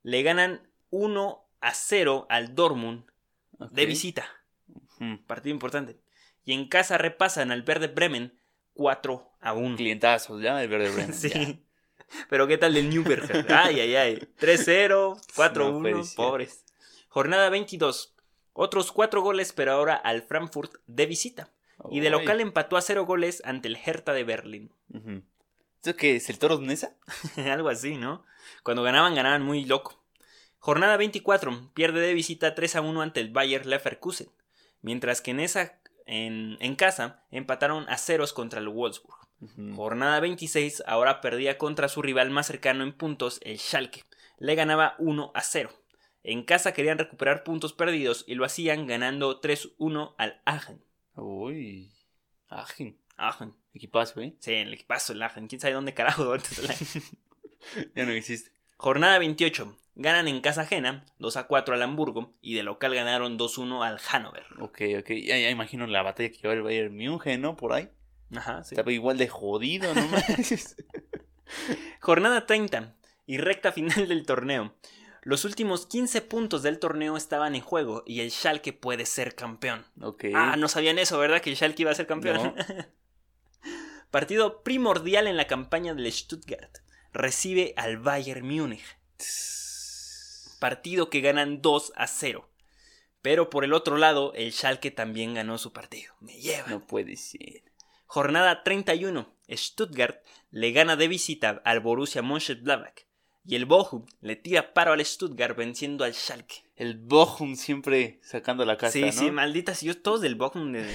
Le 0.03 0.21
ganan 0.21 0.67
1 0.89 1.45
a 1.61 1.73
0 1.73 2.25
al 2.29 2.55
Dortmund 2.55 3.05
Ok. 3.57 3.71
de 3.71 3.85
visita. 3.85 4.25
Partido 5.27 5.53
importante. 5.53 5.97
Y 6.43 6.51
en 6.51 6.67
casa 6.67 6.97
repasan 6.97 7.51
al 7.53 7.61
Verde 7.61 7.87
Bremen 7.87 8.37
4 8.73 9.31
a 9.39 9.53
1. 9.53 9.77
Clientazos, 9.77 10.41
ya, 10.41 10.61
el 10.61 10.67
verde 10.67 10.89
Bremen. 10.89 11.13
Sí. 11.13 11.29
ya. 11.29 11.55
Pero 12.29 12.47
¿qué 12.47 12.57
tal 12.57 12.73
del 12.73 12.89
Newberg? 12.89 13.45
Ay, 13.49 13.79
ay, 13.79 13.95
ay. 13.95 14.27
3-0, 14.41 15.15
4-1, 15.33 15.91
No 15.91 16.03
pobres. 16.17 16.65
Jornada 17.07 17.49
22. 17.49 18.13
Otros 18.51 18.91
4 18.91 19.21
goles, 19.21 19.53
pero 19.53 19.71
ahora 19.71 19.95
al 19.95 20.21
Frankfurt 20.21 20.73
de 20.87 21.05
visita. 21.05 21.49
Y 21.89 22.01
de 22.01 22.09
local 22.09 22.41
empató 22.41 22.75
a 22.75 22.81
0 22.81 23.05
goles 23.05 23.41
ante 23.45 23.69
el 23.69 23.77
Hertha 23.77 24.11
de 24.11 24.25
Berlín. 24.25 24.73
Ujú. 24.93 25.21
¿Esto 25.77 25.95
qué 25.95 26.15
es? 26.15 26.29
¿El 26.29 26.39
toro 26.39 26.57
de 26.57 26.65
Nesa? 26.65 26.95
Algo 27.51 27.69
así, 27.69 27.97
¿no? 27.97 28.25
Cuando 28.63 28.83
ganaban, 28.83 29.15
ganaban 29.15 29.43
muy 29.43 29.65
loco. 29.65 30.03
Jornada 30.59 30.97
24. 30.97 31.71
Pierde 31.73 32.01
de 32.01 32.13
visita 32.13 32.55
3 32.55 32.77
a 32.77 32.81
1 32.81 33.01
ante 33.01 33.19
el 33.19 33.31
Bayer 33.31 33.65
Leverkusen. 33.65 34.29
Mientras 34.81 35.21
que 35.21 35.31
en 35.31 35.39
esa, 35.39 35.79
en, 36.05 36.57
en 36.59 36.75
casa, 36.75 37.23
empataron 37.31 37.87
a 37.89 37.97
ceros 37.97 38.33
contra 38.33 38.59
el 38.59 38.69
Wolfsburg. 38.69 39.27
Jornada 39.75 40.19
26. 40.19 40.83
Ahora 40.87 41.21
perdía 41.21 41.57
contra 41.57 41.89
su 41.89 42.01
rival 42.01 42.31
más 42.31 42.47
cercano 42.47 42.83
en 42.83 42.93
puntos, 42.93 43.39
el 43.43 43.59
Schalke. 43.59 44.03
Le 44.39 44.55
ganaba 44.55 44.95
1 44.97 45.31
a 45.33 45.41
0. 45.41 45.69
En 46.23 46.43
casa 46.43 46.73
querían 46.73 46.97
recuperar 46.97 47.43
puntos 47.43 47.73
perdidos 47.73 48.25
y 48.27 48.35
lo 48.35 48.45
hacían 48.45 48.87
ganando 48.87 49.39
3-1 49.39 50.15
al 50.17 50.41
Aachen. 50.45 50.83
Uy. 51.15 51.93
Ajen. 52.49 52.97
Aachen. 53.17 53.53
Equipazo, 53.73 54.21
¿eh? 54.21 54.35
Sí, 54.39 54.53
el 54.53 54.73
equipazo 54.73 55.13
del 55.13 55.23
Aachen. 55.23 55.47
¿Quién 55.47 55.59
sabe 55.61 55.73
dónde 55.73 55.93
carajo 55.93 56.31
antes 56.31 56.55
del 56.57 56.69
Aachen? 56.69 57.03
Ya 57.95 58.05
no 58.05 58.11
existe. 58.11 58.51
Jornada 58.77 59.17
28. 59.19 59.75
Ganan 59.95 60.27
en 60.27 60.41
casa 60.41 60.61
ajena 60.61 61.03
2 61.17 61.37
a 61.37 61.47
4 61.47 61.73
al 61.73 61.81
Hamburgo 61.81 62.33
y 62.39 62.53
de 62.53 62.61
local 62.63 62.93
ganaron 62.93 63.37
2-1 63.37 63.83
al 63.83 63.97
Hannover. 63.99 64.45
Ok, 64.59 64.81
ok. 64.99 65.09
Ya, 65.23 65.37
ya 65.39 65.49
imagino 65.49 65.87
la 65.87 66.03
batalla 66.03 66.29
que 66.29 66.37
lleva 66.37 66.53
el 66.53 66.61
Bayern 66.61 66.95
München, 66.95 67.41
¿no? 67.41 67.57
Por 67.57 67.73
ahí. 67.73 67.89
Ajá, 68.35 68.63
sí. 68.63 68.75
Estaba 68.75 68.91
igual 68.91 69.17
de 69.17 69.27
jodido, 69.27 69.93
¿no? 69.95 70.07
Jornada 71.99 72.45
30 72.45 72.95
y 73.25 73.37
recta 73.39 73.71
final 73.71 74.07
del 74.07 74.25
torneo. 74.25 74.75
Los 75.23 75.43
últimos 75.43 75.87
15 75.87 76.21
puntos 76.21 76.63
del 76.63 76.79
torneo 76.79 77.17
estaban 77.17 77.55
en 77.55 77.61
juego 77.61 78.03
y 78.05 78.21
el 78.21 78.31
Schalke 78.31 78.73
puede 78.73 79.05
ser 79.05 79.35
campeón. 79.35 79.85
ok. 80.01 80.25
Ah, 80.33 80.55
no 80.57 80.67
sabían 80.69 80.99
eso, 80.99 81.17
¿verdad? 81.17 81.41
Que 81.41 81.49
el 81.49 81.57
Schalke 81.57 81.81
iba 81.81 81.91
a 81.91 81.95
ser 81.95 82.07
campeón. 82.07 82.53
Partido 84.17 84.63
primordial 84.63 85.27
en 85.27 85.37
la 85.37 85.45
campaña 85.45 85.93
del 85.93 86.11
Stuttgart. 86.11 86.79
Recibe 87.13 87.75
al 87.77 87.97
Bayern 87.99 88.47
Múnich. 88.47 88.81
Partido 90.59 91.11
que 91.11 91.21
ganan 91.21 91.61
2 91.61 91.93
a 91.95 92.07
0. 92.07 92.49
Pero 93.21 93.51
por 93.51 93.63
el 93.63 93.73
otro 93.73 93.95
lado, 93.97 94.33
el 94.33 94.51
Schalke 94.53 94.89
también 94.89 95.35
ganó 95.35 95.59
su 95.59 95.71
partido. 95.71 96.15
Me 96.19 96.33
lleva. 96.33 96.67
No 96.67 96.87
puede 96.87 97.15
ser. 97.15 97.61
Jornada 98.07 98.63
31. 98.63 99.31
Stuttgart 99.51 100.17
le 100.49 100.71
gana 100.71 100.95
de 100.95 101.07
visita 101.09 101.61
al 101.63 101.79
Borussia 101.79 102.23
Mönchengladbach. 102.23 103.05
Y 103.45 103.55
el 103.55 103.65
Bochum 103.65 104.07
le 104.21 104.35
tira 104.35 104.73
paro 104.73 104.93
al 104.93 105.05
Stuttgart 105.05 105.55
venciendo 105.55 106.03
al 106.03 106.15
Schalke. 106.15 106.63
El 106.75 106.97
Bochum 106.97 107.55
siempre 107.55 108.19
sacando 108.23 108.65
la 108.65 108.77
casa, 108.77 108.93
Sí, 108.93 109.01
¿no? 109.01 109.11
sí, 109.11 109.29
malditas. 109.29 109.81
Yo 109.83 110.01
todos 110.01 110.21
del 110.21 110.33
Bochum 110.33 110.71
de- 110.71 110.91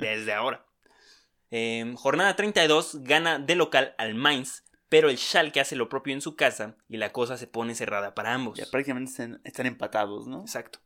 desde 0.00 0.32
ahora. 0.32 0.65
Eh, 1.50 1.94
jornada 1.96 2.36
32 2.36 3.02
gana 3.02 3.38
de 3.38 3.54
local 3.54 3.94
al 3.98 4.14
Mainz, 4.14 4.64
pero 4.88 5.10
el 5.10 5.18
Schalke 5.18 5.60
hace 5.60 5.76
lo 5.76 5.88
propio 5.88 6.14
en 6.14 6.20
su 6.20 6.36
casa 6.36 6.76
y 6.88 6.96
la 6.96 7.12
cosa 7.12 7.36
se 7.36 7.46
pone 7.46 7.74
cerrada 7.74 8.14
para 8.14 8.34
ambos. 8.34 8.58
Ya 8.58 8.66
prácticamente 8.70 9.10
están, 9.10 9.40
están 9.44 9.66
empatados, 9.66 10.26
¿no? 10.26 10.40
Exacto. 10.42 10.80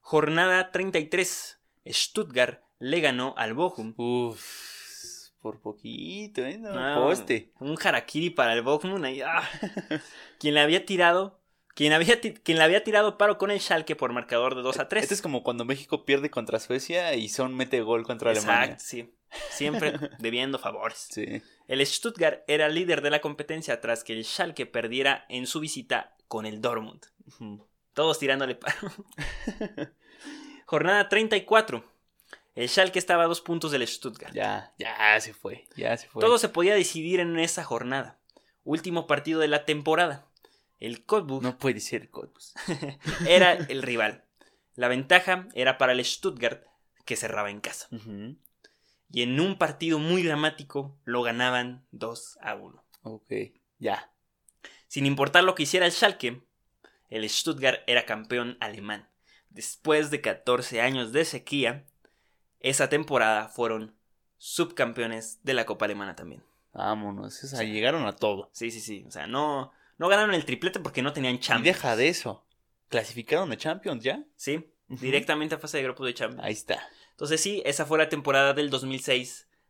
Jornada 0.00 0.70
33. 0.70 1.60
Stuttgart 1.86 2.62
le 2.78 3.00
ganó 3.00 3.34
al 3.36 3.54
Bochum. 3.54 3.94
Uf, 3.96 5.30
por 5.40 5.60
poquito, 5.60 6.42
¿eh? 6.44 6.58
No, 6.58 6.72
No, 6.72 7.06
poste. 7.06 7.52
Un 7.60 7.76
harakiri 7.82 8.30
para 8.30 8.54
el 8.54 8.62
Bochum. 8.62 9.02
ahí, 9.04 9.20
ah. 9.22 9.48
Quien 10.38 10.54
le 10.54 10.60
había 10.60 10.84
tirado. 10.86 11.40
Quien, 11.74 11.92
había 11.92 12.20
quien 12.20 12.58
le 12.58 12.64
había 12.64 12.84
tirado 12.84 13.18
paro 13.18 13.36
con 13.36 13.50
el 13.50 13.60
Schalke 13.60 13.96
por 13.96 14.12
marcador 14.12 14.54
de 14.54 14.62
2 14.62 14.78
a 14.78 14.88
3. 14.88 15.02
Este 15.02 15.14
es 15.14 15.22
como 15.22 15.42
cuando 15.42 15.64
México 15.64 16.04
pierde 16.04 16.30
contra 16.30 16.60
Suecia 16.60 17.14
y 17.14 17.28
Son 17.28 17.54
mete 17.56 17.80
gol 17.80 18.04
contra 18.04 18.30
Alemania. 18.30 18.74
Exacto, 18.74 18.84
sí. 18.84 19.12
Siempre 19.50 19.92
debiendo 20.20 20.58
favores. 20.58 21.08
Sí. 21.10 21.42
El 21.66 21.84
Stuttgart 21.84 22.42
era 22.46 22.68
líder 22.68 23.02
de 23.02 23.10
la 23.10 23.20
competencia 23.20 23.80
tras 23.80 24.04
que 24.04 24.12
el 24.12 24.24
Schalke 24.24 24.66
perdiera 24.66 25.24
en 25.28 25.46
su 25.46 25.58
visita 25.58 26.14
con 26.28 26.46
el 26.46 26.60
Dortmund. 26.60 27.04
Todos 27.92 28.18
tirándole 28.18 28.54
paro. 28.54 28.76
Jornada 30.66 31.08
34. 31.08 31.84
El 32.54 32.68
Schalke 32.68 32.98
estaba 32.98 33.24
a 33.24 33.26
dos 33.26 33.40
puntos 33.40 33.72
del 33.72 33.86
Stuttgart. 33.86 34.32
Ya, 34.32 34.72
ya 34.78 35.20
se 35.20 35.34
fue. 35.34 35.66
Ya 35.76 35.96
se 35.96 36.06
fue. 36.08 36.20
Todo 36.20 36.38
se 36.38 36.48
podía 36.48 36.74
decidir 36.74 37.18
en 37.18 37.36
esa 37.38 37.64
jornada. 37.64 38.18
Último 38.62 39.06
partido 39.06 39.40
de 39.40 39.48
la 39.48 39.64
temporada. 39.64 40.26
El 40.84 41.06
Cottbus 41.06 41.42
No 41.42 41.56
puede 41.56 41.80
ser, 41.80 42.10
Cottbus. 42.10 42.52
era 43.26 43.54
el 43.54 43.82
rival. 43.82 44.24
La 44.74 44.88
ventaja 44.88 45.48
era 45.54 45.78
para 45.78 45.92
el 45.92 46.04
Stuttgart 46.04 46.66
que 47.06 47.16
cerraba 47.16 47.50
en 47.50 47.60
casa. 47.60 47.88
Y 49.10 49.22
en 49.22 49.40
un 49.40 49.56
partido 49.56 49.98
muy 49.98 50.22
dramático 50.22 50.94
lo 51.04 51.22
ganaban 51.22 51.86
2 51.92 52.38
a 52.42 52.56
1. 52.56 52.84
Ok, 53.02 53.32
ya. 53.78 54.10
Sin 54.86 55.06
importar 55.06 55.44
lo 55.44 55.54
que 55.54 55.62
hiciera 55.62 55.86
el 55.86 55.92
Schalke, 55.92 56.42
el 57.08 57.30
Stuttgart 57.30 57.80
era 57.86 58.04
campeón 58.04 58.58
alemán. 58.60 59.08
Después 59.48 60.10
de 60.10 60.20
14 60.20 60.82
años 60.82 61.12
de 61.12 61.24
sequía, 61.24 61.86
esa 62.60 62.90
temporada 62.90 63.48
fueron 63.48 63.94
subcampeones 64.36 65.40
de 65.44 65.54
la 65.54 65.64
Copa 65.64 65.86
Alemana 65.86 66.14
también. 66.14 66.42
Vámonos. 66.74 67.42
O 67.42 67.46
sea, 67.46 67.62
llegaron 67.62 68.06
a 68.06 68.16
todo. 68.16 68.50
Sí, 68.52 68.70
sí, 68.70 68.80
sí. 68.80 69.04
O 69.06 69.10
sea, 69.10 69.26
no, 69.26 69.72
no 69.98 70.08
ganaron 70.08 70.34
el 70.34 70.44
triplete 70.44 70.80
porque 70.80 71.02
no 71.02 71.12
tenían 71.12 71.34
Y 71.36 71.40
Champions. 71.40 71.76
deja 71.76 71.96
de 71.96 72.08
eso. 72.08 72.46
¿Clasificaron 72.88 73.50
a 73.52 73.56
Champions 73.56 74.02
ya? 74.04 74.24
Sí, 74.36 74.70
directamente 74.88 75.54
a 75.54 75.58
fase 75.58 75.78
de 75.78 75.84
grupos 75.84 76.06
de 76.06 76.14
Champions. 76.14 76.44
Ahí 76.44 76.52
está. 76.52 76.86
Entonces 77.10 77.40
sí, 77.40 77.62
esa 77.64 77.86
fue 77.86 77.98
la 77.98 78.08
temporada 78.08 78.52
del 78.54 78.70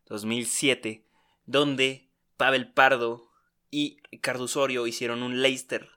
2006-2007, 0.09 1.03
donde 1.45 2.09
Pavel 2.37 2.71
Pardo 2.73 3.29
y 3.71 3.97
Ricardo 4.11 4.45
Osorio 4.45 4.87
hicieron 4.87 5.23
un 5.23 5.41
Leicester 5.41 5.89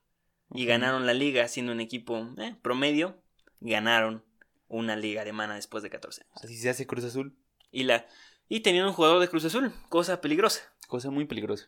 y 0.51 0.64
ganaron 0.66 1.07
la 1.07 1.14
liga 1.14 1.47
siendo 1.49 1.72
un 1.72 1.81
equipo 1.81 2.26
eh, 2.39 2.57
promedio. 2.62 3.22
Ganaron 3.61 4.24
una 4.68 4.97
liga 4.97 5.22
alemana 5.22 5.57
después 5.57 5.83
de 5.83 5.91
14 5.91 6.22
años. 6.22 6.45
Así 6.45 6.57
se 6.57 6.70
hace 6.70 6.87
Cruz 6.87 7.05
Azul. 7.05 7.37
Y, 7.70 7.85
la, 7.85 8.07
y 8.49 8.61
tenían 8.61 8.87
un 8.87 8.93
jugador 8.93 9.20
de 9.20 9.29
Cruz 9.29 9.45
Azul, 9.45 9.72
cosa 9.89 10.20
peligrosa. 10.20 10.62
Cosa 10.87 11.11
muy 11.11 11.24
peligrosa. 11.26 11.66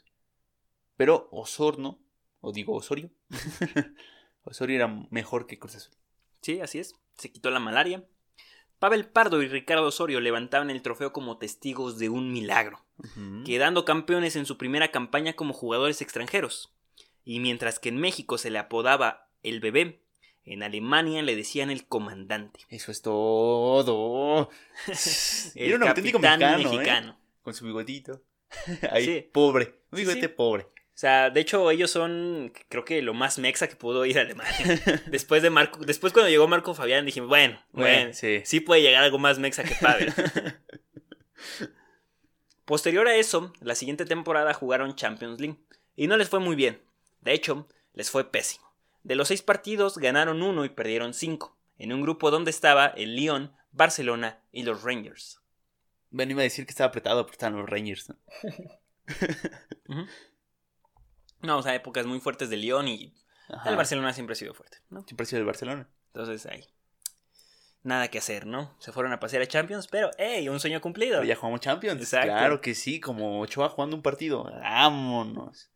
Pero 0.96 1.28
Osorno, 1.32 1.98
o 2.40 2.52
digo 2.52 2.74
Osorio, 2.74 3.10
Osorio 4.44 4.76
era 4.76 4.88
mejor 5.10 5.46
que 5.46 5.58
Cruz 5.58 5.76
Azul. 5.76 5.94
Sí, 6.42 6.60
así 6.60 6.78
es. 6.78 6.94
Se 7.16 7.30
quitó 7.30 7.50
la 7.50 7.60
malaria. 7.60 8.04
Pavel 8.78 9.06
Pardo 9.06 9.42
y 9.42 9.48
Ricardo 9.48 9.86
Osorio 9.86 10.20
levantaban 10.20 10.70
el 10.70 10.80
trofeo 10.80 11.12
como 11.12 11.36
testigos 11.36 11.98
de 11.98 12.08
un 12.08 12.32
milagro. 12.32 12.82
Quedando 13.44 13.84
campeones 13.84 14.36
en 14.36 14.46
su 14.46 14.56
primera 14.56 14.90
campaña 14.90 15.34
como 15.34 15.52
jugadores 15.52 16.00
extranjeros. 16.00 16.72
Y 17.24 17.40
mientras 17.40 17.78
que 17.78 17.90
en 17.90 17.98
México 17.98 18.38
se 18.38 18.50
le 18.50 18.58
apodaba 18.58 19.28
el 19.42 19.60
bebé, 19.60 20.02
en 20.44 20.62
Alemania 20.62 21.20
le 21.22 21.36
decían 21.36 21.70
el 21.70 21.86
comandante. 21.86 22.60
Eso 22.70 22.90
es 22.90 23.02
todo. 23.02 24.48
El 25.54 25.66
Era 25.68 25.76
un 25.76 25.82
auténtico 25.88 26.18
mexicano, 26.18 26.58
¿eh? 26.58 26.64
mexicano. 26.64 27.20
Con 27.42 27.52
su 27.54 27.66
bigotito. 27.66 28.22
Ahí, 28.90 29.04
Sí. 29.04 29.28
pobre. 29.32 29.82
Un 29.90 29.98
Sí, 29.98 30.04
bigote 30.04 30.20
sí. 30.22 30.28
pobre. 30.28 30.66
O 31.00 31.06
sea, 31.08 31.30
de 31.30 31.40
hecho 31.40 31.70
ellos 31.70 31.90
son, 31.90 32.52
creo 32.68 32.84
que 32.84 33.00
lo 33.00 33.14
más 33.14 33.38
mexa 33.38 33.68
que 33.68 33.74
pudo 33.74 34.04
ir 34.04 34.18
a 34.18 34.20
Alemania. 34.20 34.82
después 35.06 35.42
de 35.42 35.48
Marco, 35.48 35.82
después 35.82 36.12
cuando 36.12 36.28
llegó 36.28 36.46
Marco 36.46 36.74
Fabián 36.74 37.06
dijimos, 37.06 37.30
bueno, 37.30 37.58
bueno, 37.72 38.12
sí. 38.12 38.42
sí 38.44 38.60
puede 38.60 38.82
llegar 38.82 39.04
algo 39.04 39.18
más 39.18 39.38
mexa 39.38 39.64
que 39.64 39.74
Pavel. 39.76 40.12
Posterior 42.66 43.08
a 43.08 43.16
eso, 43.16 43.50
la 43.62 43.76
siguiente 43.76 44.04
temporada 44.04 44.52
jugaron 44.52 44.94
Champions 44.94 45.40
League 45.40 45.56
y 45.96 46.06
no 46.06 46.18
les 46.18 46.28
fue 46.28 46.38
muy 46.38 46.54
bien. 46.54 46.82
De 47.22 47.32
hecho, 47.32 47.66
les 47.94 48.10
fue 48.10 48.30
pésimo. 48.30 48.70
De 49.02 49.14
los 49.14 49.28
seis 49.28 49.40
partidos 49.40 49.96
ganaron 49.96 50.42
uno 50.42 50.66
y 50.66 50.68
perdieron 50.68 51.14
cinco, 51.14 51.56
en 51.78 51.94
un 51.94 52.02
grupo 52.02 52.30
donde 52.30 52.50
estaba 52.50 52.88
el 52.88 53.16
Lyon, 53.16 53.56
Barcelona 53.72 54.42
y 54.52 54.64
los 54.64 54.82
Rangers. 54.82 55.40
Bueno, 56.10 56.32
iba 56.32 56.42
a 56.42 56.44
decir 56.44 56.66
que 56.66 56.72
estaba 56.72 56.88
apretado, 56.88 57.24
pero 57.24 57.32
estaban 57.32 57.58
los 57.58 57.70
Rangers. 57.70 58.10
¿no? 58.10 58.16
No, 61.42 61.58
o 61.58 61.62
sea, 61.62 61.74
épocas 61.74 62.06
muy 62.06 62.20
fuertes 62.20 62.50
de 62.50 62.56
Lyon 62.56 62.88
y 62.88 63.14
Ajá. 63.48 63.70
el 63.70 63.76
Barcelona 63.76 64.12
siempre 64.12 64.32
ha 64.34 64.36
sido 64.36 64.54
fuerte, 64.54 64.78
¿no? 64.90 65.02
Siempre 65.02 65.24
ha 65.24 65.26
sido 65.26 65.40
el 65.40 65.46
Barcelona. 65.46 65.88
Entonces 66.08 66.46
ahí. 66.46 66.66
Nada 67.82 68.08
que 68.08 68.18
hacer, 68.18 68.46
¿no? 68.46 68.76
Se 68.78 68.92
fueron 68.92 69.12
a 69.14 69.20
pasear 69.20 69.42
a 69.42 69.46
Champions, 69.46 69.88
pero 69.88 70.10
¡hey! 70.18 70.48
Un 70.50 70.60
sueño 70.60 70.82
cumplido. 70.82 71.16
Pero 71.18 71.28
ya 71.28 71.36
jugamos 71.36 71.60
Champions. 71.60 72.00
Exacto. 72.00 72.26
Claro 72.26 72.60
que 72.60 72.74
sí, 72.74 73.00
como 73.00 73.40
Ochoa 73.40 73.70
jugando 73.70 73.96
un 73.96 74.02
partido. 74.02 74.44
Vámonos. 74.44 75.70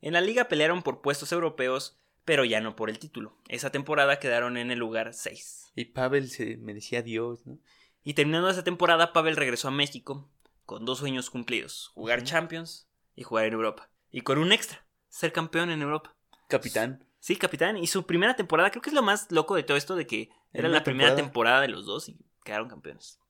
En 0.00 0.12
la 0.12 0.20
liga 0.20 0.46
pelearon 0.46 0.82
por 0.82 1.00
puestos 1.00 1.32
europeos, 1.32 1.98
pero 2.24 2.44
ya 2.44 2.60
no 2.60 2.76
por 2.76 2.88
el 2.88 3.00
título. 3.00 3.36
Esa 3.48 3.70
temporada 3.70 4.20
quedaron 4.20 4.56
en 4.56 4.70
el 4.70 4.78
lugar 4.78 5.12
6. 5.12 5.72
Y 5.74 5.86
Pavel 5.86 6.30
se 6.30 6.56
merecía 6.56 7.02
Dios, 7.02 7.44
¿no? 7.46 7.58
Y 8.04 8.14
terminando 8.14 8.48
esa 8.48 8.62
temporada, 8.64 9.12
Pavel 9.12 9.36
regresó 9.36 9.68
a 9.68 9.72
México 9.72 10.30
con 10.66 10.84
dos 10.84 10.98
sueños 11.00 11.30
cumplidos: 11.30 11.88
jugar 11.94 12.20
Ujú. 12.20 12.28
Champions 12.28 12.88
y 13.16 13.24
jugar 13.24 13.46
en 13.46 13.54
Europa. 13.54 13.90
Y 14.12 14.20
con 14.20 14.38
un 14.38 14.52
extra: 14.52 14.86
ser 15.10 15.32
campeón 15.32 15.70
en 15.70 15.82
Europa. 15.82 16.14
Capitán. 16.48 17.04
Sí, 17.18 17.36
capitán. 17.36 17.76
Y 17.76 17.86
su 17.86 18.06
primera 18.06 18.34
temporada, 18.34 18.70
creo 18.70 18.80
que 18.80 18.88
es 18.88 18.94
lo 18.94 19.02
más 19.02 19.30
loco 19.30 19.54
de 19.54 19.62
todo 19.62 19.76
esto, 19.76 19.94
de 19.94 20.06
que 20.06 20.30
era 20.54 20.68
la 20.68 20.82
primera 20.82 21.14
temporada. 21.14 21.60
de 21.60 21.68
los 21.68 21.84
dos 21.84 22.08
y 22.08 22.16
quedaron 22.44 22.68
campeones. 22.68 23.20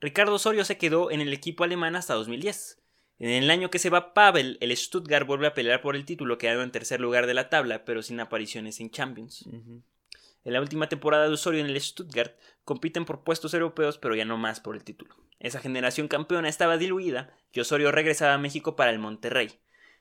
Ricardo 0.00 0.34
Osorio 0.34 0.64
se 0.64 0.78
quedó 0.78 1.10
en 1.10 1.20
el 1.20 1.32
equipo 1.32 1.64
alemán 1.64 1.96
hasta 1.96 2.14
2010. 2.14 2.80
En 3.18 3.30
el 3.30 3.50
año 3.50 3.70
que 3.70 3.78
se 3.78 3.90
va 3.90 4.12
Pavel, 4.14 4.58
el 4.60 4.76
Stuttgart 4.76 5.26
vuelve 5.26 5.46
a 5.46 5.54
pelear 5.54 5.80
por 5.80 5.96
el 5.96 6.04
título, 6.04 6.38
quedando 6.38 6.62
en 6.62 6.70
tercer 6.70 7.00
lugar 7.00 7.26
de 7.26 7.34
la 7.34 7.48
tabla, 7.48 7.84
pero 7.84 8.02
sin 8.02 8.20
apariciones 8.20 8.80
en 8.80 8.90
Champions. 8.90 9.46
En 10.44 10.52
la 10.52 10.60
última 10.60 10.88
temporada 10.88 11.26
de 11.26 11.34
Osorio 11.34 11.60
en 11.60 11.66
el 11.66 11.80
Stuttgart 11.80 12.38
compiten 12.64 13.04
por 13.04 13.24
puestos 13.24 13.54
europeos, 13.54 13.98
pero 13.98 14.14
ya 14.14 14.24
no 14.24 14.36
más 14.36 14.60
por 14.60 14.76
el 14.76 14.84
título. 14.84 15.16
Esa 15.40 15.60
generación 15.60 16.08
campeona 16.08 16.48
estaba 16.48 16.76
diluida 16.76 17.34
y 17.52 17.60
Osorio 17.60 17.90
regresaba 17.90 18.34
a 18.34 18.38
México 18.38 18.76
para 18.76 18.90
el 18.90 18.98
Monterrey, 18.98 19.58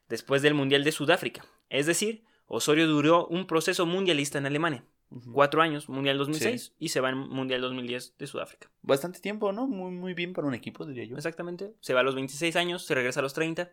después 0.10 0.41
del 0.41 0.53
Mundial 0.53 0.84
de 0.84 0.91
Sudáfrica. 0.91 1.45
Es 1.70 1.86
decir, 1.86 2.24
Osorio 2.47 2.88
duró 2.88 3.28
un 3.28 3.47
proceso 3.47 3.86
mundialista 3.86 4.38
en 4.38 4.45
Alemania. 4.45 4.86
Cuatro 5.32 5.62
años, 5.62 5.88
Mundial 5.88 6.18
2006, 6.18 6.74
y 6.80 6.89
se 6.89 6.99
va 6.99 7.10
en 7.10 7.18
Mundial 7.18 7.62
2010 7.62 8.18
de 8.18 8.28
Sudáfrica. 8.28 8.72
Bastante 8.82 9.20
tiempo, 9.20 9.51
¿no? 9.51 9.68
Muy, 9.68 9.91
muy 9.91 10.14
bien 10.14 10.34
para 10.34 10.47
un 10.47 10.56
equipo, 10.56 10.86
diría 10.86 11.06
yo. 11.06 11.16
Exactamente. 11.16 11.74
Se 11.80 11.93
va 11.93 11.99
a 11.99 12.03
los 12.03 12.16
26 12.16 12.56
años, 12.56 12.86
se 12.86 12.95
regresa 12.95 13.20
a 13.20 13.24
los 13.24 13.34
30. 13.34 13.72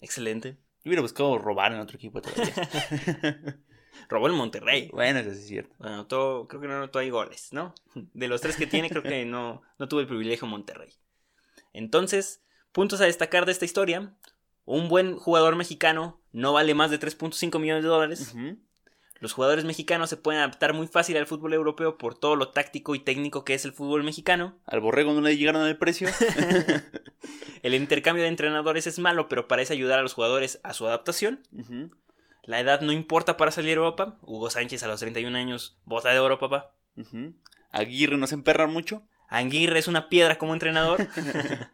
Excelente. 0.00 0.58
Yo 0.84 0.90
hubiera 0.90 1.02
buscado 1.02 1.38
robar 1.38 1.72
en 1.72 1.80
otro 1.80 1.96
equipo 1.96 2.20
todavía. 2.20 2.54
Robó 4.08 4.28
el 4.28 4.34
Monterrey. 4.34 4.90
bueno, 4.92 5.18
eso 5.18 5.32
sí 5.32 5.38
es 5.40 5.46
cierto. 5.46 5.74
Anotó, 5.80 6.46
creo 6.48 6.60
que 6.60 6.68
no 6.68 6.74
anotó 6.74 6.98
ahí 7.00 7.10
goles, 7.10 7.48
¿no? 7.52 7.74
De 7.94 8.28
los 8.28 8.40
tres 8.40 8.56
que 8.56 8.66
tiene, 8.66 8.88
creo 8.88 9.02
que 9.02 9.24
no, 9.24 9.62
no 9.78 9.88
tuvo 9.88 10.00
el 10.00 10.06
privilegio 10.06 10.46
Monterrey. 10.46 10.92
Entonces, 11.72 12.42
Puntos 12.72 13.00
a 13.00 13.06
destacar 13.06 13.46
de 13.46 13.52
esta 13.52 13.64
historia. 13.64 14.14
Un 14.68 14.90
buen 14.90 15.16
jugador 15.16 15.56
mexicano 15.56 16.20
no 16.30 16.52
vale 16.52 16.74
más 16.74 16.90
de 16.90 17.00
3.5 17.00 17.58
millones 17.58 17.82
de 17.82 17.88
dólares. 17.88 18.34
Los 19.18 19.32
jugadores 19.32 19.64
mexicanos 19.64 20.10
se 20.10 20.18
pueden 20.18 20.42
adaptar 20.42 20.74
muy 20.74 20.86
fácil 20.86 21.16
al 21.16 21.26
fútbol 21.26 21.54
europeo 21.54 21.96
por 21.96 22.18
todo 22.18 22.36
lo 22.36 22.50
táctico 22.50 22.94
y 22.94 22.98
técnico 22.98 23.46
que 23.46 23.54
es 23.54 23.64
el 23.64 23.72
fútbol 23.72 24.04
mexicano. 24.04 24.58
Al 24.66 24.80
borrego 24.80 25.14
no 25.14 25.22
le 25.22 25.38
llegaron 25.38 25.62
al 25.62 25.78
precio. 25.78 26.08
El 27.62 27.74
intercambio 27.74 28.24
de 28.24 28.28
entrenadores 28.28 28.86
es 28.86 28.98
malo, 28.98 29.26
pero 29.30 29.48
parece 29.48 29.72
ayudar 29.72 30.00
a 30.00 30.02
los 30.02 30.12
jugadores 30.12 30.60
a 30.62 30.74
su 30.74 30.86
adaptación. 30.86 31.40
La 32.42 32.60
edad 32.60 32.82
no 32.82 32.92
importa 32.92 33.38
para 33.38 33.50
salir 33.50 33.70
a 33.70 33.80
Europa. 33.80 34.18
Hugo 34.20 34.50
Sánchez 34.50 34.82
a 34.82 34.88
los 34.88 35.00
31 35.00 35.34
años, 35.36 35.78
bota 35.86 36.10
de 36.10 36.18
oro, 36.18 36.38
papá. 36.38 36.74
Aguirre 37.70 38.18
no 38.18 38.26
se 38.26 38.34
emperra 38.34 38.66
mucho. 38.66 39.02
Anguirre 39.28 39.78
es 39.78 39.88
una 39.88 40.10
piedra 40.10 40.36
como 40.36 40.52
entrenador. 40.52 41.08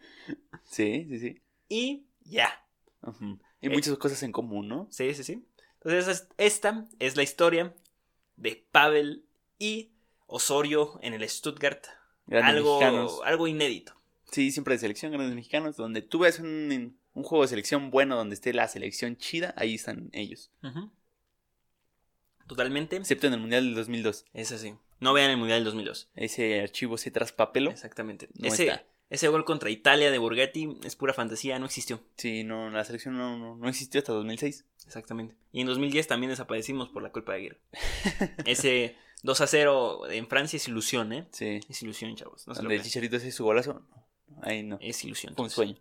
Sí, 0.65 1.07
sí, 1.11 1.19
sí. 1.19 1.43
y 1.69 2.07
ya. 2.23 2.64
Y 3.61 3.67
Eh. 3.67 3.71
muchas 3.71 3.97
cosas 3.99 4.23
en 4.23 4.33
común, 4.33 4.69
¿no? 4.69 4.89
Sí, 4.91 5.13
sí, 5.15 5.25
sí. 5.25 5.45
Entonces, 5.83 6.09
es- 6.09 6.29
esta 6.39 6.87
es 6.99 7.17
la 7.17 7.23
historia 7.23 7.75
de 8.37 8.67
Pavel 8.73 9.25
y 9.59 9.91
Osorio 10.27 10.99
en 11.03 11.15
el 11.15 11.29
Stuttgart. 11.29 11.85
Grandes 12.27 12.55
Algo, 12.57 12.79
mexicanos. 12.81 13.21
algo 13.25 13.47
inédito. 13.47 13.95
Sí, 14.31 14.51
siempre 14.51 14.75
de 14.75 14.79
selección, 14.81 15.13
grandes 15.13 15.35
mexicanos. 15.35 15.77
Donde 15.77 16.01
tú 16.03 16.21
ves 16.21 16.39
un, 16.41 16.99
un 17.13 17.23
juego 17.23 17.43
de 17.45 17.49
selección 17.49 17.91
bueno, 17.91 18.17
donde 18.17 18.35
esté 18.35 18.53
la 18.55 18.67
selección 18.69 19.17
chida, 19.17 19.55
ahí 19.57 19.75
están 19.75 20.09
ellos. 20.13 20.51
Ujú. 20.63 20.91
Totalmente. 22.47 22.97
Excepto 22.97 23.27
en 23.27 23.35
el 23.35 23.41
Mundial 23.41 23.65
del 23.65 23.75
2002. 23.75 24.27
Es 24.35 24.53
así. 24.53 24.75
No 25.01 25.13
vean 25.13 25.31
el 25.31 25.37
Mundial 25.37 25.59
del 25.61 25.65
2002. 25.67 26.09
Ese 26.15 26.61
archivo 26.61 26.99
se 26.99 27.11
traspapeló. 27.11 27.71
Exactamente. 27.71 28.29
No 28.35 28.49
ese, 28.49 28.69
está. 28.69 28.85
Ese 29.11 29.29
gol 29.29 29.45
contra 29.45 29.71
Italia 29.71 30.11
de 30.11 30.19
Borghetti 30.19 30.79
es 30.85 30.97
pura 30.97 31.13
fantasía, 31.13 31.59
no 31.59 31.67
existió. 31.67 32.01
Sí, 32.17 32.43
no, 32.45 32.71
la 32.71 32.85
selección 32.85 33.17
no, 33.17 33.39
no, 33.39 33.57
no 33.57 33.69
existió 33.69 33.99
hasta 34.01 34.13
2006. 34.13 34.65
Exactamente. 34.87 35.37
Y 35.53 35.61
en 35.61 35.67
2010 35.67 36.07
también 36.09 36.31
desaparecimos 36.31 36.89
por 36.89 37.03
la 37.03 37.13
culpa 37.13 37.33
de 37.33 37.39
Aguirre. 37.39 37.61
Ese 38.45 38.97
2 39.23 39.41
a 39.41 39.47
0 39.47 40.11
en 40.11 40.27
Francia 40.29 40.57
es 40.57 40.69
ilusión, 40.69 41.13
¿eh? 41.13 41.29
Sí. 41.33 41.61
Es 41.69 41.83
ilusión, 41.83 42.15
chavos. 42.17 42.47
No 42.47 42.55
donde 42.55 42.75
el 42.77 42.83
chicharito 42.83 43.17
hace 43.17 43.31
su 43.33 43.45
golazo. 43.45 43.83
Ahí 44.43 44.63
no. 44.63 44.79
Es 44.81 45.03
ilusión. 45.05 45.35
Fue 45.35 45.45
un 45.45 45.51
sueño. 45.51 45.77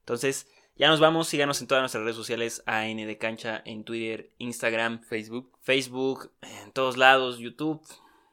Entonces, 0.00 0.48
ya 0.76 0.88
nos 0.88 1.00
vamos. 1.00 1.28
Síganos 1.28 1.60
en 1.60 1.66
todas 1.68 1.82
nuestras 1.82 2.02
redes 2.04 2.16
sociales. 2.16 2.62
AN 2.66 2.96
de 2.96 3.18
Cancha 3.18 3.62
en 3.64 3.84
Twitter, 3.84 4.32
Instagram, 4.38 5.02
Facebook. 5.04 5.56
Facebook, 5.62 6.32
en 6.42 6.72
todos 6.72 6.96
lados, 6.96 7.38
YouTube, 7.38 7.80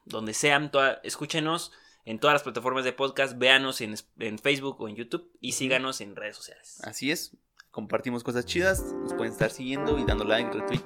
donde 0.05 0.33
sean. 0.33 0.71
toda- 0.71 0.99
escúchenos 1.03 1.71
en 2.05 2.19
todas 2.19 2.35
las 2.35 2.43
plataformas 2.43 2.83
de 2.83 2.93
podcast. 2.93 3.37
Véanos 3.37 3.81
en, 3.81 3.95
en 4.19 4.39
Facebook 4.39 4.79
o 4.79 4.87
en 4.87 4.95
YouTube. 4.95 5.29
Y 5.39 5.53
síganos 5.53 6.01
en 6.01 6.15
redes 6.15 6.35
sociales. 6.35 6.79
Así 6.83 7.11
es. 7.11 7.37
Compartimos 7.71 8.23
cosas 8.23 8.45
chidas. 8.45 8.83
Nos 9.01 9.13
pueden 9.13 9.31
estar 9.31 9.49
siguiendo 9.49 9.97
y 9.97 10.05
dando 10.05 10.23
like, 10.23 10.51
retweet, 10.51 10.83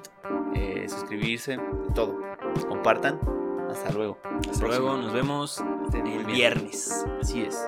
eh, 0.54 0.88
suscribirse, 0.88 1.58
todo. 1.94 2.18
Compartan. 2.68 3.20
Hasta 3.70 3.92
luego. 3.92 4.18
Hasta 4.50 4.66
luego. 4.66 4.96
Nos 4.96 5.12
vemos 5.12 5.62
Estén 5.84 6.06
el 6.06 6.24
viernes. 6.24 7.04
Así 7.20 7.42
es. 7.42 7.58